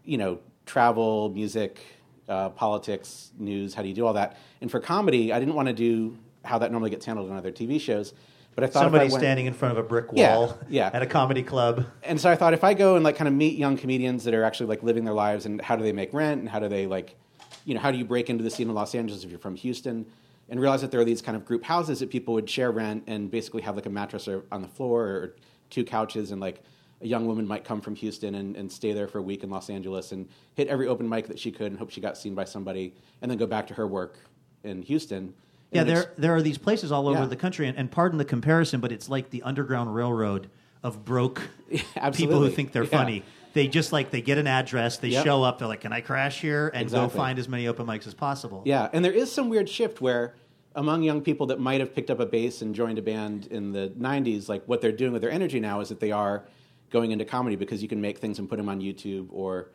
you 0.05 0.19
know, 0.19 0.39
travel, 0.67 1.31
music, 1.31 1.81
uh, 2.29 2.51
politics, 2.51 3.33
news. 3.39 3.75
How 3.75 3.83
do 3.83 3.89
you 3.89 3.95
do 3.95 4.07
all 4.07 4.13
that? 4.15 4.37
And 4.61 4.71
for 4.71 4.79
comedy, 4.81 5.33
I 5.33 5.39
didn't 5.41 5.55
want 5.55 5.69
to 5.69 5.75
do 5.75 6.17
how 6.45 6.59
that 6.59 6.71
normally 6.71 6.91
gets 6.91 7.05
handled 7.07 7.31
on 7.31 7.37
other 7.37 7.53
TV 7.53 7.81
shows. 7.81 8.13
But 8.55 8.65
I 8.65 8.67
thought 8.67 8.83
Somebody 8.83 9.07
I 9.07 9.09
went, 9.09 9.21
standing 9.23 9.47
in 9.47 9.55
front 9.55 9.73
of 9.79 9.83
a 9.85 9.89
brick 9.89 10.07
Yeah, 10.13 10.37
wall 10.37 10.59
yeah. 10.69 10.91
at 10.93 11.01
a 11.03 11.07
comedy 11.07 11.43
club. 11.43 11.87
and 12.03 12.21
so 12.21 12.31
I 12.31 12.37
thought 12.37 12.53
if 12.53 12.63
I 12.65 12.75
go 12.75 12.97
and 12.97 13.05
like 13.05 13.17
kind 13.17 13.27
of 13.29 13.33
meet 13.35 13.57
young 13.57 13.79
comedians 13.79 14.25
that 14.25 14.35
are 14.35 14.45
actually 14.45 14.67
like 14.67 14.83
living 14.83 15.05
their 15.05 15.15
lives 15.15 15.47
and 15.47 15.61
how 15.61 15.75
do 15.75 15.83
they 15.83 15.93
make 15.93 16.13
rent 16.13 16.41
and 16.41 16.49
how 16.51 16.59
do 16.59 16.69
they 16.69 16.87
like, 16.87 17.17
you 17.65 17.73
know, 17.75 17.81
how 17.81 17.91
do 17.91 17.97
you 17.97 18.05
break 18.05 18.29
into 18.29 18.45
the 18.45 18.51
scene 18.51 18.69
in 18.69 18.75
Los 18.75 18.95
Angeles 18.95 19.25
if 19.25 19.31
you're 19.31 19.39
from 19.39 19.57
Houston, 19.57 20.05
and 20.49 20.61
realize 20.61 20.81
that 20.83 20.91
there 20.91 21.01
are 21.01 21.05
these 21.05 21.23
kind 21.23 21.37
of 21.37 21.45
group 21.45 21.65
houses 21.65 22.01
that 22.01 22.11
people 22.11 22.35
would 22.35 22.49
share 22.49 22.71
rent 22.71 23.05
and 23.07 23.31
basically 23.31 23.63
have 23.63 23.77
like 23.77 23.87
a 23.87 23.91
mattress 23.91 24.29
or, 24.29 24.45
on 24.53 24.63
the 24.63 24.69
floor 24.69 25.05
or 25.07 25.37
two 25.71 25.85
couches 25.85 26.31
and 26.31 26.41
like 26.41 26.63
a 27.01 27.07
young 27.07 27.27
woman 27.27 27.47
might 27.47 27.65
come 27.65 27.81
from 27.81 27.95
Houston 27.97 28.35
and, 28.37 28.57
and 28.57 28.71
stay 28.71 28.93
there 28.93 29.09
for 29.09 29.19
a 29.19 29.23
week 29.23 29.43
in 29.43 29.51
Los 29.51 29.71
Angeles 29.71 30.13
and 30.13 30.29
hit 30.55 30.69
every 30.69 30.87
open 30.87 31.09
mic 31.09 31.27
that 31.29 31.39
she 31.39 31.51
could 31.51 31.67
and 31.69 31.79
hope 31.79 31.91
she 31.91 32.01
got 32.01 32.17
seen 32.19 32.35
by 32.35 32.45
somebody 32.45 32.95
and 33.23 33.31
then 33.31 33.39
go 33.39 33.47
back 33.47 33.67
to 33.69 33.75
her 33.75 33.87
work 33.87 34.19
in 34.65 34.83
Houston. 34.83 35.35
Yeah, 35.73 35.85
there 35.85 36.13
there 36.19 36.35
are 36.35 36.43
these 36.43 36.59
places 36.59 36.93
all 36.93 37.09
over 37.09 37.21
Yeah. 37.21 37.27
the 37.27 37.37
country, 37.37 37.67
and, 37.67 37.79
and 37.79 37.91
pardon 37.91 38.19
the 38.19 38.27
comparison, 38.27 38.81
but 38.81 38.93
it's 38.93 39.09
like 39.09 39.31
the 39.31 39.43
Underground 39.43 39.95
Railroad 39.95 40.51
of 40.83 41.03
broke 41.05 41.41
people 42.15 42.41
who 42.41 42.51
think 42.51 42.73
they're 42.73 42.85
Yeah. 42.85 42.91
funny. 42.91 43.23
They 43.53 43.69
just 43.69 43.93
like 43.93 44.11
they 44.11 44.23
get 44.23 44.39
an 44.39 44.47
address, 44.47 44.99
they 44.99 45.09
Yep. 45.09 45.25
show 45.25 45.43
up, 45.43 45.59
they're 45.59 45.69
like, 45.69 45.83
"Can 45.83 45.93
I 45.93 46.01
crash 46.01 46.41
here?" 46.41 46.71
and 46.75 46.91
go 46.91 47.09
find 47.09 47.39
as 47.39 47.49
many 47.49 47.67
open 47.69 47.87
mics 47.87 48.07
as 48.07 48.15
possible. 48.15 48.63
Yeah, 48.65 48.89
and 48.93 49.05
there 49.05 49.13
is 49.13 49.31
some 49.31 49.49
weird 49.49 49.69
shift 49.69 50.01
where 50.01 50.35
among 50.75 51.03
young 51.03 51.21
people 51.21 51.47
that 51.47 51.61
might 51.61 51.81
have 51.81 51.95
picked 51.95 52.11
up 52.11 52.19
a 52.19 52.27
bass 52.27 52.63
and 52.63 52.75
joined 52.75 52.99
a 52.99 53.03
band 53.03 53.47
in 53.51 53.73
the 53.73 53.93
90s, 53.99 54.49
like 54.49 54.65
what 54.67 54.81
they're 54.81 54.91
doing 54.93 55.13
with 55.13 55.21
their 55.21 55.31
energy 55.31 55.61
now 55.61 55.81
is 55.81 55.91
that 55.91 56.01
they 56.01 56.11
are 56.13 56.45
going 56.91 57.11
into 57.11 57.25
comedy 57.27 57.57
because 57.57 57.83
you 57.83 57.89
can 57.89 58.01
make 58.01 58.19
things 58.19 58.39
and 58.39 58.49
put 58.49 58.57
them 58.57 58.69
on 58.69 58.81
YouTube 58.81 59.27
or 59.31 59.69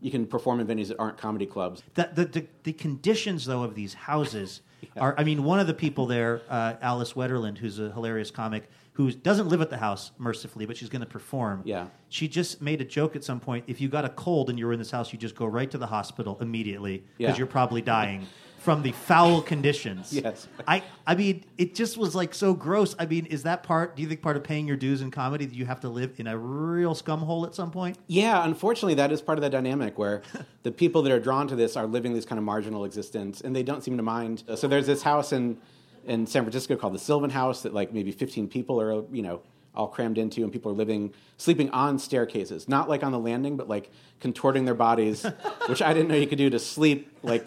you 0.00 0.10
can 0.10 0.26
perform 0.26 0.58
in 0.60 0.66
venues 0.66 0.88
that 0.88 0.98
aren't 0.98 1.18
comedy 1.18 1.46
clubs. 1.46 1.82
The, 1.94 2.10
the, 2.14 2.24
the, 2.24 2.46
the 2.64 2.72
conditions, 2.72 3.44
though, 3.44 3.62
of 3.62 3.74
these 3.74 3.94
houses 3.94 4.62
are. 4.96 5.14
I 5.18 5.24
mean, 5.24 5.44
one 5.44 5.60
of 5.60 5.66
the 5.68 5.74
people 5.74 6.06
there, 6.06 6.42
uh, 6.48 6.74
Alice 6.80 7.12
Wetterlund, 7.12 7.58
who's 7.58 7.78
a 7.78 7.92
hilarious 7.92 8.30
comic, 8.30 8.68
who 9.00 9.10
doesn't 9.10 9.48
live 9.48 9.62
at 9.62 9.70
the 9.70 9.78
house, 9.78 10.10
mercifully, 10.18 10.66
but 10.66 10.76
she's 10.76 10.90
going 10.90 11.00
to 11.00 11.06
perform. 11.06 11.62
Yeah. 11.64 11.86
She 12.10 12.28
just 12.28 12.60
made 12.60 12.82
a 12.82 12.84
joke 12.84 13.16
at 13.16 13.24
some 13.24 13.40
point. 13.40 13.64
If 13.66 13.80
you 13.80 13.88
got 13.88 14.04
a 14.04 14.10
cold 14.10 14.50
and 14.50 14.58
you 14.58 14.66
were 14.66 14.74
in 14.74 14.78
this 14.78 14.90
house, 14.90 15.10
you 15.10 15.18
just 15.18 15.34
go 15.34 15.46
right 15.46 15.70
to 15.70 15.78
the 15.78 15.86
hospital 15.86 16.36
immediately 16.42 16.98
because 17.16 17.34
Yeah. 17.34 17.38
you're 17.38 17.46
probably 17.46 17.80
dying 17.80 18.26
from 18.58 18.82
the 18.82 18.92
foul 18.92 19.40
conditions. 19.40 20.12
Yes. 20.22 20.46
I, 20.68 20.82
I 21.06 21.14
mean, 21.14 21.44
it 21.56 21.74
just 21.74 21.96
was 21.96 22.14
like 22.14 22.34
so 22.34 22.52
gross. 22.52 22.94
I 22.98 23.06
mean, 23.06 23.24
is 23.24 23.44
that 23.44 23.62
part, 23.62 23.96
do 23.96 24.02
you 24.02 24.08
think 24.08 24.20
part 24.20 24.36
of 24.36 24.44
paying 24.44 24.66
your 24.68 24.76
dues 24.76 25.00
in 25.00 25.10
comedy 25.10 25.46
that 25.46 25.54
you 25.54 25.64
have 25.64 25.80
to 25.80 25.88
live 25.88 26.12
in 26.18 26.26
a 26.26 26.36
real 26.36 26.94
scum 26.94 27.20
hole 27.20 27.46
at 27.46 27.54
some 27.54 27.70
point? 27.70 27.96
Yeah, 28.06 28.44
unfortunately, 28.44 28.96
that 28.96 29.12
is 29.12 29.22
part 29.22 29.38
of 29.38 29.42
the 29.42 29.48
dynamic 29.48 29.96
where 29.98 30.20
the 30.62 30.72
people 30.72 31.00
that 31.02 31.12
are 31.12 31.20
drawn 31.20 31.48
to 31.48 31.56
this 31.56 31.74
are 31.74 31.86
living 31.86 32.12
this 32.12 32.26
kind 32.26 32.38
of 32.38 32.44
marginal 32.44 32.84
existence, 32.84 33.40
and 33.40 33.56
they 33.56 33.62
don't 33.62 33.82
seem 33.82 33.96
to 33.96 34.02
mind. 34.02 34.44
So 34.56 34.68
there's 34.68 34.86
this 34.86 35.02
house 35.04 35.32
in 35.32 35.56
in 36.06 36.26
San 36.26 36.42
Francisco 36.42 36.76
called 36.76 36.94
the 36.94 36.98
Sylvan 36.98 37.30
House 37.30 37.62
that 37.62 37.74
like 37.74 37.92
maybe 37.92 38.12
15 38.12 38.48
people 38.48 38.80
are 38.80 39.04
you 39.12 39.22
know 39.22 39.40
all 39.74 39.86
crammed 39.88 40.18
into, 40.18 40.42
and 40.42 40.52
people 40.52 40.72
are 40.72 40.74
living 40.74 41.12
sleeping 41.36 41.70
on 41.70 41.98
staircases, 41.98 42.68
not 42.68 42.88
like 42.88 43.02
on 43.04 43.12
the 43.12 43.18
landing, 43.18 43.56
but 43.56 43.68
like 43.68 43.90
contorting 44.20 44.64
their 44.64 44.74
bodies, 44.74 45.24
which 45.66 45.80
I 45.80 45.92
didn't 45.94 46.08
know 46.08 46.16
you 46.16 46.26
could 46.26 46.38
do 46.38 46.50
to 46.50 46.58
sleep 46.58 47.10
like 47.22 47.46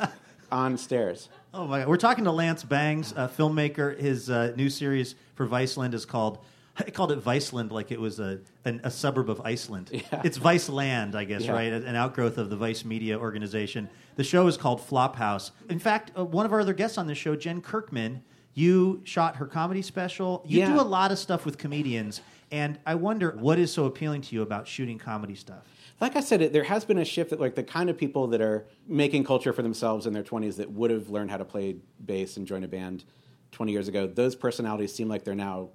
on 0.52 0.78
stairs. 0.78 1.30
Oh 1.54 1.68
my 1.68 1.80
God! 1.80 1.88
We're 1.90 1.98
talking 1.98 2.24
to 2.24 2.32
Lance 2.32 2.64
Bangs, 2.64 3.12
a 3.12 3.28
filmmaker. 3.28 3.98
His 4.00 4.30
uh, 4.30 4.54
new 4.56 4.70
series 4.70 5.16
for 5.36 5.46
Viceland 5.48 5.94
is 5.94 6.06
called. 6.06 6.40
I 6.76 6.90
called 6.90 7.12
it 7.12 7.24
Viceland 7.24 7.70
like 7.72 7.92
it 7.92 8.00
was 8.00 8.20
a 8.20 8.40
an, 8.66 8.82
a 8.84 8.90
suburb 8.90 9.30
of 9.30 9.42
Iceland. 9.42 9.92
It's 10.24 10.40
Viceland, 10.40 11.14
I 11.14 11.26
guess, 11.26 11.44
Yeah. 11.44 11.52
right? 11.52 11.72
An 11.72 11.96
outgrowth 11.96 12.38
of 12.40 12.50
the 12.50 12.56
Vice 12.56 12.84
Media 12.86 13.20
organization. 13.20 13.90
The 14.16 14.24
show 14.24 14.48
is 14.48 14.58
called 14.58 14.80
Flophouse. 14.82 15.52
In 15.70 15.78
fact, 15.78 16.12
uh, 16.18 16.24
one 16.26 16.46
of 16.48 16.54
our 16.54 16.62
other 16.62 16.74
guests 16.74 16.98
on 16.98 17.06
this 17.06 17.18
show, 17.18 17.36
Jen 17.36 17.62
Kirkman, 17.62 18.24
you 18.54 19.02
shot 19.04 19.38
her 19.38 19.46
comedy 19.48 19.82
special. 19.82 20.44
You 20.46 20.60
Yeah. 20.60 20.74
do 20.74 20.80
a 20.80 20.84
lot 20.84 21.12
of 21.12 21.18
stuff 21.20 21.46
with 21.46 21.58
comedians, 21.58 22.22
and 22.52 22.78
I 22.86 22.96
wonder 22.96 23.36
what 23.40 23.58
is 23.60 23.72
so 23.72 23.86
appealing 23.86 24.22
to 24.24 24.36
you 24.36 24.42
about 24.42 24.68
shooting 24.68 24.98
comedy 24.98 25.36
stuff. 25.36 25.64
like 26.02 26.16
I 26.18 26.20
said, 26.20 26.42
it, 26.42 26.52
there 26.52 26.64
has 26.66 26.84
been 26.84 26.98
a 26.98 27.06
shift 27.06 27.30
that 27.30 27.40
like 27.40 27.56
the 27.56 27.64
kind 27.64 27.90
of 27.90 27.98
people 27.98 28.28
that 28.28 28.42
are 28.42 28.66
making 28.88 29.24
culture 29.24 29.54
for 29.54 29.62
themselves 29.62 30.06
in 30.06 30.12
their 30.12 30.24
20s 30.24 30.58
that 30.58 30.70
would 30.70 30.92
have 30.92 31.10
learned 31.10 31.32
how 31.32 31.38
to 31.38 31.46
play 31.46 31.78
bass 32.06 32.36
and 32.36 32.46
join 32.46 32.64
a 32.66 32.68
band 32.68 33.06
20 33.54 33.72
years 33.72 33.88
ago, 33.88 34.06
those 34.06 34.36
personalities 34.36 34.94
seem 34.94 35.08
like 35.08 35.24
they're 35.24 35.34
now 35.36 35.70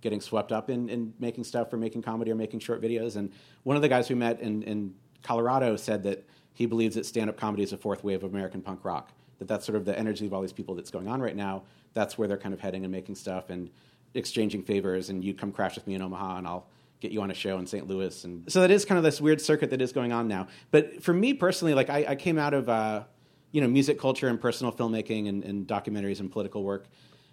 getting 0.00 0.20
swept 0.20 0.52
up 0.52 0.70
in, 0.70 0.88
in 0.88 1.12
making 1.18 1.42
stuff 1.42 1.72
or 1.72 1.78
making 1.78 2.00
comedy 2.02 2.30
or 2.30 2.36
making 2.36 2.60
short 2.60 2.80
videos. 2.80 3.16
And 3.16 3.32
one 3.64 3.74
of 3.74 3.82
the 3.82 3.88
guys 3.88 4.08
we 4.08 4.14
met 4.14 4.40
in, 4.40 4.62
in 4.62 4.94
Colorado 5.22 5.74
said 5.74 6.02
that 6.04 6.24
he 6.52 6.66
believes 6.66 6.94
that 6.94 7.04
stand-up 7.06 7.36
comedy 7.36 7.62
is 7.64 7.72
a 7.72 7.76
fourth 7.76 8.04
wave 8.04 8.22
of 8.22 8.32
American 8.32 8.60
punk 8.60 8.84
rock. 8.84 9.10
That 9.40 9.48
that's 9.48 9.64
sort 9.66 9.74
of 9.76 9.84
the 9.84 9.98
energy 9.98 10.26
of 10.26 10.32
all 10.34 10.42
these 10.42 10.52
people 10.52 10.74
that's 10.76 10.90
going 10.92 11.08
on 11.08 11.20
right 11.20 11.34
now. 11.34 11.62
That's 11.94 12.16
where 12.16 12.28
they're 12.28 12.38
kind 12.38 12.54
of 12.54 12.60
heading 12.60 12.84
and 12.84 12.92
making 12.92 13.14
stuff 13.14 13.50
and 13.50 13.70
exchanging 14.14 14.62
favors. 14.62 15.10
And 15.10 15.24
you 15.24 15.34
come 15.34 15.52
crash 15.52 15.74
with 15.74 15.86
me 15.86 15.94
in 15.94 16.02
Omaha, 16.02 16.38
and 16.38 16.46
I'll 16.46 16.66
get 17.00 17.12
you 17.12 17.20
on 17.20 17.30
a 17.30 17.34
show 17.34 17.58
in 17.58 17.66
St. 17.66 17.86
Louis. 17.86 18.24
And 18.24 18.50
so 18.50 18.60
that 18.60 18.70
is 18.70 18.84
kind 18.84 18.96
of 18.96 19.04
this 19.04 19.20
weird 19.20 19.40
circuit 19.40 19.70
that 19.70 19.82
is 19.82 19.92
going 19.92 20.12
on 20.12 20.28
now. 20.28 20.46
But 20.70 21.02
for 21.02 21.12
me 21.12 21.34
personally, 21.34 21.74
like 21.74 21.90
I, 21.90 22.06
I 22.08 22.16
came 22.16 22.38
out 22.38 22.54
of 22.54 22.68
uh, 22.68 23.04
you 23.50 23.60
know 23.60 23.68
music 23.68 23.98
culture 23.98 24.28
and 24.28 24.40
personal 24.40 24.72
filmmaking 24.72 25.28
and, 25.28 25.44
and 25.44 25.66
documentaries 25.66 26.20
and 26.20 26.30
political 26.30 26.62
work, 26.62 26.86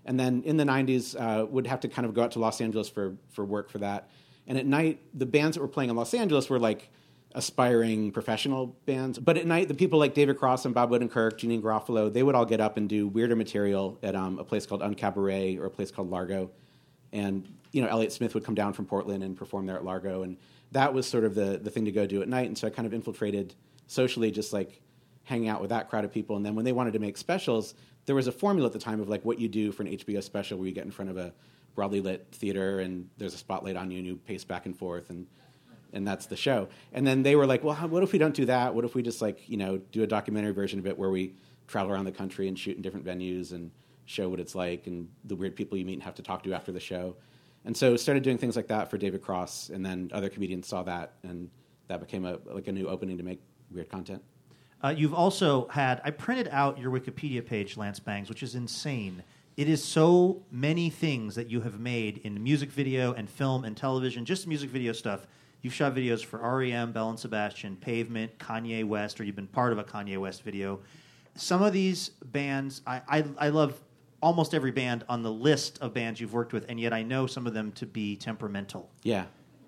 and 0.06 0.20
then 0.20 0.42
in 0.44 0.58
the 0.58 0.66
'90s 0.66 1.16
uh, 1.20 1.46
would 1.46 1.68
have 1.68 1.80
to 1.82 1.88
kind 1.88 2.06
of 2.06 2.14
go 2.14 2.24
out 2.24 2.32
to 2.32 2.40
Los 2.40 2.60
Angeles 2.60 2.90
for 2.90 3.16
for 3.30 3.46
work 3.46 3.70
for 3.70 3.78
that. 3.78 4.10
And 4.48 4.58
at 4.58 4.66
night, 4.66 5.00
the 5.14 5.28
bands 5.28 5.56
that 5.56 5.62
were 5.62 5.68
playing 5.68 5.92
in 5.92 5.96
Los 5.96 6.14
Angeles 6.14 6.50
were 6.50 6.60
like 6.60 6.90
aspiring 7.36 8.12
professional 8.12 8.68
bands. 8.86 9.20
But 9.20 9.38
at 9.38 9.46
night, 9.46 9.68
the 9.68 9.74
people 9.74 10.00
like 10.00 10.14
David 10.14 10.38
Cross 10.38 10.66
and 10.66 10.74
Bob 10.74 10.92
Odenkirk, 10.92 11.34
Janeane 11.40 11.62
Garofalo, 11.62 12.12
they 12.12 12.24
would 12.24 12.36
all 12.36 12.46
get 12.46 12.60
up 12.60 12.78
and 12.78 12.90
do 12.90 13.08
weirder 13.08 13.36
material 13.36 14.00
at 14.02 14.16
um, 14.16 14.40
a 14.40 14.44
place 14.44 14.66
called 14.66 14.82
Uncabaret 14.82 15.60
or 15.60 15.66
a 15.66 15.70
place 15.70 15.92
called 15.92 16.10
Largo. 16.10 16.52
And 17.14 17.48
you 17.72 17.82
know, 17.82 17.88
Elliott 17.88 18.12
Smith 18.12 18.34
would 18.34 18.44
come 18.44 18.56
down 18.56 18.74
from 18.74 18.86
Portland 18.86 19.24
and 19.24 19.38
perform 19.38 19.68
there 19.68 19.76
at 19.76 19.86
Largo, 19.86 20.24
and 20.24 20.38
that 20.72 20.94
was 20.94 21.08
sort 21.08 21.24
of 21.24 21.36
the 21.36 21.60
the 21.62 21.70
thing 21.70 21.86
to 21.86 21.92
go 21.92 22.06
do 22.06 22.22
at 22.22 22.28
night. 22.28 22.48
And 22.48 22.58
so 22.58 22.68
I 22.68 22.72
kind 22.72 22.88
of 22.88 22.94
infiltrated 22.94 23.56
socially, 23.88 24.32
just 24.32 24.54
like 24.54 24.82
hanging 25.24 25.50
out 25.50 25.62
with 25.62 25.70
that 25.70 25.90
crowd 25.90 26.06
of 26.06 26.12
people. 26.12 26.36
And 26.36 26.46
then 26.46 26.56
when 26.56 26.66
they 26.66 26.72
wanted 26.72 26.94
to 26.94 27.00
make 27.00 27.16
specials, 27.18 27.76
there 28.08 28.16
was 28.16 28.26
a 28.26 28.32
formula 28.32 28.68
at 28.68 28.74
the 28.74 28.80
time 28.80 29.00
of 29.00 29.08
like 29.08 29.24
what 29.24 29.40
you 29.40 29.48
do 29.48 29.72
for 29.72 29.84
an 29.84 29.90
HBO 29.90 30.24
special, 30.24 30.58
where 30.58 30.68
you 30.68 30.74
get 30.74 30.86
in 30.86 30.92
front 30.92 31.12
of 31.12 31.18
a 31.18 31.32
broadly 31.76 32.02
lit 32.02 32.28
theater 32.32 32.80
and 32.80 33.08
there's 33.18 33.36
a 33.36 33.38
spotlight 33.38 33.76
on 33.76 33.92
you, 33.92 34.00
and 34.00 34.08
you 34.08 34.16
pace 34.16 34.44
back 34.44 34.66
and 34.66 34.76
forth 34.76 35.12
and 35.12 35.28
and 35.94 36.08
that's 36.08 36.26
the 36.26 36.36
show. 36.36 36.68
And 36.94 37.06
then 37.06 37.24
they 37.24 37.36
were 37.36 37.46
like, 37.46 37.64
well, 37.64 37.76
how, 37.76 37.88
what 37.88 38.04
if 38.04 38.12
we 38.12 38.20
don't 38.20 38.36
do 38.36 38.46
that? 38.46 38.74
What 38.74 38.86
if 38.86 38.96
we 38.96 39.02
just 39.02 39.22
like, 39.22 39.48
you 39.50 39.58
know, 39.58 39.78
do 39.92 40.04
a 40.04 40.08
documentary 40.08 40.54
version 40.54 40.80
of 40.80 40.88
it 40.88 40.98
where 40.98 41.10
we 41.10 41.34
travel 41.68 41.92
around 41.92 42.06
the 42.06 42.12
country 42.12 42.48
and 42.48 42.58
shoot 42.58 42.76
in 42.76 42.82
different 42.82 43.06
venues 43.06 43.52
and 43.52 43.72
show 44.06 44.28
what 44.28 44.40
it's 44.40 44.56
like 44.56 44.88
and 44.88 45.08
the 45.26 45.36
weird 45.36 45.56
people 45.56 45.78
you 45.78 45.86
meet 45.86 45.94
and 45.94 46.04
have 46.04 46.16
to 46.16 46.24
talk 46.24 46.44
to 46.44 46.54
after 46.54 46.72
the 46.72 46.80
show. 46.80 47.16
And 47.66 47.76
so 47.76 47.96
started 47.98 48.24
doing 48.24 48.38
things 48.38 48.56
like 48.56 48.68
that 48.68 48.90
for 48.90 48.98
David 48.98 49.22
Cross, 49.22 49.70
and 49.70 49.86
then 49.86 50.10
other 50.14 50.30
comedians 50.30 50.68
saw 50.68 50.82
that, 50.84 51.16
and 51.24 51.50
that 51.88 52.00
became 52.00 52.26
a 52.26 52.40
like 52.46 52.68
a 52.68 52.72
new 52.72 52.88
opening 52.88 53.18
to 53.18 53.24
make 53.24 53.42
weird 53.70 53.90
content. 53.90 54.24
Uh, 54.82 54.94
you've 54.96 55.14
also 55.14 55.68
had, 55.68 56.02
I 56.06 56.12
printed 56.12 56.48
out 56.52 56.80
your 56.80 56.90
Wikipedia 56.90 57.46
page, 57.46 57.76
Lance 57.76 58.00
Bangs, 58.00 58.30
which 58.30 58.44
is 58.44 58.56
insane. 58.56 59.24
It 59.58 59.68
is 59.68 59.84
so 59.84 60.42
many 60.52 60.90
things 60.90 61.36
that 61.36 61.50
you 61.50 61.60
have 61.62 61.82
made 61.82 62.20
in 62.20 62.42
music 62.42 62.72
video 62.72 63.12
and 63.12 63.30
film 63.30 63.66
and 63.66 63.76
television, 63.76 64.24
just 64.24 64.48
music 64.48 64.70
video 64.70 64.94
stuff. 64.94 65.28
You've 65.62 65.74
shot 65.74 65.94
videos 65.94 66.24
for 66.24 66.40
REM, 66.40 66.94
Belle 66.94 67.10
and 67.10 67.20
Sebastian, 67.20 67.76
Pavement, 67.76 68.38
Kanye 68.40 68.86
West, 68.86 69.20
or 69.20 69.26
you've 69.26 69.36
been 69.36 69.48
part 69.48 69.74
of 69.74 69.78
a 69.78 69.84
Kanye 69.84 70.18
West 70.18 70.44
video. 70.44 70.80
Some 71.36 71.62
of 71.62 71.74
these 71.74 72.10
bands, 72.26 72.82
I, 72.88 73.02
I, 73.08 73.26
I 73.38 73.50
love 73.50 73.80
almost 74.22 74.54
every 74.54 74.72
band 74.72 75.04
on 75.10 75.22
the 75.22 75.32
list 75.32 75.80
of 75.80 75.94
bands 75.94 76.22
you've 76.22 76.34
worked 76.34 76.54
with, 76.54 76.66
and 76.70 76.80
yet 76.80 76.94
I 76.94 77.04
know 77.04 77.28
some 77.28 77.46
of 77.46 77.54
them 77.54 77.72
to 77.74 77.86
be 77.86 78.16
temperamental. 78.16 78.90
Yeah. 79.04 79.26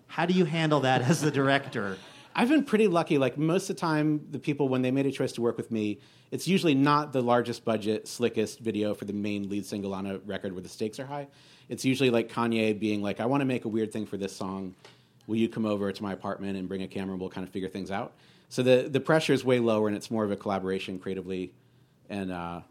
How 0.08 0.26
do 0.26 0.34
you 0.34 0.46
handle 0.46 0.82
that 0.82 1.02
as 1.02 1.22
the 1.22 1.32
director? 1.32 1.98
I've 2.34 2.48
been 2.48 2.64
pretty 2.64 2.88
lucky. 2.88 3.18
Like 3.18 3.38
most 3.38 3.70
of 3.70 3.76
the 3.76 3.82
time, 3.82 4.26
the 4.32 4.40
people 4.40 4.70
when 4.70 4.82
they 4.82 4.92
made 4.92 5.06
a 5.06 5.12
choice 5.12 5.34
to 5.34 5.42
work 5.42 5.58
with 5.58 5.72
me, 5.72 6.00
it's 6.32 6.48
usually 6.48 6.76
not 6.76 7.12
the 7.12 7.22
largest 7.22 7.66
budget, 7.66 8.08
slickest 8.08 8.60
video 8.60 8.94
for 8.94 9.04
the 9.04 9.14
main 9.14 9.50
lead 9.50 9.66
single 9.66 9.94
on 9.94 10.06
a 10.06 10.20
record 10.20 10.54
where 10.54 10.62
the 10.62 10.70
stakes 10.70 11.00
are 11.00 11.06
high. 11.06 11.28
It's 11.68 11.84
usually 11.84 12.10
like 12.10 12.32
Kanye 12.32 12.78
being 12.80 13.02
like, 13.02 13.20
"I 13.20 13.26
want 13.26 13.42
to 13.42 13.46
make 13.46 13.66
a 13.66 13.68
weird 13.68 13.92
thing 13.92 14.06
for 14.06 14.16
this 14.16 14.34
song. 14.34 14.76
Will 15.28 15.38
you 15.38 15.48
come 15.50 15.66
over 15.66 15.92
to 15.92 16.04
my 16.04 16.14
apartment 16.14 16.58
and 16.58 16.68
bring 16.68 16.82
a 16.84 16.88
camera? 16.88 17.14
and 17.14 17.22
We'll 17.22 17.30
kind 17.30 17.46
of 17.46 17.52
figure 17.54 17.70
things 17.70 17.92
out." 17.92 18.14
So 18.50 18.64
the 18.64 18.88
the 18.90 19.00
pressure 19.00 19.34
is 19.34 19.44
way 19.46 19.60
lower, 19.60 19.88
and 19.88 19.96
it's 19.96 20.12
more 20.12 20.24
of 20.24 20.32
a 20.32 20.36
collaboration 20.36 21.00
creatively. 21.00 21.54
And 22.10 22.32
uh, 22.32 22.62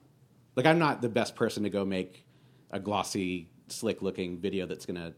like, 0.56 0.66
I'm 0.66 0.78
not 0.78 1.00
the 1.00 1.08
best 1.08 1.34
person 1.34 1.62
to 1.62 1.70
go 1.70 1.84
make 1.84 2.26
a 2.70 2.78
glossy, 2.78 3.48
slick 3.68 4.02
looking 4.02 4.38
video 4.38 4.66
that's 4.66 4.84
going 4.84 4.96
to 5.00 5.14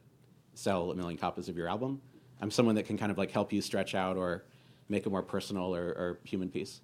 sell 0.54 0.90
a 0.92 0.94
million 0.94 1.18
copies 1.18 1.48
of 1.48 1.56
your 1.56 1.68
album. 1.68 2.00
I'm 2.40 2.50
someone 2.50 2.74
that 2.76 2.84
can 2.86 2.96
kind 2.96 3.10
of 3.10 3.18
like 3.18 3.30
help 3.30 3.52
you 3.52 3.60
stretch 3.60 3.94
out 3.94 4.16
or 4.16 4.44
make 4.88 5.06
a 5.06 5.10
more 5.10 5.22
personal 5.22 5.74
or, 5.74 5.86
or 5.88 6.20
human 6.24 6.50
piece. 6.50 6.80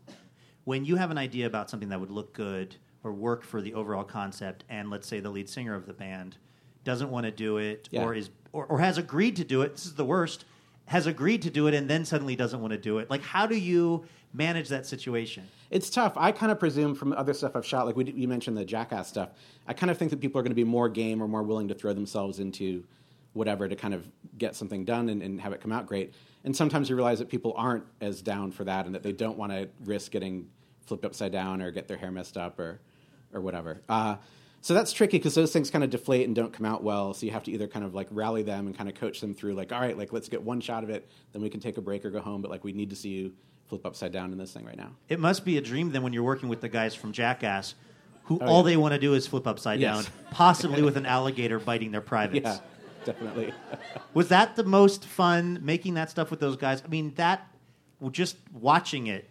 when 0.64 0.84
you 0.84 0.96
have 0.96 1.10
an 1.10 1.18
idea 1.18 1.46
about 1.46 1.70
something 1.70 1.88
that 1.90 2.00
would 2.00 2.10
look 2.10 2.32
good 2.32 2.74
or 3.04 3.12
work 3.12 3.42
for 3.44 3.60
the 3.62 3.74
overall 3.74 4.04
concept, 4.04 4.64
and 4.68 4.90
let's 4.90 5.06
say 5.06 5.20
the 5.20 5.30
lead 5.30 5.48
singer 5.48 5.74
of 5.74 5.86
the 5.86 5.92
band 5.92 6.36
doesn't 6.84 7.10
want 7.10 7.24
to 7.24 7.30
do 7.30 7.58
it, 7.58 7.88
Yeah. 7.92 8.02
or 8.04 8.14
is 8.14 8.28
or, 8.52 8.66
or 8.66 8.78
has 8.78 8.98
agreed 8.98 9.36
to 9.36 9.44
do 9.44 9.62
it, 9.62 9.72
this 9.74 9.86
is 9.86 9.94
the 9.94 10.04
worst, 10.04 10.44
has 10.86 11.06
agreed 11.06 11.42
to 11.42 11.50
do 11.50 11.66
it, 11.66 11.74
and 11.74 11.88
then 11.88 12.04
suddenly 12.04 12.36
doesn't 12.36 12.60
want 12.60 12.72
to 12.72 12.78
do 12.78 12.98
it. 12.98 13.10
Like, 13.10 13.22
how 13.22 13.46
do 13.46 13.56
you 13.56 14.04
manage 14.32 14.68
that 14.68 14.86
situation? 14.86 15.46
It's 15.70 15.90
tough. 15.90 16.14
I 16.16 16.32
kind 16.32 16.50
of 16.50 16.58
presume 16.58 16.94
from 16.94 17.12
other 17.12 17.34
stuff 17.34 17.54
I've 17.54 17.66
shot, 17.66 17.86
like 17.86 17.96
we, 17.96 18.10
you 18.10 18.28
mentioned 18.28 18.56
the 18.56 18.64
Jackass 18.64 19.08
stuff. 19.08 19.30
I 19.66 19.72
kind 19.74 19.90
of 19.90 19.98
think 19.98 20.10
that 20.10 20.20
people 20.20 20.38
are 20.38 20.42
going 20.42 20.50
to 20.50 20.56
be 20.56 20.64
more 20.64 20.88
game 20.88 21.22
or 21.22 21.28
more 21.28 21.42
willing 21.42 21.68
to 21.68 21.74
throw 21.74 21.92
themselves 21.92 22.38
into 22.38 22.84
whatever 23.34 23.68
to 23.68 23.76
kind 23.76 23.94
of 23.94 24.08
get 24.38 24.56
something 24.56 24.84
done 24.84 25.10
and, 25.10 25.22
and 25.22 25.40
have 25.40 25.52
it 25.52 25.60
come 25.60 25.72
out 25.72 25.86
great. 25.86 26.14
And 26.44 26.56
sometimes 26.56 26.88
you 26.88 26.96
realize 26.96 27.18
that 27.18 27.28
people 27.28 27.52
aren't 27.56 27.84
as 28.00 28.22
down 28.22 28.52
for 28.52 28.64
that, 28.64 28.86
and 28.86 28.94
that 28.94 29.02
they 29.02 29.12
don't 29.12 29.36
want 29.36 29.52
to 29.52 29.68
risk 29.84 30.10
getting 30.10 30.48
flipped 30.86 31.04
upside 31.04 31.32
down 31.32 31.60
or 31.60 31.70
get 31.70 31.86
their 31.86 31.98
hair 31.98 32.10
messed 32.10 32.36
up 32.36 32.58
or 32.58 32.80
or 33.34 33.42
whatever. 33.42 33.82
Uh, 33.90 34.16
so 34.60 34.74
that's 34.74 34.92
tricky 34.92 35.18
because 35.18 35.34
those 35.34 35.52
things 35.52 35.70
kind 35.70 35.84
of 35.84 35.90
deflate 35.90 36.26
and 36.26 36.34
don't 36.34 36.52
come 36.52 36.66
out 36.66 36.82
well. 36.82 37.14
So 37.14 37.26
you 37.26 37.32
have 37.32 37.44
to 37.44 37.50
either 37.52 37.68
kind 37.68 37.84
of 37.84 37.94
like 37.94 38.08
rally 38.10 38.42
them 38.42 38.66
and 38.66 38.76
kind 38.76 38.88
of 38.88 38.94
coach 38.96 39.20
them 39.20 39.34
through, 39.34 39.54
like, 39.54 39.72
all 39.72 39.80
right, 39.80 39.96
like 39.96 40.12
let's 40.12 40.28
get 40.28 40.42
one 40.42 40.60
shot 40.60 40.84
of 40.84 40.90
it, 40.90 41.08
then 41.32 41.42
we 41.42 41.48
can 41.50 41.60
take 41.60 41.76
a 41.78 41.80
break 41.80 42.04
or 42.04 42.10
go 42.10 42.20
home. 42.20 42.42
But 42.42 42.50
like 42.50 42.64
we 42.64 42.72
need 42.72 42.90
to 42.90 42.96
see 42.96 43.10
you 43.10 43.32
flip 43.68 43.84
upside 43.86 44.12
down 44.12 44.32
in 44.32 44.38
this 44.38 44.52
thing 44.52 44.64
right 44.64 44.76
now. 44.76 44.90
It 45.08 45.20
must 45.20 45.44
be 45.44 45.58
a 45.58 45.60
dream 45.60 45.92
then 45.92 46.02
when 46.02 46.12
you're 46.12 46.22
working 46.22 46.48
with 46.48 46.60
the 46.60 46.68
guys 46.68 46.94
from 46.94 47.12
Jackass, 47.12 47.74
who 48.24 48.38
Oh, 48.40 48.46
all 48.46 48.58
yeah. 48.60 48.70
they 48.72 48.76
want 48.76 48.94
to 48.94 48.98
do 49.00 49.14
is 49.14 49.26
flip 49.26 49.46
upside 49.46 49.78
Yes. 49.80 50.04
down, 50.04 50.12
possibly 50.30 50.82
with 50.82 50.96
an 50.96 51.06
alligator 51.06 51.58
biting 51.58 51.90
their 51.92 52.00
privates. 52.00 52.44
Yeah, 52.46 52.58
definitely. 53.04 53.52
Was 54.14 54.28
that 54.28 54.56
the 54.56 54.64
most 54.64 55.04
fun 55.04 55.60
making 55.62 55.94
that 55.94 56.10
stuff 56.10 56.30
with 56.30 56.40
those 56.40 56.56
guys? 56.56 56.82
I 56.84 56.88
mean, 56.88 57.12
that 57.16 57.46
just 58.10 58.36
watching 58.52 59.06
it 59.08 59.28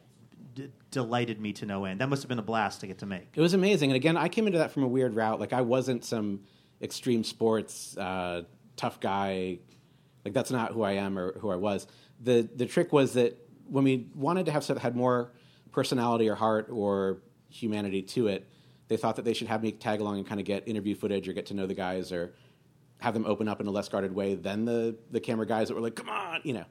delighted 0.97 1.39
me 1.39 1.53
to 1.53 1.67
no 1.67 1.85
end. 1.85 2.01
That 2.01 2.09
must 2.09 2.23
have 2.23 2.27
been 2.27 2.39
a 2.39 2.49
blast 2.53 2.81
to 2.81 2.87
get 2.87 2.97
to 2.99 3.05
make. 3.05 3.27
It 3.35 3.39
was 3.39 3.53
amazing. 3.53 3.91
And 3.91 3.95
again, 3.95 4.17
I 4.17 4.29
came 4.29 4.47
into 4.47 4.57
that 4.57 4.71
from 4.71 4.81
a 4.81 4.87
weird 4.87 5.15
route. 5.15 5.39
Like 5.39 5.53
I 5.53 5.61
wasn't 5.61 6.03
some 6.03 6.39
extreme 6.81 7.23
sports 7.23 7.95
uh, 7.95 8.41
tough 8.75 8.99
guy. 8.99 9.59
Like 10.25 10.33
that's 10.33 10.49
not 10.49 10.71
who 10.71 10.81
I 10.81 10.93
am 10.93 11.19
or 11.19 11.37
who 11.37 11.51
I 11.51 11.55
was. 11.55 11.85
The 12.19 12.49
the 12.55 12.65
trick 12.65 12.91
was 12.91 13.13
that 13.13 13.37
when 13.67 13.83
we 13.83 14.07
wanted 14.15 14.47
to 14.47 14.51
have 14.51 14.63
stuff 14.63 14.77
that 14.77 14.81
had 14.81 14.95
more 14.95 15.33
personality 15.71 16.29
or 16.29 16.33
heart 16.33 16.69
or 16.71 17.19
humanity 17.51 18.01
to 18.01 18.25
it, 18.25 18.49
they 18.87 18.97
thought 18.97 19.17
that 19.17 19.25
they 19.25 19.33
should 19.33 19.49
have 19.49 19.61
me 19.61 19.71
tag 19.71 20.01
along 20.01 20.17
and 20.17 20.25
kind 20.25 20.39
of 20.39 20.47
get 20.47 20.67
interview 20.67 20.95
footage 20.95 21.29
or 21.29 21.33
get 21.33 21.45
to 21.47 21.53
know 21.53 21.67
the 21.67 21.75
guys 21.75 22.11
or 22.11 22.33
have 23.01 23.13
them 23.13 23.27
open 23.27 23.47
up 23.47 23.61
in 23.61 23.67
a 23.67 23.71
less 23.71 23.87
guarded 23.87 24.15
way 24.15 24.33
than 24.33 24.65
the 24.65 24.97
the 25.11 25.19
camera 25.19 25.45
guys 25.45 25.67
that 25.67 25.75
were 25.75 25.81
like, 25.81 25.95
"Come 25.95 26.09
on," 26.09 26.41
you 26.43 26.53
know. 26.53 26.65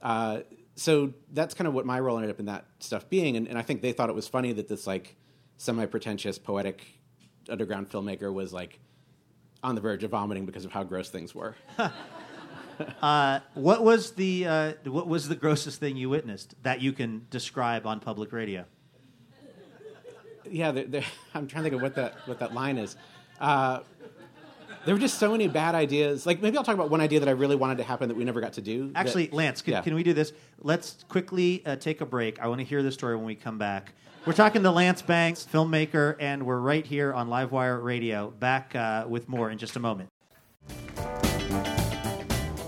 Uh, 0.00 0.40
so 0.76 1.12
that's 1.32 1.54
kind 1.54 1.68
of 1.68 1.74
what 1.74 1.86
my 1.86 2.00
role 2.00 2.16
ended 2.16 2.30
up 2.30 2.40
in 2.40 2.46
that 2.46 2.66
stuff 2.80 3.08
being, 3.08 3.36
and, 3.36 3.46
and 3.48 3.58
I 3.58 3.62
think 3.62 3.82
they 3.82 3.92
thought 3.92 4.08
it 4.08 4.14
was 4.14 4.28
funny 4.28 4.52
that 4.52 4.68
this 4.68 4.86
like 4.86 5.16
semi 5.56 5.86
pretentious 5.86 6.38
poetic 6.38 6.84
underground 7.48 7.90
filmmaker 7.90 8.32
was 8.32 8.52
like 8.52 8.78
on 9.62 9.74
the 9.74 9.80
verge 9.80 10.04
of 10.04 10.10
vomiting 10.10 10.46
because 10.46 10.64
of 10.64 10.72
how 10.72 10.82
gross 10.82 11.08
things 11.08 11.34
were. 11.34 11.56
Uh, 13.02 13.40
what 13.54 13.84
was 13.84 14.12
the 14.12 14.46
uh, 14.46 14.72
what 14.84 15.06
was 15.06 15.28
the 15.28 15.36
grossest 15.36 15.78
thing 15.78 15.96
you 15.96 16.08
witnessed 16.08 16.54
that 16.62 16.80
you 16.80 16.92
can 16.92 17.26
describe 17.30 17.86
on 17.86 18.00
public 18.00 18.32
radio? 18.32 18.64
yeah, 20.50 20.72
they're, 20.72 20.84
they're, 20.84 21.04
I'm 21.34 21.46
trying 21.46 21.64
to 21.64 21.70
think 21.70 21.76
of 21.76 21.82
what 21.82 21.94
that 21.94 22.14
what 22.26 22.38
that 22.40 22.54
line 22.54 22.78
is. 22.78 22.96
Uh, 23.40 23.80
there 24.84 24.94
were 24.94 25.00
just 25.00 25.18
so 25.18 25.30
many 25.32 25.48
bad 25.48 25.74
ideas. 25.74 26.26
Like 26.26 26.42
maybe 26.42 26.56
I'll 26.58 26.64
talk 26.64 26.74
about 26.74 26.90
one 26.90 27.00
idea 27.00 27.20
that 27.20 27.28
I 27.28 27.32
really 27.32 27.56
wanted 27.56 27.78
to 27.78 27.84
happen 27.84 28.08
that 28.08 28.16
we 28.16 28.24
never 28.24 28.40
got 28.40 28.54
to 28.54 28.60
do. 28.60 28.88
that- 28.88 28.98
Actually, 28.98 29.30
Lance, 29.32 29.62
can, 29.62 29.72
Yeah. 29.72 29.80
can 29.82 29.94
we 29.94 30.02
do 30.02 30.12
this? 30.12 30.32
Let's 30.60 31.04
quickly 31.08 31.62
uh, 31.64 31.76
take 31.76 32.00
a 32.00 32.06
break. 32.06 32.40
I 32.40 32.48
want 32.48 32.60
to 32.60 32.64
hear 32.64 32.82
the 32.82 32.92
story 32.92 33.16
when 33.16 33.24
we 33.24 33.34
come 33.34 33.58
back. 33.58 33.92
We're 34.26 34.32
talking 34.32 34.62
to 34.62 34.70
Lance 34.70 35.02
Bangs, 35.02 35.46
filmmaker, 35.50 36.16
and 36.18 36.46
we're 36.46 36.58
right 36.58 36.86
here 36.86 37.12
on 37.12 37.28
Livewire 37.28 37.82
Radio. 37.82 38.30
Back 38.30 38.74
uh, 38.74 39.04
with 39.08 39.28
more 39.28 39.50
in 39.50 39.58
just 39.58 39.76
a 39.76 39.80
moment. 39.80 40.08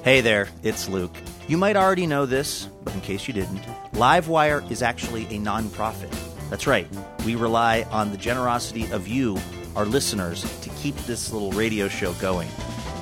Hey 0.04 0.20
there, 0.20 0.48
it's 0.62 0.88
Luke. 0.88 1.16
You 1.48 1.56
might 1.56 1.76
already 1.76 2.06
know 2.06 2.26
this, 2.26 2.68
but 2.84 2.94
in 2.94 3.00
case 3.00 3.26
you 3.26 3.34
didn't, 3.34 3.62
Livewire 3.92 4.68
is 4.70 4.82
actually 4.82 5.24
a 5.26 5.38
nonprofit. 5.38 6.12
That's 6.50 6.66
right, 6.66 6.86
we 7.24 7.34
rely 7.34 7.82
on 7.90 8.12
the 8.12 8.16
generosity 8.16 8.88
of 8.92 9.08
you, 9.08 9.36
our 9.76 9.84
listeners, 9.84 10.42
to 10.60 10.70
keep 10.70 10.96
this 11.06 11.32
little 11.32 11.52
radio 11.52 11.86
show 11.86 12.12
going. 12.14 12.48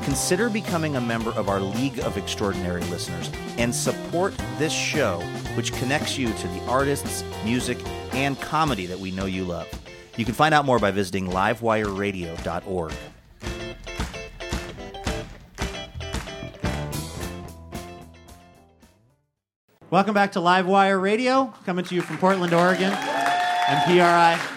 Consider 0.03 0.51
becoming 0.51 0.97
a 0.97 1.01
member 1.01 1.31
of 1.31 1.49
our 1.49 1.61
League 1.61 2.01
of 2.01 2.19
Extraordinary 2.19 2.83
Listeners 2.83 3.31
and 3.57 3.75
support 3.75 4.35
this 4.59 4.73
show, 4.73 5.21
which 5.55 5.73
connects 5.73 6.19
you 6.19 6.27
to 6.35 6.49
the 6.49 6.61
artists, 6.67 7.25
music, 7.45 7.79
and 8.13 8.39
comedy 8.41 8.87
that 8.87 8.99
we 8.99 9.11
know 9.13 9.25
you 9.25 9.45
love. 9.45 9.69
You 10.17 10.25
can 10.25 10.35
find 10.35 10.53
out 10.53 10.67
more 10.67 10.79
by 10.79 10.91
visiting 10.91 11.29
livewireradio.org. 11.29 12.93
Welcome 19.91 20.15
back 20.15 20.33
to 20.33 20.41
Livewire 20.41 21.01
Radio, 21.01 21.55
coming 21.65 21.85
to 21.85 21.95
you 21.95 22.03
from 22.03 22.19
Portland, 22.19 22.53
Oregon, 22.53 22.93
and 22.93 23.85
PRI. 23.85 24.54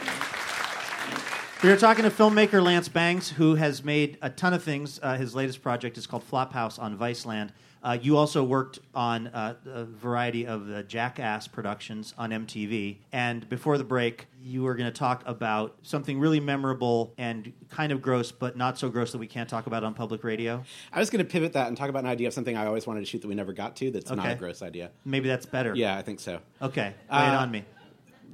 We 1.64 1.70
are 1.72 1.78
talking 1.78 2.04
to 2.04 2.12
filmmaker 2.12 2.62
Lance 2.64 2.88
Bangs, 2.88 3.30
who 3.30 3.56
has 3.56 3.84
made 3.84 4.18
a 4.22 4.30
ton 4.30 4.54
of 4.54 4.62
things. 4.64 5.00
Uh, 5.02 5.18
his 5.18 5.34
latest 5.34 5.64
project 5.64 5.98
is 5.98 6.06
called 6.06 6.24
Flophouse 6.30 6.78
on 6.80 6.96
Viceland. 6.98 7.50
Uh, 7.84 7.98
you 8.00 8.16
also 8.16 8.44
worked 8.44 8.78
on 8.94 9.28
uh, 9.28 9.56
a 9.66 9.86
variety 9.86 10.46
of 10.46 10.68
the 10.68 10.84
Jackass 10.84 11.48
productions 11.48 12.14
on 12.18 12.30
MTV. 12.30 12.98
And 13.12 13.48
before 13.50 13.78
the 13.80 13.84
break, 13.84 14.28
you 14.42 14.64
were 14.64 14.76
going 14.76 14.92
to 14.92 14.98
talk 14.98 15.24
about 15.26 15.76
something 15.82 16.20
really 16.20 16.40
memorable 16.40 17.14
and 17.18 17.52
kind 17.70 17.92
of 17.92 18.02
gross, 18.04 18.32
but 18.32 18.56
not 18.56 18.78
so 18.78 18.90
gross 18.90 19.12
that 19.14 19.18
we 19.20 19.28
can't 19.28 19.50
talk 19.50 19.66
about 19.68 19.84
on 19.84 19.94
public 19.96 20.24
radio. 20.24 20.64
I 20.94 21.00
was 21.00 21.10
going 21.10 21.26
to 21.26 21.32
pivot 21.32 21.54
that 21.54 21.68
and 21.70 21.78
talk 21.78 21.90
about 21.90 22.04
an 22.04 22.10
idea 22.10 22.28
of 22.28 22.34
something 22.36 22.56
I 22.56 22.68
always 22.68 22.86
wanted 22.86 23.00
to 23.00 23.06
shoot 23.08 23.22
that 23.22 23.28
we 23.28 23.36
never 23.36 23.54
got 23.54 23.76
to. 23.78 23.90
That's 23.90 24.12
not 24.12 24.30
a 24.30 24.36
gross 24.36 24.62
idea. 24.62 24.92
Maybe 25.06 25.28
that's 25.28 25.46
better. 25.48 25.74
Yeah, 25.76 25.98
I 25.98 26.02
think 26.04 26.20
so. 26.20 26.40
Okay, 26.62 26.94
lay 27.12 27.18
it 27.28 27.34
Uh, 27.34 27.40
on 27.40 27.52
me. 27.52 27.66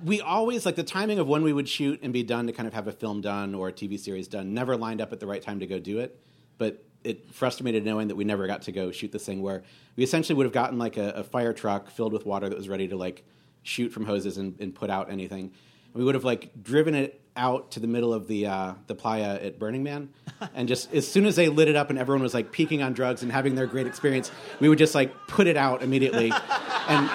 We 0.03 0.21
always 0.21 0.65
like 0.65 0.75
the 0.75 0.83
timing 0.83 1.19
of 1.19 1.27
when 1.27 1.43
we 1.43 1.53
would 1.53 1.69
shoot 1.69 1.99
and 2.03 2.11
be 2.11 2.23
done 2.23 2.47
to 2.47 2.53
kind 2.53 2.67
of 2.67 2.73
have 2.73 2.87
a 2.87 2.91
film 2.91 3.21
done 3.21 3.55
or 3.55 3.69
a 3.69 3.73
TV 3.73 3.99
series 3.99 4.27
done 4.27 4.53
never 4.53 4.75
lined 4.75 5.01
up 5.01 5.13
at 5.13 5.19
the 5.19 5.27
right 5.27 5.41
time 5.41 5.59
to 5.59 5.67
go 5.67 5.79
do 5.79 5.99
it. 5.99 6.19
But 6.57 6.83
it 7.03 7.33
frustrated 7.33 7.83
knowing 7.83 8.07
that 8.07 8.15
we 8.15 8.23
never 8.23 8.47
got 8.47 8.63
to 8.63 8.71
go 8.71 8.91
shoot 8.91 9.11
this 9.11 9.25
thing 9.25 9.41
where 9.41 9.63
we 9.95 10.03
essentially 10.03 10.35
would 10.35 10.45
have 10.45 10.53
gotten 10.53 10.77
like 10.77 10.97
a, 10.97 11.09
a 11.11 11.23
fire 11.23 11.53
truck 11.53 11.89
filled 11.89 12.13
with 12.13 12.25
water 12.25 12.49
that 12.49 12.57
was 12.57 12.69
ready 12.69 12.87
to 12.87 12.95
like 12.95 13.23
shoot 13.63 13.89
from 13.89 14.05
hoses 14.05 14.37
and, 14.37 14.59
and 14.59 14.75
put 14.75 14.89
out 14.89 15.09
anything. 15.09 15.51
We 15.93 16.03
would 16.03 16.15
have 16.15 16.23
like 16.23 16.51
driven 16.61 16.95
it 16.95 17.21
out 17.35 17.71
to 17.71 17.79
the 17.79 17.87
middle 17.87 18.13
of 18.13 18.27
the 18.27 18.47
uh, 18.47 18.73
the 18.87 18.95
playa 18.95 19.39
at 19.41 19.59
Burning 19.59 19.83
Man, 19.83 20.09
and 20.53 20.67
just 20.67 20.93
as 20.93 21.07
soon 21.07 21.25
as 21.25 21.35
they 21.35 21.49
lit 21.49 21.67
it 21.67 21.75
up 21.75 21.89
and 21.89 21.99
everyone 21.99 22.21
was 22.21 22.33
like 22.33 22.51
peaking 22.51 22.81
on 22.81 22.93
drugs 22.93 23.23
and 23.23 23.31
having 23.31 23.55
their 23.55 23.67
great 23.67 23.87
experience, 23.87 24.31
we 24.59 24.69
would 24.69 24.77
just 24.77 24.95
like 24.95 25.13
put 25.27 25.47
it 25.47 25.57
out 25.57 25.81
immediately, 25.81 26.31
and 26.87 27.09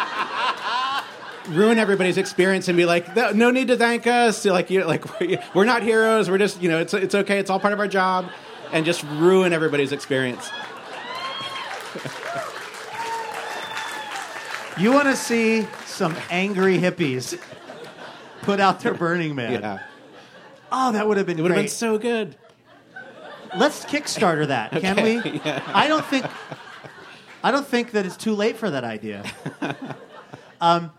ruin 1.48 1.78
everybody's 1.78 2.18
experience 2.18 2.68
and 2.68 2.76
be 2.76 2.84
like, 2.84 3.14
"No- 3.16 3.50
need 3.50 3.68
to 3.68 3.76
thank 3.76 4.06
us. 4.06 4.44
Like, 4.44 4.70
you 4.70 4.84
like 4.84 5.04
we're 5.54 5.64
not 5.64 5.82
heroes. 5.82 6.30
We're 6.30 6.38
just, 6.38 6.62
you 6.62 6.68
know, 6.68 6.78
it's 6.78 6.94
it's 6.94 7.14
okay. 7.14 7.38
It's 7.38 7.50
all 7.50 7.60
part 7.60 7.72
of 7.72 7.80
our 7.80 7.88
job, 7.88 8.30
and 8.72 8.84
just 8.84 9.02
ruin 9.04 9.52
everybody's 9.52 9.92
experience. 9.92 10.48
You 14.78 14.92
want 14.92 15.06
to 15.08 15.16
see 15.16 15.66
some 15.86 16.14
angry 16.30 16.78
hippies 16.78 17.36
put 18.42 18.60
out 18.60 18.78
their 18.78 18.94
Burning 18.94 19.34
Man. 19.34 19.60
Yeah. 19.60 19.78
Oh, 20.70 20.92
that 20.92 21.08
would 21.08 21.16
have 21.16 21.26
been 21.26 21.36
It 21.38 21.42
would 21.42 21.50
have 21.50 21.58
been 21.62 21.68
so 21.68 21.98
good. 21.98 22.36
Let's 23.56 23.84
Kickstarter 23.84 24.46
that, 24.46 24.70
can 24.70 25.02
we? 25.02 25.40
Yeah. 25.44 25.62
I 25.66 25.88
don't 25.88 26.04
think 26.04 26.26
I 27.42 27.50
don't 27.50 27.66
think 27.66 27.90
that 27.92 28.06
it's 28.06 28.16
too 28.16 28.34
late 28.34 28.56
for 28.56 28.70
that 28.70 28.84
idea. 28.84 29.24
um, 30.60 30.92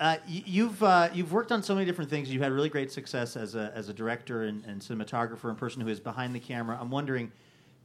uh, 0.00 0.16
you've 0.26 0.82
uh, 0.82 1.10
you've 1.12 1.30
worked 1.30 1.52
on 1.52 1.62
so 1.62 1.74
many 1.74 1.84
different 1.84 2.08
things. 2.08 2.32
You've 2.32 2.42
had 2.42 2.52
really 2.52 2.70
great 2.70 2.90
success 2.90 3.36
as 3.36 3.54
a 3.54 3.70
as 3.74 3.90
a 3.90 3.92
director 3.92 4.44
and, 4.44 4.64
and 4.64 4.80
cinematographer 4.80 5.50
and 5.50 5.58
person 5.58 5.82
who 5.82 5.88
is 5.88 6.00
behind 6.00 6.34
the 6.34 6.40
camera. 6.40 6.78
I'm 6.80 6.90
wondering. 6.90 7.30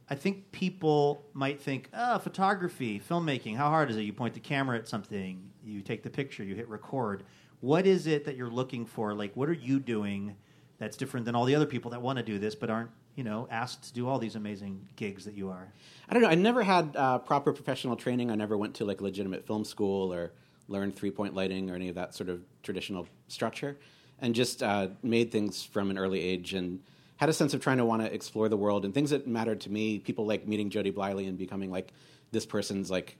I 0.08 0.14
think 0.14 0.52
people 0.52 1.24
might 1.32 1.60
think, 1.60 1.90
oh, 1.92 2.18
photography, 2.20 3.00
filmmaking, 3.00 3.56
how 3.56 3.70
hard 3.70 3.90
is 3.90 3.96
it? 3.96 4.02
You 4.02 4.12
point 4.12 4.34
the 4.34 4.40
camera 4.40 4.78
at 4.78 4.86
something, 4.86 5.50
you 5.64 5.82
take 5.82 6.04
the 6.04 6.10
picture, 6.10 6.44
you 6.44 6.54
hit 6.54 6.68
record. 6.68 7.24
What 7.58 7.88
is 7.88 8.06
it 8.06 8.24
that 8.24 8.36
you're 8.36 8.48
looking 8.48 8.86
for? 8.86 9.14
Like, 9.14 9.34
what 9.34 9.48
are 9.48 9.54
you 9.54 9.80
doing 9.80 10.36
that's 10.78 10.96
different 10.96 11.26
than 11.26 11.34
all 11.34 11.44
the 11.44 11.56
other 11.56 11.66
people 11.66 11.90
that 11.90 12.00
want 12.00 12.18
to 12.18 12.22
do 12.22 12.38
this 12.38 12.54
but 12.54 12.70
aren't, 12.70 12.90
you 13.16 13.24
know, 13.24 13.48
asked 13.50 13.82
to 13.82 13.92
do 13.92 14.06
all 14.08 14.20
these 14.20 14.36
amazing 14.36 14.86
gigs 14.94 15.24
that 15.24 15.34
you 15.34 15.50
are? 15.50 15.72
I 16.08 16.14
don't 16.14 16.22
know. 16.22 16.28
I 16.28 16.36
never 16.36 16.62
had 16.62 16.94
uh, 16.94 17.18
proper 17.18 17.52
professional 17.52 17.96
training. 17.96 18.30
I 18.30 18.36
never 18.36 18.56
went 18.56 18.76
to 18.76 18.84
like 18.84 19.00
legitimate 19.00 19.44
film 19.44 19.64
school 19.64 20.14
or 20.14 20.30
learned 20.68 20.96
three 20.96 21.10
point 21.10 21.34
lighting 21.34 21.70
or 21.70 21.74
any 21.74 21.88
of 21.88 21.94
that 21.94 22.14
sort 22.14 22.28
of 22.28 22.42
traditional 22.62 23.06
structure, 23.28 23.76
and 24.20 24.34
just 24.34 24.62
uh, 24.62 24.88
made 25.02 25.30
things 25.30 25.62
from 25.62 25.90
an 25.90 25.98
early 25.98 26.20
age 26.20 26.54
and 26.54 26.80
had 27.16 27.28
a 27.28 27.32
sense 27.32 27.54
of 27.54 27.60
trying 27.62 27.78
to 27.78 27.84
want 27.84 28.02
to 28.02 28.12
explore 28.12 28.48
the 28.48 28.56
world 28.56 28.84
and 28.84 28.92
things 28.92 29.10
that 29.10 29.26
mattered 29.26 29.60
to 29.62 29.70
me. 29.70 29.98
People 29.98 30.26
like 30.26 30.46
meeting 30.46 30.70
Jodie 30.70 30.92
Bliley 30.92 31.28
and 31.28 31.38
becoming 31.38 31.70
like 31.70 31.92
this 32.32 32.44
person's 32.44 32.90
like 32.90 33.16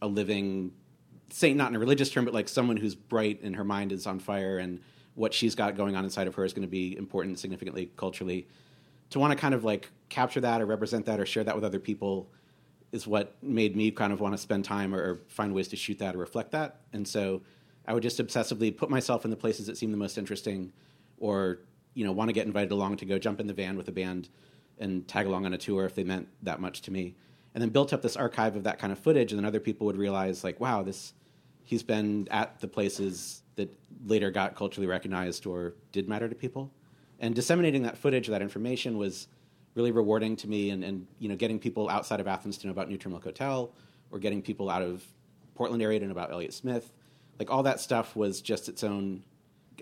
a 0.00 0.06
living 0.06 0.72
saint, 1.30 1.56
not 1.56 1.70
in 1.70 1.76
a 1.76 1.78
religious 1.78 2.10
term, 2.10 2.24
but 2.24 2.34
like 2.34 2.48
someone 2.48 2.76
who's 2.76 2.94
bright 2.94 3.42
and 3.42 3.56
her 3.56 3.64
mind 3.64 3.92
is 3.92 4.06
on 4.06 4.18
fire 4.18 4.58
and 4.58 4.80
what 5.14 5.32
she's 5.34 5.54
got 5.54 5.76
going 5.76 5.96
on 5.96 6.04
inside 6.04 6.26
of 6.26 6.34
her 6.34 6.44
is 6.44 6.52
going 6.52 6.62
to 6.62 6.70
be 6.70 6.96
important 6.96 7.38
significantly 7.38 7.90
culturally 7.96 8.46
to 9.10 9.18
want 9.18 9.32
to 9.32 9.36
kind 9.36 9.54
of 9.54 9.64
like 9.64 9.90
capture 10.08 10.40
that 10.40 10.60
or 10.60 10.66
represent 10.66 11.06
that 11.06 11.18
or 11.18 11.26
share 11.26 11.42
that 11.44 11.54
with 11.54 11.64
other 11.64 11.78
people 11.78 12.28
is 12.92 13.06
what 13.06 13.36
made 13.42 13.76
me 13.76 13.90
kind 13.90 14.12
of 14.12 14.20
want 14.20 14.34
to 14.34 14.38
spend 14.38 14.64
time 14.64 14.94
or, 14.94 15.20
find 15.28 15.54
ways 15.54 15.68
to 15.68 15.76
shoot 15.76 15.98
that 15.98 16.14
or 16.14 16.18
reflect 16.18 16.52
that. 16.52 16.80
And 16.92 17.06
so 17.06 17.42
I 17.86 17.94
would 17.94 18.02
just 18.02 18.18
obsessively 18.18 18.76
put 18.76 18.90
myself 18.90 19.24
in 19.24 19.30
the 19.30 19.36
places 19.36 19.66
that 19.66 19.76
seemed 19.76 19.92
the 19.92 19.98
most 19.98 20.18
interesting 20.18 20.72
or, 21.18 21.58
you 21.94 22.04
know, 22.04 22.12
want 22.12 22.28
to 22.28 22.32
get 22.32 22.46
invited 22.46 22.72
along 22.72 22.96
to 22.98 23.04
go 23.04 23.18
jump 23.18 23.40
in 23.40 23.46
the 23.46 23.54
van 23.54 23.76
with 23.76 23.88
a 23.88 23.92
band 23.92 24.28
and 24.78 25.06
tag 25.08 25.26
along 25.26 25.46
on 25.46 25.52
a 25.52 25.58
tour 25.58 25.84
if 25.84 25.94
they 25.94 26.04
meant 26.04 26.28
that 26.42 26.60
much 26.60 26.82
to 26.82 26.90
me. 26.90 27.14
And 27.54 27.62
then 27.62 27.70
built 27.70 27.92
up 27.92 28.02
this 28.02 28.16
archive 28.16 28.54
of 28.54 28.64
that 28.64 28.78
kind 28.78 28.92
of 28.92 28.98
footage 28.98 29.32
and 29.32 29.38
then 29.38 29.46
other 29.46 29.60
people 29.60 29.86
would 29.86 29.96
realize 29.96 30.44
like, 30.44 30.60
wow, 30.60 30.82
this 30.82 31.14
he's 31.64 31.82
been 31.82 32.28
at 32.30 32.60
the 32.60 32.68
places 32.68 33.42
that 33.56 33.76
later 34.06 34.30
got 34.30 34.54
culturally 34.54 34.86
recognized 34.86 35.46
or 35.46 35.74
did 35.92 36.08
matter 36.08 36.28
to 36.28 36.34
people. 36.34 36.70
And 37.18 37.34
disseminating 37.34 37.82
that 37.82 37.98
footage, 37.98 38.28
that 38.28 38.42
information 38.42 38.98
was 38.98 39.26
really 39.76 39.92
rewarding 39.92 40.34
to 40.36 40.48
me 40.48 40.70
and, 40.70 40.82
and 40.82 41.06
you 41.18 41.28
know, 41.28 41.36
getting 41.36 41.58
people 41.58 41.88
outside 41.88 42.18
of 42.18 42.26
Athens 42.26 42.58
to 42.58 42.66
know 42.66 42.72
about 42.72 42.88
Neutral 42.88 43.12
Milk 43.12 43.24
Hotel 43.24 43.72
or 44.10 44.18
getting 44.18 44.42
people 44.42 44.68
out 44.70 44.82
of 44.82 45.04
Portland 45.54 45.82
area 45.82 46.00
to 46.00 46.06
know 46.06 46.12
about 46.12 46.32
Elliott 46.32 46.54
Smith. 46.54 46.92
Like 47.38 47.50
all 47.50 47.62
that 47.64 47.80
stuff 47.80 48.16
was 48.16 48.40
just 48.40 48.68
its 48.68 48.82
own 48.82 49.22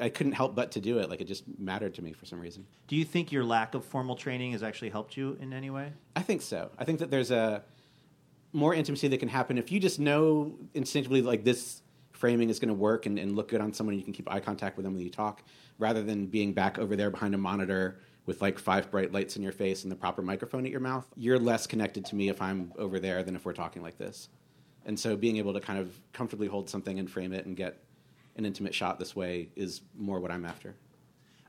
I 0.00 0.08
couldn't 0.08 0.32
help 0.32 0.56
but 0.56 0.72
to 0.72 0.80
do 0.80 0.98
it. 0.98 1.08
Like 1.08 1.20
it 1.20 1.26
just 1.26 1.44
mattered 1.56 1.94
to 1.94 2.02
me 2.02 2.12
for 2.12 2.26
some 2.26 2.40
reason. 2.40 2.66
Do 2.88 2.96
you 2.96 3.04
think 3.04 3.30
your 3.30 3.44
lack 3.44 3.74
of 3.74 3.84
formal 3.84 4.16
training 4.16 4.50
has 4.50 4.62
actually 4.62 4.90
helped 4.90 5.16
you 5.16 5.38
in 5.40 5.52
any 5.52 5.70
way? 5.70 5.92
I 6.16 6.22
think 6.22 6.42
so. 6.42 6.70
I 6.78 6.84
think 6.84 6.98
that 6.98 7.12
there's 7.12 7.30
a 7.30 7.62
more 8.52 8.74
intimacy 8.74 9.08
that 9.08 9.18
can 9.18 9.28
happen 9.28 9.56
if 9.56 9.70
you 9.70 9.80
just 9.80 10.00
know 10.00 10.56
instinctively 10.74 11.22
like 11.22 11.44
this 11.44 11.82
framing 12.12 12.50
is 12.50 12.58
going 12.58 12.68
to 12.68 12.74
work 12.74 13.06
and, 13.06 13.18
and 13.18 13.36
look 13.36 13.48
good 13.48 13.60
on 13.60 13.72
someone. 13.72 13.92
And 13.94 14.00
you 14.00 14.04
can 14.04 14.14
keep 14.14 14.30
eye 14.30 14.40
contact 14.40 14.76
with 14.76 14.84
them 14.84 14.94
when 14.94 15.02
you 15.02 15.10
talk, 15.10 15.42
rather 15.78 16.02
than 16.02 16.26
being 16.26 16.52
back 16.52 16.78
over 16.78 16.96
there 16.96 17.10
behind 17.10 17.34
a 17.34 17.38
monitor 17.38 18.00
with 18.26 18.40
like 18.40 18.58
five 18.58 18.90
bright 18.90 19.12
lights 19.12 19.36
in 19.36 19.42
your 19.42 19.52
face 19.52 19.82
and 19.82 19.92
the 19.92 19.96
proper 19.96 20.22
microphone 20.22 20.64
at 20.64 20.70
your 20.70 20.80
mouth. 20.80 21.06
You're 21.16 21.38
less 21.38 21.66
connected 21.66 22.04
to 22.06 22.16
me 22.16 22.28
if 22.28 22.40
I'm 22.40 22.72
over 22.78 22.98
there 22.98 23.22
than 23.22 23.36
if 23.36 23.44
we're 23.44 23.52
talking 23.52 23.82
like 23.82 23.98
this. 23.98 24.28
And 24.86 24.98
so 24.98 25.16
being 25.16 25.36
able 25.36 25.52
to 25.54 25.60
kind 25.60 25.78
of 25.78 25.98
comfortably 26.12 26.46
hold 26.46 26.68
something 26.68 26.98
and 26.98 27.10
frame 27.10 27.32
it 27.32 27.46
and 27.46 27.56
get 27.56 27.82
an 28.36 28.44
intimate 28.44 28.74
shot 28.74 28.98
this 28.98 29.14
way 29.14 29.48
is 29.56 29.82
more 29.96 30.20
what 30.20 30.30
I'm 30.30 30.44
after. 30.44 30.74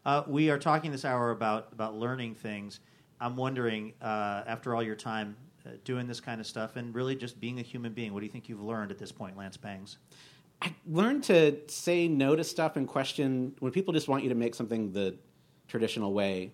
Uh, 0.05 0.23
we 0.28 0.49
are 0.49 0.59
talking 0.59 0.91
this 0.91 1.03
hour 1.03 1.32
about 1.32 1.69
about 1.71 1.95
learning 1.95 2.36
things. 2.36 2.80
I'm 3.19 3.36
wondering, 3.36 3.93
uh, 4.01 4.43
after 4.45 4.76
all 4.76 4.84
your 4.84 4.95
time 4.95 5.36
uh, 5.65 5.71
doing 5.84 6.05
this 6.05 6.19
kind 6.19 6.39
of 6.39 6.45
stuff 6.45 6.76
and 6.76 6.93
really 6.93 7.15
just 7.15 7.39
being 7.39 7.59
a 7.59 7.63
human 7.63 7.93
being, 7.93 8.13
what 8.13 8.19
do 8.19 8.26
you 8.26 8.32
think 8.32 8.47
you've 8.49 8.61
learned 8.61 8.91
at 8.91 8.99
this 8.99 9.11
point, 9.11 9.36
Lance 9.38 9.57
Bangs? 9.57 9.97
I 10.61 10.73
learned 10.88 11.23
to 11.26 11.57
say 11.67 12.07
no 12.07 12.36
to 12.36 12.43
stuff 12.43 12.76
and 12.76 12.88
question 12.88 13.55
when 13.59 13.71
people 13.71 13.93
just 13.93 14.07
want 14.07 14.23
you 14.23 14.30
to 14.30 14.36
make 14.36 14.53
something 14.53 14.91
the 14.91 15.15
traditional 15.67 16.13
way, 16.13 16.51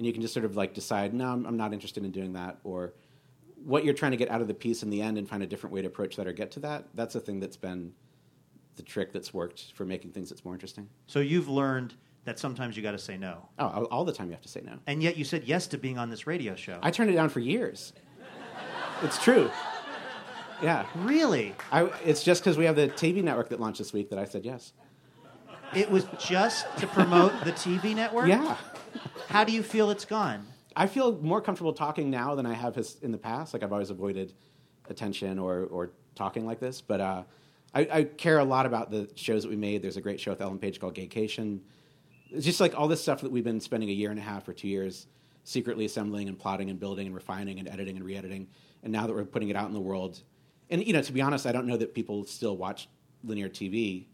and 0.00 0.06
you 0.06 0.14
can 0.14 0.22
just 0.22 0.32
sort 0.32 0.46
of 0.46 0.56
like 0.56 0.72
decide, 0.72 1.12
no, 1.12 1.26
I'm, 1.28 1.44
I'm 1.44 1.58
not 1.58 1.74
interested 1.74 2.06
in 2.06 2.10
doing 2.10 2.32
that, 2.32 2.58
or 2.64 2.94
what 3.62 3.84
you're 3.84 3.92
trying 3.92 4.12
to 4.12 4.16
get 4.16 4.30
out 4.30 4.40
of 4.40 4.48
the 4.48 4.54
piece 4.54 4.82
in 4.82 4.88
the 4.88 5.02
end 5.02 5.18
and 5.18 5.28
find 5.28 5.42
a 5.42 5.46
different 5.46 5.74
way 5.74 5.82
to 5.82 5.88
approach 5.88 6.16
that 6.16 6.26
or 6.26 6.32
get 6.32 6.50
to 6.52 6.60
that. 6.60 6.86
That's 6.94 7.16
a 7.16 7.20
thing 7.20 7.38
that's 7.38 7.58
been 7.58 7.92
the 8.76 8.82
trick 8.82 9.12
that's 9.12 9.34
worked 9.34 9.72
for 9.74 9.84
making 9.84 10.12
things 10.12 10.30
that's 10.30 10.42
more 10.42 10.54
interesting. 10.54 10.88
So 11.06 11.20
you've 11.20 11.50
learned 11.50 11.92
that 12.24 12.38
sometimes 12.38 12.78
you 12.78 12.82
got 12.82 12.92
to 12.92 12.98
say 12.98 13.18
no. 13.18 13.46
Oh, 13.58 13.84
all- 13.90 14.06
the 14.06 14.12
time 14.14 14.28
you 14.28 14.32
have 14.32 14.40
to 14.40 14.48
say 14.48 14.62
no. 14.64 14.78
And 14.86 15.02
yet 15.02 15.18
you 15.18 15.24
said 15.24 15.44
yes 15.44 15.66
to 15.66 15.76
being 15.76 15.98
on 15.98 16.08
this 16.08 16.26
radio 16.26 16.56
show. 16.56 16.78
I 16.82 16.90
turned 16.90 17.10
it 17.10 17.14
down 17.14 17.28
for 17.28 17.40
years. 17.40 17.92
it's 19.02 19.22
true. 19.22 19.50
Yeah. 20.62 20.86
Really? 20.94 21.54
I, 21.70 21.90
it's 22.06 22.22
just 22.22 22.42
because 22.42 22.56
we 22.56 22.64
have 22.64 22.76
the 22.76 22.88
TV 22.88 23.22
network 23.22 23.50
that 23.50 23.60
launched 23.60 23.78
this 23.80 23.92
week 23.92 24.08
that 24.08 24.18
I 24.18 24.24
said 24.24 24.46
yes. 24.46 24.72
It 25.74 25.90
was 25.90 26.06
just 26.18 26.66
to 26.78 26.86
promote 26.86 27.44
the 27.44 27.52
TV 27.52 27.94
network? 27.94 28.28
Yeah. 28.28 28.56
How 29.28 29.44
do 29.44 29.52
you 29.52 29.62
feel 29.62 29.90
it's 29.90 30.04
gone? 30.04 30.46
I 30.76 30.86
feel 30.86 31.16
more 31.18 31.40
comfortable 31.40 31.72
talking 31.72 32.10
now 32.10 32.34
than 32.34 32.46
I 32.46 32.54
have 32.54 32.74
his, 32.74 32.96
in 33.02 33.12
the 33.12 33.18
past. 33.18 33.52
Like 33.52 33.62
I've 33.62 33.72
always 33.72 33.90
avoided 33.90 34.32
attention 34.88 35.38
or, 35.38 35.64
or 35.64 35.90
talking 36.14 36.46
like 36.46 36.60
this, 36.60 36.80
but 36.80 37.00
uh, 37.00 37.22
I, 37.74 37.88
I 37.92 38.04
care 38.04 38.38
a 38.38 38.44
lot 38.44 38.66
about 38.66 38.90
the 38.90 39.08
shows 39.14 39.42
that 39.42 39.48
we 39.48 39.56
made. 39.56 39.82
There's 39.82 39.96
a 39.96 40.00
great 40.00 40.20
show 40.20 40.30
with 40.30 40.40
Ellen 40.40 40.58
Page 40.58 40.80
called 40.80 40.94
Gaycation. 40.94 41.60
It's 42.30 42.44
just 42.44 42.60
like 42.60 42.78
all 42.78 42.88
this 42.88 43.02
stuff 43.02 43.20
that 43.22 43.30
we've 43.30 43.44
been 43.44 43.60
spending 43.60 43.88
a 43.90 43.92
year 43.92 44.10
and 44.10 44.18
a 44.18 44.22
half 44.22 44.48
or 44.48 44.52
two 44.52 44.68
years 44.68 45.06
secretly 45.44 45.84
assembling 45.84 46.28
and 46.28 46.38
plotting 46.38 46.70
and 46.70 46.78
building 46.78 47.06
and 47.06 47.14
refining 47.14 47.58
and 47.58 47.68
editing 47.68 47.96
and 47.96 48.04
re-editing. 48.04 48.46
And 48.82 48.92
now 48.92 49.06
that 49.06 49.14
we're 49.14 49.24
putting 49.24 49.48
it 49.48 49.56
out 49.56 49.68
in 49.68 49.74
the 49.74 49.80
world, 49.80 50.22
and 50.68 50.86
you 50.86 50.92
know, 50.92 51.02
to 51.02 51.12
be 51.12 51.20
honest, 51.20 51.46
I 51.46 51.52
don't 51.52 51.66
know 51.66 51.76
that 51.76 51.94
people 51.94 52.24
still 52.24 52.56
watch 52.56 52.88
linear 53.24 53.48
TV, 53.48 54.06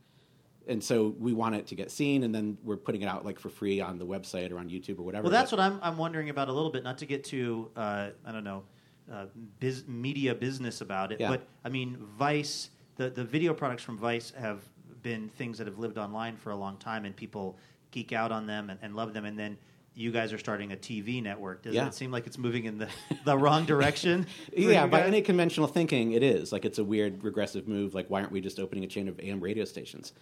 and 0.66 0.82
so 0.82 1.14
we 1.18 1.32
want 1.32 1.54
it 1.54 1.66
to 1.68 1.74
get 1.74 1.90
seen, 1.90 2.22
and 2.24 2.34
then 2.34 2.58
we're 2.64 2.76
putting 2.76 3.02
it 3.02 3.06
out 3.06 3.24
like 3.24 3.38
for 3.38 3.48
free 3.48 3.80
on 3.80 3.98
the 3.98 4.06
website 4.06 4.50
or 4.52 4.58
on 4.58 4.68
YouTube 4.68 4.98
or 4.98 5.02
whatever. 5.02 5.24
Well, 5.24 5.32
that's 5.32 5.50
But- 5.50 5.58
what 5.60 5.66
I'm, 5.72 5.78
I'm 5.82 5.96
wondering 5.98 6.30
about 6.30 6.48
a 6.48 6.52
little 6.52 6.70
bit. 6.70 6.82
Not 6.84 6.98
to 6.98 7.06
get 7.06 7.24
too, 7.24 7.70
uh, 7.76 8.10
I 8.24 8.32
don't 8.32 8.44
know, 8.44 8.64
uh, 9.12 9.26
biz, 9.60 9.84
media 9.86 10.34
business 10.34 10.80
about 10.80 11.12
it, 11.12 11.20
Yeah. 11.20 11.28
but 11.30 11.46
I 11.64 11.68
mean, 11.68 11.96
Vice, 12.18 12.70
the, 12.96 13.08
the 13.10 13.24
video 13.24 13.54
products 13.54 13.82
from 13.84 13.96
Vice 13.98 14.32
have 14.38 14.62
been 15.02 15.28
things 15.28 15.58
that 15.58 15.66
have 15.68 15.78
lived 15.78 15.98
online 15.98 16.36
for 16.36 16.50
a 16.50 16.56
long 16.56 16.76
time, 16.78 17.04
and 17.04 17.14
people 17.14 17.56
geek 17.92 18.12
out 18.12 18.32
on 18.32 18.46
them 18.46 18.68
and, 18.70 18.78
and 18.82 18.96
love 18.96 19.14
them. 19.14 19.24
And 19.24 19.38
then 19.38 19.56
you 19.94 20.10
guys 20.10 20.32
are 20.32 20.38
starting 20.38 20.72
a 20.72 20.76
TV 20.76 21.22
network. 21.22 21.62
Does 21.62 21.74
Yeah. 21.74 21.86
it 21.86 21.94
seem 21.94 22.10
like 22.10 22.26
it's 22.26 22.36
moving 22.36 22.64
in 22.64 22.76
the, 22.78 22.88
the 23.24 23.38
wrong 23.38 23.64
direction? 23.72 24.26
yeah, 24.54 24.86
by 24.86 25.02
any 25.02 25.22
conventional 25.22 25.68
thinking, 25.68 26.12
it 26.12 26.22
is 26.24 26.50
like 26.52 26.64
it's 26.64 26.78
a 26.78 26.84
weird 26.84 27.22
regressive 27.22 27.68
move. 27.68 27.94
Like, 27.94 28.10
why 28.10 28.20
aren't 28.20 28.32
we 28.32 28.40
just 28.40 28.58
opening 28.58 28.82
a 28.84 28.88
chain 28.88 29.06
of 29.08 29.18
AM 29.20 29.40
radio 29.40 29.64
stations? 29.64 30.12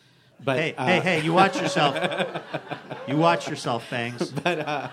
But 0.43 0.59
hey, 0.59 0.74
uh, 0.74 0.87
hey, 0.87 1.01
hey! 1.01 1.20
You 1.22 1.32
watch 1.32 1.61
yourself. 1.61 1.97
you 3.09 3.16
watch 3.16 3.49
yourself, 3.49 3.87
Fangs. 3.87 4.30
but 4.45 4.59
uh, 4.59 4.89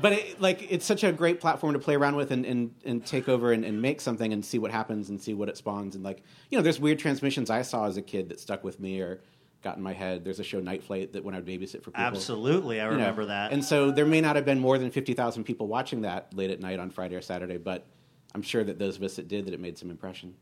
but 0.00 0.12
it, 0.12 0.40
like 0.40 0.66
it's 0.70 0.84
such 0.84 1.04
a 1.04 1.12
great 1.12 1.40
platform 1.40 1.74
to 1.74 1.78
play 1.78 1.94
around 1.94 2.16
with 2.16 2.30
and, 2.30 2.44
and, 2.44 2.74
and 2.84 3.06
take 3.06 3.28
over 3.28 3.52
and, 3.52 3.64
and 3.64 3.80
make 3.80 4.00
something 4.00 4.32
and 4.32 4.44
see 4.44 4.58
what 4.58 4.70
happens 4.70 5.08
and 5.08 5.20
see 5.20 5.34
what 5.34 5.48
it 5.48 5.56
spawns 5.56 5.94
and 5.94 6.04
like 6.04 6.22
you 6.50 6.58
know 6.58 6.62
there's 6.62 6.80
weird 6.80 6.98
transmissions 6.98 7.48
I 7.48 7.62
saw 7.62 7.86
as 7.86 7.96
a 7.96 8.02
kid 8.02 8.28
that 8.30 8.40
stuck 8.40 8.64
with 8.64 8.80
me 8.80 9.00
or 9.00 9.20
got 9.64 9.76
in 9.76 9.82
my 9.82 9.94
head. 9.94 10.24
There's 10.24 10.38
a 10.38 10.44
show 10.44 10.60
Night 10.60 10.84
Flight 10.84 11.14
that 11.14 11.24
when 11.24 11.34
I 11.34 11.38
would 11.38 11.46
babysit 11.46 11.82
for 11.82 11.90
people. 11.90 12.02
Absolutely, 12.02 12.80
I 12.80 12.84
you 12.84 12.90
know, 12.90 12.98
remember 12.98 13.24
that. 13.26 13.52
And 13.52 13.64
so 13.64 13.90
there 13.90 14.06
may 14.06 14.20
not 14.20 14.36
have 14.36 14.44
been 14.44 14.60
more 14.60 14.78
than 14.78 14.90
fifty 14.90 15.14
thousand 15.14 15.44
people 15.44 15.66
watching 15.66 16.02
that 16.02 16.32
late 16.34 16.50
at 16.50 16.60
night 16.60 16.78
on 16.78 16.90
Friday 16.90 17.16
or 17.16 17.22
Saturday, 17.22 17.56
but 17.56 17.86
I'm 18.34 18.42
sure 18.42 18.62
that 18.62 18.78
those 18.78 18.96
of 18.96 19.02
us 19.02 19.16
that 19.16 19.26
did 19.26 19.46
that 19.46 19.54
it 19.54 19.60
made 19.60 19.78
some 19.78 19.90
impression. 19.90 20.34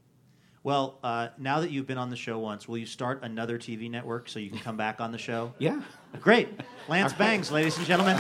Well, 0.65 1.01
uh, 1.03 1.29
now 1.39 1.61
that 1.61 1.73
you've 1.73 1.89
been 1.89 1.99
on 1.99 2.09
the 2.11 2.17
show 2.17 2.39
once, 2.39 2.69
will 2.69 2.79
you 2.79 2.87
start 2.87 3.25
another 3.25 3.59
TV 3.59 3.91
network 3.91 4.29
so 4.29 4.39
you 4.39 4.49
can 4.49 4.61
come 4.61 4.77
back 4.77 5.01
on 5.01 5.11
the 5.11 5.19
show? 5.19 5.53
Yeah. 5.63 5.81
Great. 6.21 6.49
Lance 6.89 7.13
Bangs, 7.13 7.51
ladies 7.51 7.77
and 7.79 7.87
gentlemen. 7.87 8.17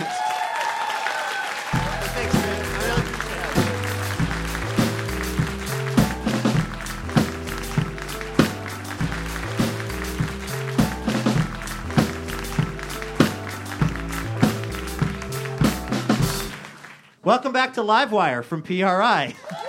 Welcome 17.25 17.53
back 17.53 17.75
to 17.75 17.81
Livewire 17.83 18.45
from 18.45 18.63
PRI. 18.63 19.35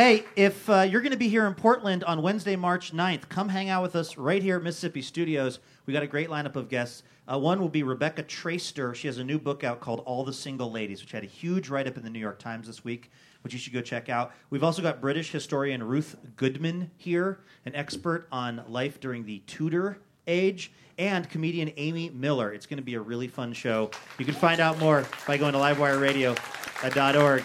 Hey, 0.00 0.24
if 0.34 0.70
uh, 0.70 0.80
you're 0.80 1.02
going 1.02 1.12
to 1.12 1.18
be 1.18 1.28
here 1.28 1.46
in 1.46 1.52
Portland 1.52 2.04
on 2.04 2.22
Wednesday, 2.22 2.56
March 2.56 2.94
9th, 2.94 3.28
come 3.28 3.50
hang 3.50 3.68
out 3.68 3.82
with 3.82 3.94
us 3.94 4.16
right 4.16 4.42
here 4.42 4.56
at 4.56 4.62
Mississippi 4.62 5.02
Studios. 5.02 5.58
We 5.84 5.92
got 5.92 6.02
a 6.02 6.06
great 6.06 6.30
lineup 6.30 6.56
of 6.56 6.70
guests. 6.70 7.02
Uh, 7.30 7.38
one 7.38 7.60
will 7.60 7.68
be 7.68 7.82
Rebecca 7.82 8.22
Traister. 8.22 8.94
She 8.94 9.08
has 9.08 9.18
a 9.18 9.24
new 9.24 9.38
book 9.38 9.62
out 9.62 9.80
called 9.80 10.00
All 10.06 10.24
the 10.24 10.32
Single 10.32 10.72
Ladies, 10.72 11.02
which 11.02 11.12
had 11.12 11.22
a 11.22 11.26
huge 11.26 11.68
write 11.68 11.86
up 11.86 11.98
in 11.98 12.02
the 12.02 12.08
New 12.08 12.18
York 12.18 12.38
Times 12.38 12.66
this 12.66 12.82
week, 12.82 13.10
which 13.42 13.52
you 13.52 13.58
should 13.58 13.74
go 13.74 13.82
check 13.82 14.08
out. 14.08 14.32
We've 14.48 14.64
also 14.64 14.80
got 14.80 15.02
British 15.02 15.32
historian 15.32 15.82
Ruth 15.82 16.16
Goodman 16.36 16.90
here, 16.96 17.40
an 17.66 17.74
expert 17.74 18.26
on 18.32 18.62
life 18.68 19.00
during 19.00 19.26
the 19.26 19.40
Tudor 19.40 19.98
age, 20.26 20.72
and 20.96 21.28
comedian 21.28 21.72
Amy 21.76 22.08
Miller. 22.08 22.54
It's 22.54 22.64
going 22.64 22.78
to 22.78 22.82
be 22.82 22.94
a 22.94 23.00
really 23.02 23.28
fun 23.28 23.52
show. 23.52 23.90
You 24.18 24.24
can 24.24 24.32
find 24.32 24.62
out 24.62 24.78
more 24.78 25.04
by 25.26 25.36
going 25.36 25.52
to 25.52 25.58
livewireradio.org. 25.58 27.44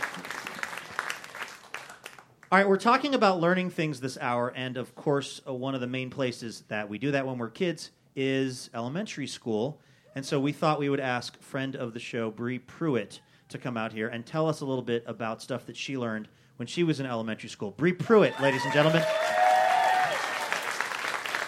All 2.55 2.61
right, 2.61 2.69
we're 2.69 2.77
talking 2.77 3.15
about 3.15 3.41
learning 3.41 3.69
things 3.71 3.99
this 3.99 4.17
hour, 4.17 4.53
and 4.55 4.77
of 4.77 4.95
course, 4.95 5.41
uh, 5.45 5.53
one 5.53 5.75
of 5.75 5.81
the 5.81 5.87
main 5.87 6.09
places 6.09 6.63
that 6.69 6.87
we 6.87 6.97
do 6.97 7.11
that 7.11 7.27
when 7.27 7.37
we're 7.37 7.49
kids 7.49 7.91
is 8.15 8.69
elementary 8.73 9.27
school. 9.27 9.81
And 10.15 10.25
so 10.25 10.39
we 10.39 10.53
thought 10.53 10.79
we 10.79 10.87
would 10.87 11.01
ask 11.01 11.37
friend 11.41 11.75
of 11.75 11.93
the 11.93 11.99
show, 11.99 12.31
Bree 12.31 12.59
Pruitt, 12.59 13.19
to 13.49 13.57
come 13.57 13.75
out 13.75 13.91
here 13.91 14.07
and 14.07 14.25
tell 14.25 14.47
us 14.47 14.61
a 14.61 14.65
little 14.65 14.85
bit 14.85 15.03
about 15.05 15.41
stuff 15.41 15.65
that 15.65 15.75
she 15.75 15.97
learned 15.97 16.29
when 16.55 16.65
she 16.65 16.85
was 16.85 17.01
in 17.01 17.05
elementary 17.05 17.49
school. 17.49 17.71
Bree 17.71 17.91
Pruitt, 17.91 18.39
ladies 18.39 18.63
and 18.63 18.71
gentlemen. 18.71 19.03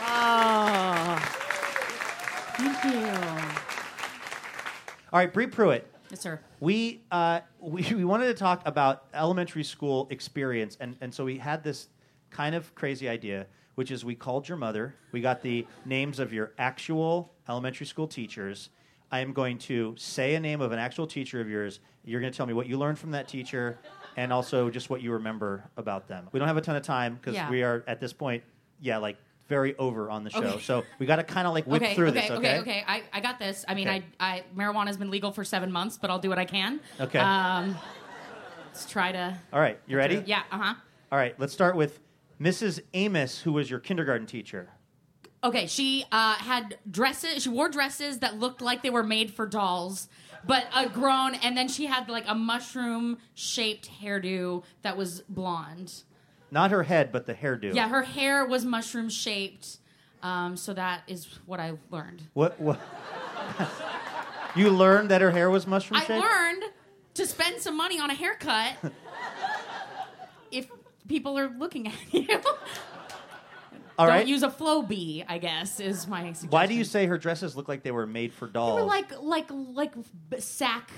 Oh, 0.10 1.20
thank 2.58 2.84
you. 2.84 3.08
All 5.14 5.20
right, 5.20 5.32
Bree 5.32 5.48
Pruitt. 5.48 5.90
Yes, 6.10 6.22
sir. 6.22 6.40
We, 6.60 7.02
uh, 7.12 7.42
we 7.60 7.82
we 7.96 8.06
wanted 8.06 8.28
to 8.28 8.34
talk 8.34 8.62
about 8.66 9.06
elementary 9.14 9.64
school 9.64 10.08
experience, 10.10 10.78
and, 10.80 10.96
and 11.02 11.14
so 11.14 11.26
we 11.26 11.38
had 11.38 11.64
this 11.64 11.90
kind 12.30 12.56
of 12.56 12.74
crazy 12.76 13.08
idea, 13.10 13.48
which 13.76 13.92
is 13.92 14.04
we 14.06 14.16
called 14.16 14.48
your 14.48 14.58
mother. 14.58 14.96
We 15.12 15.22
got 15.22 15.42
the 15.42 15.66
names 15.86 16.20
of 16.20 16.34
your 16.34 16.54
actual 16.58 17.34
elementary 17.50 17.86
school 17.86 18.08
teachers. 18.08 18.70
I 19.12 19.20
am 19.20 19.32
going 19.32 19.58
to 19.60 19.96
say 19.98 20.36
a 20.36 20.40
name 20.40 20.60
of 20.60 20.72
an 20.74 20.80
actual 20.80 21.08
teacher 21.08 21.40
of 21.40 21.50
yours. 21.50 21.80
You're 22.04 22.20
going 22.20 22.32
to 22.32 22.36
tell 22.38 22.46
me 22.46 22.54
what 22.54 22.68
you 22.68 22.78
learned 22.78 23.00
from 23.00 23.12
that 23.12 23.28
teacher, 23.28 23.78
and 24.18 24.32
also 24.34 24.70
just 24.70 24.90
what 24.90 25.02
you 25.02 25.12
remember 25.14 25.64
about 25.78 26.08
them. 26.08 26.28
We 26.32 26.40
don't 26.40 26.48
have 26.48 26.58
a 26.58 26.62
ton 26.62 26.76
of 26.76 26.84
time 26.84 27.16
because 27.16 27.36
Yeah. 27.36 27.50
we 27.50 27.64
are 27.64 27.84
at 27.88 28.00
this 28.00 28.14
point, 28.14 28.44
yeah, 28.82 28.98
like 28.98 29.18
very 29.48 29.76
over 29.78 30.10
on 30.10 30.24
the 30.24 30.30
show. 30.30 30.40
Okay. 30.40 30.62
So 30.62 30.84
we 31.00 31.06
got 31.06 31.18
to 31.18 31.24
kind 31.24 31.48
of 31.48 31.54
like 31.54 31.66
whip 31.66 31.82
okay, 31.82 31.96
through 31.96 32.10
okay, 32.10 32.22
this. 32.22 32.32
okay, 32.32 32.60
okay. 32.60 32.60
Okay. 32.60 32.84
I, 32.88 33.04
I 33.14 33.20
got 33.22 33.40
this. 33.40 33.66
I 33.68 33.74
mean. 33.74 33.88
I, 33.88 34.04
I 34.20 34.44
marijuana 34.56 34.88
has 34.88 34.98
been 34.98 35.10
legal 35.10 35.32
for 35.32 35.44
seven 35.44 35.72
months, 35.72 35.98
but 35.98 36.10
I'll 36.10 36.20
do 36.20 36.30
what 36.30 36.40
I 36.40 36.46
can. 36.46 36.80
Okay. 37.00 37.20
Um, 37.20 37.76
let's 38.68 38.86
try 38.86 39.12
to. 39.12 39.38
All 39.54 39.60
right, 39.60 39.80
you 39.88 39.98
ready? 39.98 40.24
Yeah. 40.26 40.44
Uh 40.52 40.58
huh. 40.58 40.74
All 41.12 41.18
right, 41.18 41.40
let's 41.40 41.54
start 41.54 41.76
with 41.76 42.00
Mrs. 42.40 42.82
Amos, 42.94 43.40
who 43.40 43.54
was 43.54 43.70
your 43.70 43.80
kindergarten 43.80 44.28
teacher. 44.28 44.70
Okay, 45.44 45.68
she 45.68 46.06
uh, 46.12 46.34
had 46.36 46.78
dresses. 46.90 47.44
She 47.44 47.50
wore 47.50 47.70
dresses 47.70 48.20
that 48.20 48.40
looked 48.40 48.62
like 48.62 48.84
they 48.84 48.90
were 48.90 49.04
made 49.04 49.32
for 49.32 49.46
dolls, 49.46 50.10
but 50.46 50.66
uh, 50.74 50.88
grown. 50.88 51.36
And 51.36 51.56
then 51.56 51.68
she 51.68 51.86
had 51.86 52.10
like 52.10 52.26
a 52.28 52.36
mushroom-shaped 52.36 53.90
hairdo 54.02 54.64
that 54.82 54.98
was 54.98 55.22
blonde. 55.30 56.04
Not 56.52 56.72
her 56.72 56.84
head, 56.84 57.12
but 57.12 57.26
the 57.26 57.34
hairdo. 57.34 57.74
Yeah, 57.74 57.90
her 57.90 58.04
hair 58.04 58.46
was 58.46 58.64
mushroom-shaped. 58.66 59.78
Um, 60.24 60.58
so 60.58 60.74
that 60.74 61.04
is 61.08 61.28
what 61.46 61.60
I 61.60 61.74
learned. 61.92 62.24
What? 62.34 62.60
what? 62.60 62.80
you 64.56 64.70
learned 64.70 65.10
that 65.10 65.22
her 65.22 65.32
hair 65.32 65.50
was 65.50 65.68
mushroom 65.68 66.00
shaped? 66.00 66.12
I 66.12 66.20
learned 66.20 66.64
to 67.16 67.26
spend 67.28 67.62
some 67.62 67.78
money 67.78 68.00
on 68.00 68.10
a 68.10 68.14
haircut 68.14 68.76
if 70.52 70.68
people 71.08 71.38
are 71.38 71.50
looking 71.50 71.88
at 71.88 71.94
you. 72.12 72.28
All 74.00 74.06
Don't 74.06 74.16
right. 74.16 74.28
use 74.28 74.44
a 74.44 74.50
Flowbee, 74.50 75.26
I 75.28 75.40
guess, 75.40 75.80
is 75.80 76.08
my 76.08 76.26
suggestion. 76.26 76.50
Why 76.52 76.68
do 76.68 76.76
you 76.76 76.84
say 76.84 77.08
her 77.08 77.18
dresses 77.18 77.56
look 77.56 77.68
like 77.68 77.82
they 77.82 77.90
were 77.92 78.06
made 78.06 78.32
for 78.32 78.46
They 78.46 78.54
dolls? 78.54 78.80
were 78.80 78.86
like 78.86 79.12
like 79.20 79.50
like 79.52 79.94
sack 80.38 80.92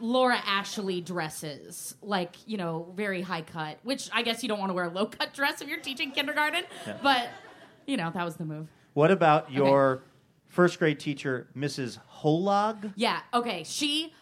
Laura 0.00 0.36
Ashley 0.44 1.00
dresses, 1.00 1.94
like 2.02 2.36
you 2.46 2.56
know, 2.56 2.92
very 2.96 3.22
high 3.22 3.42
cut. 3.42 3.78
Which 3.82 4.10
I 4.12 4.22
guess 4.22 4.42
you 4.42 4.48
don't 4.48 4.58
want 4.58 4.70
to 4.70 4.74
wear 4.74 4.84
a 4.86 4.90
low 4.90 5.06
cut 5.06 5.32
dress 5.34 5.60
if 5.60 5.68
you're 5.68 5.80
teaching 5.80 6.10
kindergarten, 6.10 6.64
Yeah. 6.86 6.96
but 7.02 7.28
you 7.86 7.96
know 7.96 8.10
that 8.14 8.24
was 8.24 8.36
the 8.36 8.44
move. 8.44 8.68
what 8.94 9.10
about 9.10 9.52
your 9.52 10.02
first 10.48 10.78
grade 10.78 10.98
teacher, 11.00 11.48
Mrs. 11.56 11.98
Holag? 12.22 12.92
Yeah. 12.96 13.20
Okay. 13.32 13.64
She 13.64 14.12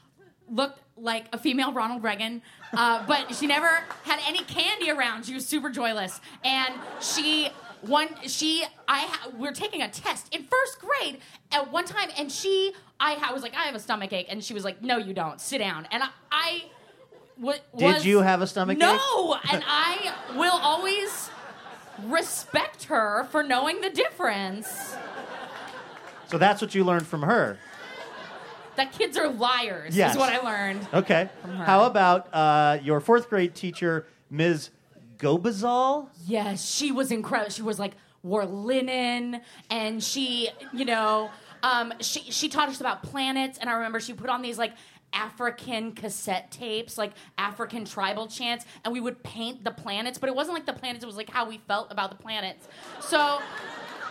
looked 0.49 0.81
like 0.97 1.27
a 1.33 1.39
female 1.39 1.73
Ronald 1.73 2.03
Reagan, 2.03 2.43
uh, 2.75 3.05
but 3.07 3.35
she 3.35 3.47
never 3.47 3.69
had 4.05 4.21
any 4.27 4.41
candy 4.41 4.91
around. 4.91 5.25
She 5.25 5.35
was 5.35 5.47
super 5.47 5.71
joyless, 5.71 6.21
and 6.45 6.75
she 7.01 7.49
one 7.83 8.09
she 8.29 8.65
I 8.87 8.99
ha- 9.01 9.31
we 9.37 9.49
are 9.49 9.53
taking 9.53 9.83
a 9.83 9.89
test 9.89 10.33
in 10.35 10.45
first 10.45 10.79
grade 10.81 11.21
at 11.51 11.73
one 11.73 11.85
time, 11.85 12.11
and 12.19 12.31
she 12.31 12.73
I 13.03 13.15
ha- 13.15 13.33
was 13.35 13.43
like 13.43 13.55
I 13.55 13.65
have 13.65 13.75
a 13.75 13.81
stomach 13.81 14.13
ache, 14.13 14.27
and 14.31 14.43
she 14.43 14.55
was 14.55 14.65
like 14.65 14.81
No, 14.81 14.97
you 14.97 15.13
don't. 15.13 15.41
Sit 15.41 15.59
down, 15.59 15.87
and 15.91 16.03
I. 16.05 16.09
I 16.31 16.63
wa- 17.39 17.55
Did 17.77 18.05
you 18.05 18.21
have 18.21 18.41
a 18.41 18.47
stomach 18.47 18.77
ache? 18.77 18.81
No, 18.81 19.35
and 19.53 19.63
I 19.67 20.15
will 20.37 20.59
always 20.63 21.29
respect 22.05 22.85
her 22.85 23.25
for 23.31 23.43
knowing 23.43 23.81
the 23.81 23.91
difference. 23.91 24.95
So 26.29 26.39
that's 26.39 26.63
what 26.63 26.75
you 26.75 26.85
learned 26.85 27.07
from 27.07 27.23
her. 27.23 27.59
That 28.77 28.93
kids 28.93 29.19
are 29.19 29.29
liars 29.29 29.95
Yes. 29.95 30.13
is 30.13 30.19
what 30.19 30.33
I 30.33 30.39
learned. 30.39 30.87
Okay. 30.95 31.29
How 31.59 31.85
about 31.85 32.33
uh, 32.33 32.79
your 32.83 33.01
fourth 33.01 33.29
grade 33.29 33.55
teacher, 33.55 34.07
Ms. 34.31 34.71
Gobazal? 35.19 36.09
Yes, 36.27 36.65
she 36.71 36.91
was 36.91 37.11
incredible. 37.13 37.51
She 37.51 37.61
was 37.63 37.79
like 37.79 37.93
wore 38.23 38.47
linen, 38.47 39.43
and 39.69 40.03
she, 40.03 40.49
you 40.73 40.85
know, 40.87 41.31
um, 41.63 41.93
she 42.01 42.21
she 42.31 42.49
taught 42.49 42.69
us 42.69 42.81
about 42.81 43.03
planets. 43.03 43.59
And 43.59 43.69
I 43.71 43.75
remember 43.75 44.01
she 44.01 44.13
put 44.13 44.31
on 44.31 44.43
these 44.43 44.59
like 44.59 44.73
African 45.13 45.93
cassette 45.93 46.51
tapes, 46.51 46.97
like 46.97 47.13
African 47.39 47.85
tribal 47.85 48.27
chants, 48.27 48.65
and 48.85 48.93
we 48.93 49.01
would 49.01 49.23
paint 49.23 49.65
the 49.65 49.71
planets. 49.71 50.19
But 50.19 50.29
it 50.29 50.35
wasn't 50.35 50.55
like 50.55 50.67
the 50.67 50.73
planets; 50.73 51.05
it 51.05 51.07
was 51.07 51.17
like 51.17 51.31
how 51.31 51.49
we 51.49 51.59
felt 51.59 51.91
about 51.91 52.11
the 52.11 52.17
planets. 52.17 52.69
So. 53.01 53.41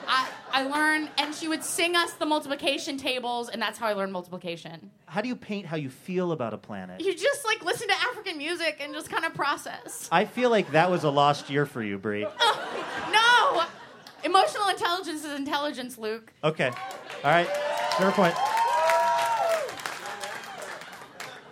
I, 0.08 0.28
I 0.52 0.64
learned, 0.64 1.10
and 1.20 1.34
she 1.34 1.47
would 1.47 1.64
sing 1.64 1.95
us 1.95 2.14
the 2.14 2.26
multiplication 2.26 2.97
tables, 2.97 3.49
and 3.49 3.62
that's 3.62 3.78
how 3.78 3.88
I 3.88 3.93
learned 3.93 4.12
multiplication. 4.12 4.89
How 5.06 5.22
do 5.22 5.28
you 5.28 5.36
paint 5.36 5.68
how 5.68 5.78
you 5.78 5.89
feel 5.89 6.32
about 6.32 6.54
a 6.54 6.58
planet? 6.58 6.99
You 6.99 7.14
just 7.16 7.45
like 7.45 7.64
listen 7.64 7.88
to 7.88 7.93
African 7.93 8.38
music 8.38 8.80
and 8.82 8.93
just 8.93 9.10
kind 9.10 9.24
of 9.24 9.34
process. 9.36 10.10
I 10.12 10.26
feel 10.26 10.49
like 10.49 10.72
that 10.72 10.89
was 10.89 11.04
a 11.04 11.10
lost 11.10 11.49
year 11.49 11.66
for 11.66 11.84
you, 11.84 11.97
Bree. 11.97 12.26
No! 13.12 13.64
Emotional 14.24 14.68
intelligence 14.70 15.24
is 15.24 15.34
intelligence, 15.34 15.97
Luke. 15.97 16.32
Okay. 16.43 16.72
All 17.24 17.30
right. 17.30 17.48
Fair 17.98 18.12
point. 18.12 18.36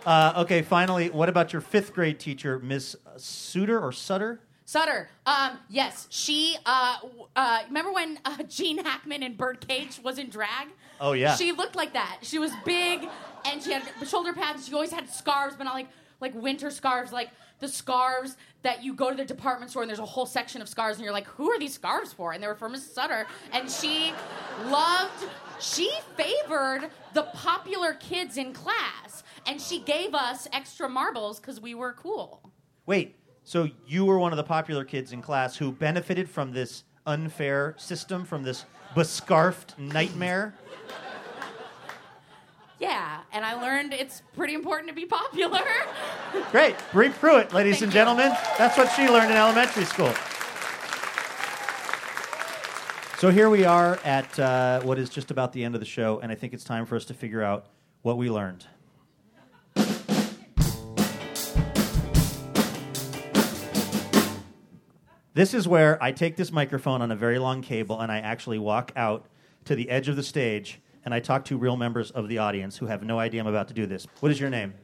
Uh, 0.04 0.32
okay, 0.38 0.62
finally, 0.62 1.10
what 1.10 1.28
about 1.28 1.52
your 1.52 1.62
fifth 1.62 1.94
grade 1.94 2.18
teacher, 2.18 2.58
Miss 2.58 2.96
Suter 3.16 3.78
or 3.78 3.92
Sutter? 3.92 4.40
Sutter, 4.64 5.08
um, 5.26 5.58
yes, 5.68 6.06
she. 6.10 6.56
Uh, 6.64 6.96
uh, 7.36 7.62
remember 7.68 7.92
when 7.92 8.18
uh, 8.24 8.42
Gene 8.48 8.78
Hackman 8.78 9.22
in 9.22 9.36
Birdcage 9.36 10.00
was 10.02 10.18
in 10.18 10.28
drag? 10.30 10.68
Oh, 11.00 11.12
yeah. 11.12 11.36
She 11.36 11.52
looked 11.52 11.76
like 11.76 11.92
that. 11.92 12.18
She 12.22 12.38
was 12.38 12.50
big, 12.64 13.08
and 13.44 13.62
she 13.62 13.72
had 13.72 13.82
shoulder 14.06 14.32
pads. 14.32 14.66
She 14.66 14.74
always 14.74 14.92
had 14.92 15.08
scarves, 15.08 15.54
but 15.56 15.64
not 15.64 15.74
like 15.74 15.88
like 16.20 16.34
winter 16.34 16.70
scarves, 16.70 17.12
like 17.12 17.30
the 17.60 17.68
scarves 17.68 18.36
that 18.62 18.82
you 18.82 18.94
go 18.94 19.10
to 19.10 19.16
the 19.16 19.24
department 19.24 19.70
store 19.70 19.82
and 19.82 19.88
there's 19.88 19.98
a 19.98 20.04
whole 20.04 20.26
section 20.26 20.60
of 20.60 20.68
scarves, 20.68 20.98
and 20.98 21.04
you're 21.04 21.12
like, 21.12 21.26
who 21.26 21.50
are 21.50 21.58
these 21.58 21.74
scarves 21.74 22.12
for? 22.12 22.32
And 22.32 22.42
they 22.42 22.46
were 22.46 22.54
for 22.54 22.68
Mrs. 22.68 22.92
Sutter, 22.92 23.26
and 23.52 23.70
she 23.70 24.12
loved. 24.66 25.26
She 25.60 25.90
favored 26.16 26.90
the 27.14 27.24
popular 27.34 27.94
kids 27.94 28.36
in 28.36 28.52
class, 28.52 29.22
and 29.46 29.60
she 29.60 29.80
gave 29.80 30.14
us 30.14 30.48
extra 30.52 30.88
marbles 30.88 31.38
because 31.38 31.60
we 31.60 31.74
were 31.74 31.92
cool. 31.92 32.50
Wait, 32.86 33.16
so 33.44 33.68
you 33.86 34.04
were 34.04 34.18
one 34.18 34.32
of 34.32 34.36
the 34.36 34.44
popular 34.44 34.84
kids 34.84 35.12
in 35.12 35.22
class 35.22 35.56
who 35.56 35.72
benefited 35.72 36.28
from 36.28 36.52
this 36.52 36.84
unfair 37.06 37.74
system, 37.78 38.24
from 38.24 38.42
this 38.42 38.64
bescarfed 38.94 39.78
nightmare? 39.78 40.54
Yeah, 42.80 43.20
and 43.30 43.44
I 43.44 43.60
learned 43.60 43.92
it's 43.92 44.22
pretty 44.34 44.54
important 44.54 44.88
to 44.88 44.94
be 44.94 45.04
popular. 45.04 45.60
Great. 46.50 46.76
Bree 46.92 47.10
Pruitt, 47.10 47.52
ladies 47.52 47.82
and 47.82 47.92
gentlemen. 47.92 48.32
That's 48.56 48.78
what 48.78 48.90
she 48.92 49.06
learned 49.06 49.30
in 49.30 49.36
elementary 49.36 49.84
school. 49.84 50.14
So 53.18 53.28
here 53.28 53.50
we 53.50 53.66
are 53.66 53.98
at 54.02 54.38
uh, 54.38 54.80
what 54.80 54.98
is 54.98 55.10
just 55.10 55.30
about 55.30 55.52
the 55.52 55.62
end 55.62 55.74
of 55.74 55.82
the 55.82 55.86
show, 55.86 56.20
and 56.20 56.32
I 56.32 56.34
think 56.34 56.54
it's 56.54 56.64
time 56.64 56.86
for 56.86 56.96
us 56.96 57.04
to 57.04 57.14
figure 57.14 57.42
out 57.42 57.66
what 58.00 58.16
we 58.16 58.30
learned. 58.30 58.66
This 65.34 65.52
is 65.52 65.68
where 65.68 66.02
I 66.02 66.12
take 66.12 66.36
this 66.36 66.50
microphone 66.50 67.02
on 67.02 67.12
a 67.12 67.16
very 67.16 67.38
long 67.38 67.60
cable 67.60 68.00
and 68.00 68.10
I 68.10 68.18
actually 68.18 68.58
walk 68.58 68.90
out 68.96 69.26
to 69.66 69.74
the 69.74 69.88
edge 69.88 70.08
of 70.08 70.16
the 70.16 70.22
stage 70.22 70.80
and 71.04 71.14
I 71.14 71.20
talk 71.20 71.44
to 71.46 71.56
real 71.56 71.76
members 71.76 72.10
of 72.10 72.28
the 72.28 72.38
audience 72.38 72.76
who 72.76 72.86
have 72.86 73.02
no 73.02 73.18
idea 73.18 73.40
I'm 73.40 73.46
about 73.46 73.68
to 73.68 73.74
do 73.74 73.86
this. 73.86 74.06
What 74.20 74.30
is 74.32 74.40
your 74.40 74.50
name? 74.50 74.74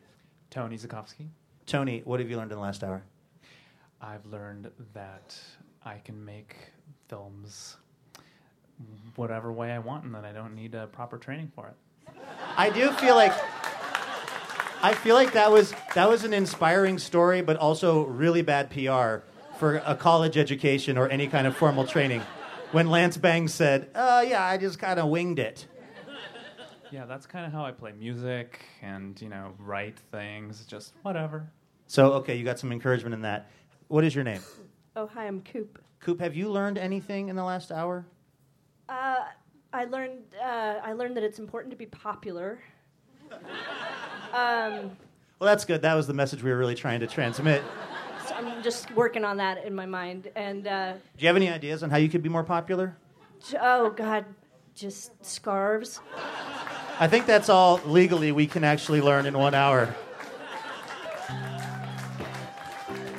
Tony 0.50 0.76
Zakowski. 0.76 1.28
Tony, 1.66 2.02
what 2.04 2.20
have 2.20 2.30
you 2.30 2.36
learned 2.36 2.52
in 2.52 2.58
the 2.58 2.62
last 2.62 2.84
hour? 2.84 3.02
I've 4.00 4.24
learned 4.26 4.70
that 4.94 5.38
I 5.84 5.98
can 5.98 6.24
make 6.24 6.56
films 7.08 7.76
whatever 9.16 9.52
way 9.52 9.72
I 9.72 9.78
want 9.78 10.04
and 10.04 10.14
that 10.14 10.24
I 10.24 10.32
don't 10.32 10.54
need 10.54 10.74
a 10.74 10.86
proper 10.86 11.18
training 11.18 11.50
for 11.54 11.68
it. 11.68 11.74
I 12.56 12.70
do 12.70 12.90
feel 12.92 13.14
like 13.14 13.32
I 14.82 14.94
feel 14.94 15.14
like 15.14 15.32
that 15.32 15.50
was 15.50 15.74
that 15.94 16.08
was 16.08 16.24
an 16.24 16.32
inspiring 16.32 16.98
story, 16.98 17.40
but 17.40 17.56
also 17.56 18.04
really 18.04 18.42
bad 18.42 18.70
PR 18.70 19.24
for 19.58 19.82
a 19.86 19.94
college 19.94 20.36
education 20.36 20.98
or 20.98 21.08
any 21.08 21.26
kind 21.26 21.46
of 21.46 21.56
formal 21.56 21.86
training. 21.86 22.22
When 22.72 22.88
Lance 22.88 23.16
Bangs 23.16 23.54
said, 23.54 23.88
"Uh, 23.94 24.24
yeah, 24.26 24.44
I 24.44 24.58
just 24.58 24.78
kind 24.78 25.00
of 25.00 25.08
winged 25.08 25.38
it." 25.38 25.66
Yeah, 26.92 27.04
that's 27.04 27.26
kind 27.26 27.44
of 27.46 27.52
how 27.52 27.64
I 27.64 27.72
play 27.72 27.92
music 27.92 28.60
and, 28.82 29.20
you 29.20 29.28
know, 29.28 29.54
write 29.58 29.98
things, 30.12 30.64
just 30.66 30.94
whatever. 31.02 31.50
So, 31.88 32.12
okay, 32.14 32.36
you 32.36 32.44
got 32.44 32.58
some 32.58 32.72
encouragement 32.72 33.14
in 33.14 33.22
that. 33.22 33.50
What 33.88 34.04
is 34.04 34.14
your 34.14 34.24
name? 34.24 34.40
Oh, 34.94 35.06
hi, 35.06 35.26
I'm 35.26 35.40
Coop. 35.42 35.80
Coop, 36.00 36.20
have 36.20 36.34
you 36.34 36.48
learned 36.50 36.78
anything 36.78 37.28
in 37.28 37.36
the 37.36 37.44
last 37.44 37.72
hour? 37.72 38.06
Uh, 38.88 39.16
I 39.72 39.84
learned 39.86 40.20
uh, 40.40 40.74
I 40.82 40.92
learned 40.92 41.16
that 41.16 41.24
it's 41.24 41.38
important 41.38 41.70
to 41.72 41.76
be 41.76 41.86
popular. 41.86 42.58
Um, 44.34 44.90
Well, 45.38 45.46
that's 45.48 45.64
good. 45.64 45.82
That 45.82 45.94
was 45.94 46.06
the 46.06 46.12
message 46.12 46.42
we 46.42 46.50
were 46.50 46.58
really 46.58 46.74
trying 46.74 47.00
to 47.00 47.06
transmit. 47.06 47.62
so 48.28 48.34
I'm 48.34 48.62
just 48.62 48.90
working 48.90 49.24
on 49.24 49.36
that 49.38 49.64
in 49.64 49.74
my 49.74 49.86
mind. 49.86 50.28
And 50.36 50.66
uh, 50.66 50.92
Do 50.94 50.98
you 51.18 51.26
have 51.28 51.36
any 51.36 51.48
ideas 51.48 51.82
on 51.82 51.90
how 51.90 51.96
you 51.96 52.08
could 52.08 52.22
be 52.22 52.28
more 52.28 52.44
popular? 52.44 52.96
j- 53.48 53.56
oh 53.60 53.90
God, 53.90 54.26
just 54.74 55.12
scarves. 55.24 56.00
I 56.98 57.08
think 57.08 57.26
that's 57.26 57.50
all 57.50 57.78
legally 57.84 58.32
we 58.32 58.46
can 58.46 58.64
actually 58.64 59.02
learn 59.02 59.26
in 59.26 59.36
one 59.36 59.54
hour. 59.54 59.94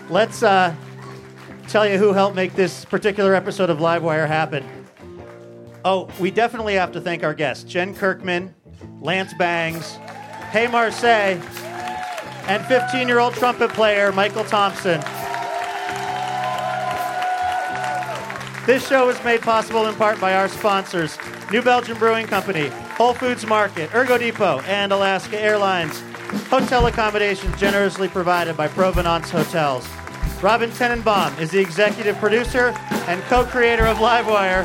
Let's 0.10 0.42
uh, 0.42 0.74
tell 1.68 1.88
you 1.88 2.00
who 2.00 2.14
helped 2.14 2.36
make 2.36 2.54
this 2.56 2.86
particular 2.86 3.36
episode 3.36 3.70
of 3.70 3.78
Livewire 3.78 4.28
happen. 4.28 4.66
Oh, 5.86 6.10
we 6.20 6.32
definitely 6.32 6.74
have 6.74 6.92
to 6.94 7.02
thank 7.02 7.24
our 7.24 7.36
guests 7.36 7.64
Jen 7.66 7.94
Kirkman, 7.94 8.56
Lance 9.00 9.34
Bangs, 9.36 9.98
Hey 10.50 10.66
Marseille, 10.68 11.40
and 12.48 12.66
15 12.66 13.08
year 13.08 13.20
old 13.20 13.36
trumpet 13.36 13.70
player 13.72 14.12
Michael 14.12 14.44
Thompson. 14.46 15.02
This 18.66 18.88
show 18.88 19.08
is 19.10 19.24
made 19.24 19.42
possible 19.42 19.86
in 19.88 19.96
part 19.96 20.20
by 20.20 20.34
our 20.36 20.48
sponsors 20.48 21.18
New 21.52 21.62
Belgium 21.62 21.98
Brewing 22.00 22.28
Company, 22.28 22.72
Whole 22.98 23.14
Foods 23.14 23.46
Market, 23.46 23.94
Ergo 23.94 24.18
Depot, 24.18 24.60
and 24.62 24.92
Alaska 24.92 25.40
Airlines. 25.40 26.02
Hotel 26.50 26.88
accommodations 26.88 27.56
generously 27.60 28.08
provided 28.08 28.58
by 28.58 28.68
Provenance 28.68 29.30
Hotels. 29.30 29.88
Robin 30.42 30.72
Tenenbaum 30.72 31.40
is 31.40 31.52
the 31.52 31.60
executive 31.60 32.18
producer 32.18 32.70
and 33.08 33.22
co 33.26 33.46
creator 33.46 33.86
of 33.86 33.98
Livewire. 33.98 34.64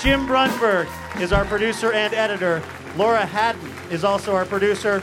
Jim 0.00 0.24
Brunberg 0.24 0.86
is 1.20 1.32
our 1.32 1.44
producer 1.44 1.90
and 1.90 2.14
editor. 2.14 2.62
Laura 2.96 3.26
Haddon 3.26 3.68
is 3.90 4.04
also 4.04 4.32
our 4.32 4.44
producer. 4.44 5.02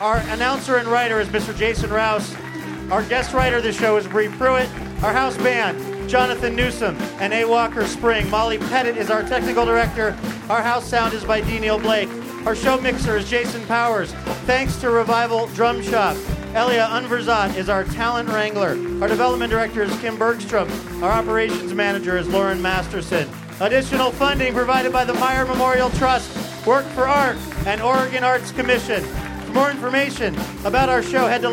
Our 0.00 0.16
announcer 0.28 0.76
and 0.76 0.88
writer 0.88 1.20
is 1.20 1.28
Mr. 1.28 1.54
Jason 1.54 1.90
Rouse. 1.90 2.34
Our 2.90 3.02
guest 3.04 3.34
writer 3.34 3.58
of 3.58 3.62
the 3.62 3.74
show 3.74 3.98
is 3.98 4.06
Bree 4.06 4.28
Pruitt. 4.28 4.70
Our 5.02 5.12
house 5.12 5.36
band, 5.36 5.78
Jonathan 6.10 6.56
Newsom 6.56 6.96
and 7.20 7.32
A. 7.32 7.44
Walker 7.44 7.86
Spring. 7.86 8.28
Molly 8.30 8.58
Pettit 8.58 8.96
is 8.96 9.10
our 9.10 9.22
technical 9.22 9.64
director. 9.64 10.08
Our 10.48 10.60
house 10.60 10.84
sound 10.84 11.14
is 11.14 11.22
by 11.22 11.40
D. 11.40 11.60
Neil 11.60 11.78
Blake. 11.78 12.08
Our 12.44 12.56
show 12.56 12.80
mixer 12.80 13.16
is 13.18 13.30
Jason 13.30 13.64
Powers. 13.66 14.10
Thanks 14.44 14.74
to 14.80 14.90
Revival 14.90 15.46
Drum 15.48 15.80
Shop. 15.80 16.16
Elia 16.52 16.88
Unverzat 16.90 17.54
is 17.56 17.68
our 17.68 17.84
talent 17.84 18.28
wrangler. 18.28 18.70
Our 19.00 19.06
development 19.06 19.52
director 19.52 19.84
is 19.84 20.00
Kim 20.00 20.18
Bergstrom. 20.18 20.68
Our 21.00 21.12
operations 21.12 21.72
manager 21.74 22.18
is 22.18 22.26
Lauren 22.26 22.60
Masterson. 22.60 23.30
Additional 23.60 24.10
funding 24.10 24.52
provided 24.52 24.92
by 24.92 25.04
the 25.04 25.14
Meyer 25.14 25.46
Memorial 25.46 25.90
Trust, 25.90 26.66
Work 26.66 26.86
for 26.86 27.06
Art, 27.06 27.36
and 27.66 27.80
Oregon 27.80 28.24
Arts 28.24 28.50
Commission. 28.50 29.04
For 29.04 29.52
more 29.52 29.70
information 29.70 30.36
about 30.64 30.88
our 30.88 31.04
show, 31.04 31.28
head 31.28 31.42
to 31.42 31.50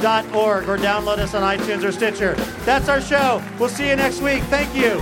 livewireradio.org 0.00 0.68
or 0.68 0.76
download 0.76 1.18
us 1.18 1.34
on 1.34 1.42
iTunes 1.42 1.84
or 1.84 1.92
Stitcher. 1.92 2.34
That's 2.64 2.88
our 2.88 3.00
show. 3.00 3.42
We'll 3.58 3.68
see 3.68 3.88
you 3.88 3.96
next 3.96 4.20
week. 4.20 4.42
Thank 4.44 4.74
you. 4.74 5.00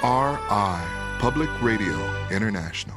PRI, 0.00 1.16
Public 1.18 1.50
Radio 1.60 2.28
International. 2.30 2.96